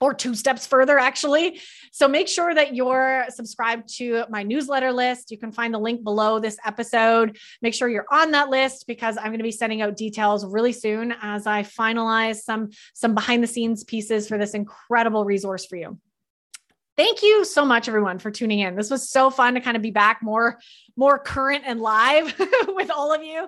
or 0.00 0.12
two 0.12 0.34
steps 0.34 0.66
further, 0.66 0.98
actually. 0.98 1.60
So 1.92 2.08
make 2.08 2.28
sure 2.28 2.52
that 2.52 2.74
you're 2.74 3.24
subscribed 3.30 3.88
to 3.96 4.24
my 4.28 4.42
newsletter 4.42 4.92
list. 4.92 5.30
You 5.30 5.38
can 5.38 5.52
find 5.52 5.72
the 5.72 5.78
link 5.78 6.02
below 6.02 6.40
this 6.40 6.58
episode. 6.66 7.38
Make 7.62 7.74
sure 7.74 7.88
you're 7.88 8.06
on 8.10 8.32
that 8.32 8.50
list 8.50 8.86
because 8.86 9.16
I'm 9.16 9.26
going 9.26 9.38
to 9.38 9.44
be 9.44 9.52
sending 9.52 9.82
out 9.82 9.96
details 9.96 10.44
really 10.44 10.72
soon 10.72 11.14
as 11.22 11.46
I 11.46 11.62
finalize 11.62 12.42
some, 12.42 12.70
some 12.92 13.14
behind 13.14 13.42
the 13.42 13.46
scenes 13.46 13.84
pieces 13.84 14.28
for 14.28 14.36
this 14.36 14.52
incredible 14.52 15.24
resource 15.24 15.64
for 15.64 15.76
you. 15.76 15.98
Thank 16.96 17.22
you 17.22 17.44
so 17.44 17.64
much, 17.64 17.88
everyone, 17.88 18.18
for 18.18 18.30
tuning 18.30 18.60
in. 18.60 18.76
This 18.76 18.90
was 18.90 19.10
so 19.10 19.28
fun 19.28 19.54
to 19.54 19.60
kind 19.60 19.76
of 19.76 19.82
be 19.82 19.90
back 19.90 20.20
more 20.22 20.60
more 20.96 21.18
current 21.18 21.64
and 21.66 21.80
live 21.80 22.34
with 22.68 22.90
all 22.90 23.12
of 23.12 23.22
you. 23.22 23.42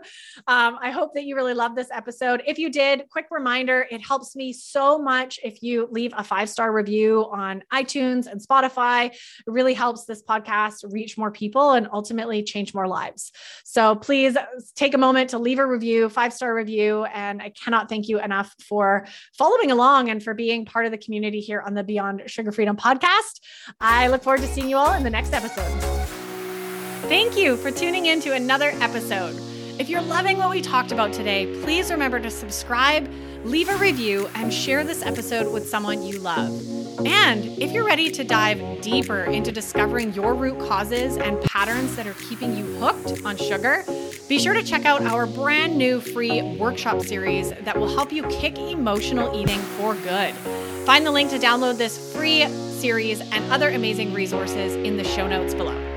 Um, 0.46 0.78
I 0.80 0.90
hope 0.90 1.14
that 1.14 1.24
you 1.24 1.36
really 1.36 1.54
loved 1.54 1.76
this 1.76 1.88
episode. 1.92 2.42
If 2.46 2.58
you 2.58 2.70
did, 2.70 3.04
quick 3.10 3.26
reminder 3.30 3.86
it 3.90 4.04
helps 4.04 4.36
me 4.36 4.52
so 4.52 4.98
much 4.98 5.38
if 5.42 5.62
you 5.62 5.88
leave 5.90 6.12
a 6.16 6.24
five 6.24 6.48
star 6.48 6.72
review 6.72 7.26
on 7.30 7.62
iTunes 7.72 8.26
and 8.26 8.40
Spotify. 8.40 9.06
It 9.06 9.18
really 9.46 9.74
helps 9.74 10.04
this 10.04 10.22
podcast 10.22 10.84
reach 10.92 11.16
more 11.16 11.30
people 11.30 11.72
and 11.72 11.88
ultimately 11.92 12.42
change 12.42 12.74
more 12.74 12.88
lives. 12.88 13.32
So 13.64 13.94
please 13.94 14.36
take 14.74 14.94
a 14.94 14.98
moment 14.98 15.30
to 15.30 15.38
leave 15.38 15.58
a 15.58 15.66
review, 15.66 16.08
five 16.08 16.32
star 16.32 16.54
review. 16.54 17.04
And 17.04 17.40
I 17.40 17.50
cannot 17.50 17.88
thank 17.88 18.08
you 18.08 18.20
enough 18.20 18.54
for 18.60 19.06
following 19.36 19.70
along 19.70 20.10
and 20.10 20.22
for 20.22 20.34
being 20.34 20.64
part 20.64 20.86
of 20.86 20.92
the 20.92 20.98
community 20.98 21.40
here 21.40 21.60
on 21.60 21.74
the 21.74 21.84
Beyond 21.84 22.22
Sugar 22.26 22.52
Freedom 22.52 22.76
podcast. 22.76 23.40
I 23.80 24.08
look 24.08 24.22
forward 24.22 24.40
to 24.42 24.48
seeing 24.48 24.68
you 24.68 24.76
all 24.76 24.92
in 24.92 25.02
the 25.02 25.10
next 25.10 25.32
episode. 25.32 26.05
Thank 27.08 27.36
you 27.36 27.56
for 27.56 27.70
tuning 27.70 28.06
in 28.06 28.20
to 28.22 28.34
another 28.34 28.70
episode. 28.80 29.36
If 29.78 29.88
you're 29.88 30.02
loving 30.02 30.38
what 30.38 30.50
we 30.50 30.60
talked 30.60 30.90
about 30.90 31.12
today, 31.12 31.46
please 31.62 31.92
remember 31.92 32.18
to 32.18 32.28
subscribe, 32.32 33.08
leave 33.44 33.68
a 33.68 33.76
review, 33.76 34.28
and 34.34 34.52
share 34.52 34.82
this 34.82 35.04
episode 35.04 35.52
with 35.52 35.68
someone 35.68 36.02
you 36.02 36.18
love. 36.18 36.50
And 37.06 37.44
if 37.62 37.70
you're 37.70 37.86
ready 37.86 38.10
to 38.10 38.24
dive 38.24 38.80
deeper 38.80 39.22
into 39.22 39.52
discovering 39.52 40.14
your 40.14 40.34
root 40.34 40.58
causes 40.58 41.16
and 41.16 41.40
patterns 41.42 41.94
that 41.94 42.08
are 42.08 42.14
keeping 42.14 42.56
you 42.56 42.64
hooked 42.78 43.24
on 43.24 43.36
sugar, 43.36 43.84
be 44.28 44.40
sure 44.40 44.54
to 44.54 44.64
check 44.64 44.84
out 44.84 45.02
our 45.02 45.26
brand 45.26 45.78
new 45.78 46.00
free 46.00 46.56
workshop 46.58 47.02
series 47.02 47.50
that 47.50 47.78
will 47.78 47.94
help 47.94 48.10
you 48.12 48.24
kick 48.24 48.58
emotional 48.58 49.40
eating 49.40 49.60
for 49.78 49.94
good. 49.94 50.34
Find 50.84 51.06
the 51.06 51.12
link 51.12 51.30
to 51.30 51.38
download 51.38 51.78
this 51.78 52.12
free 52.12 52.48
series 52.48 53.20
and 53.20 53.52
other 53.52 53.68
amazing 53.68 54.12
resources 54.12 54.74
in 54.74 54.96
the 54.96 55.04
show 55.04 55.28
notes 55.28 55.54
below. 55.54 55.95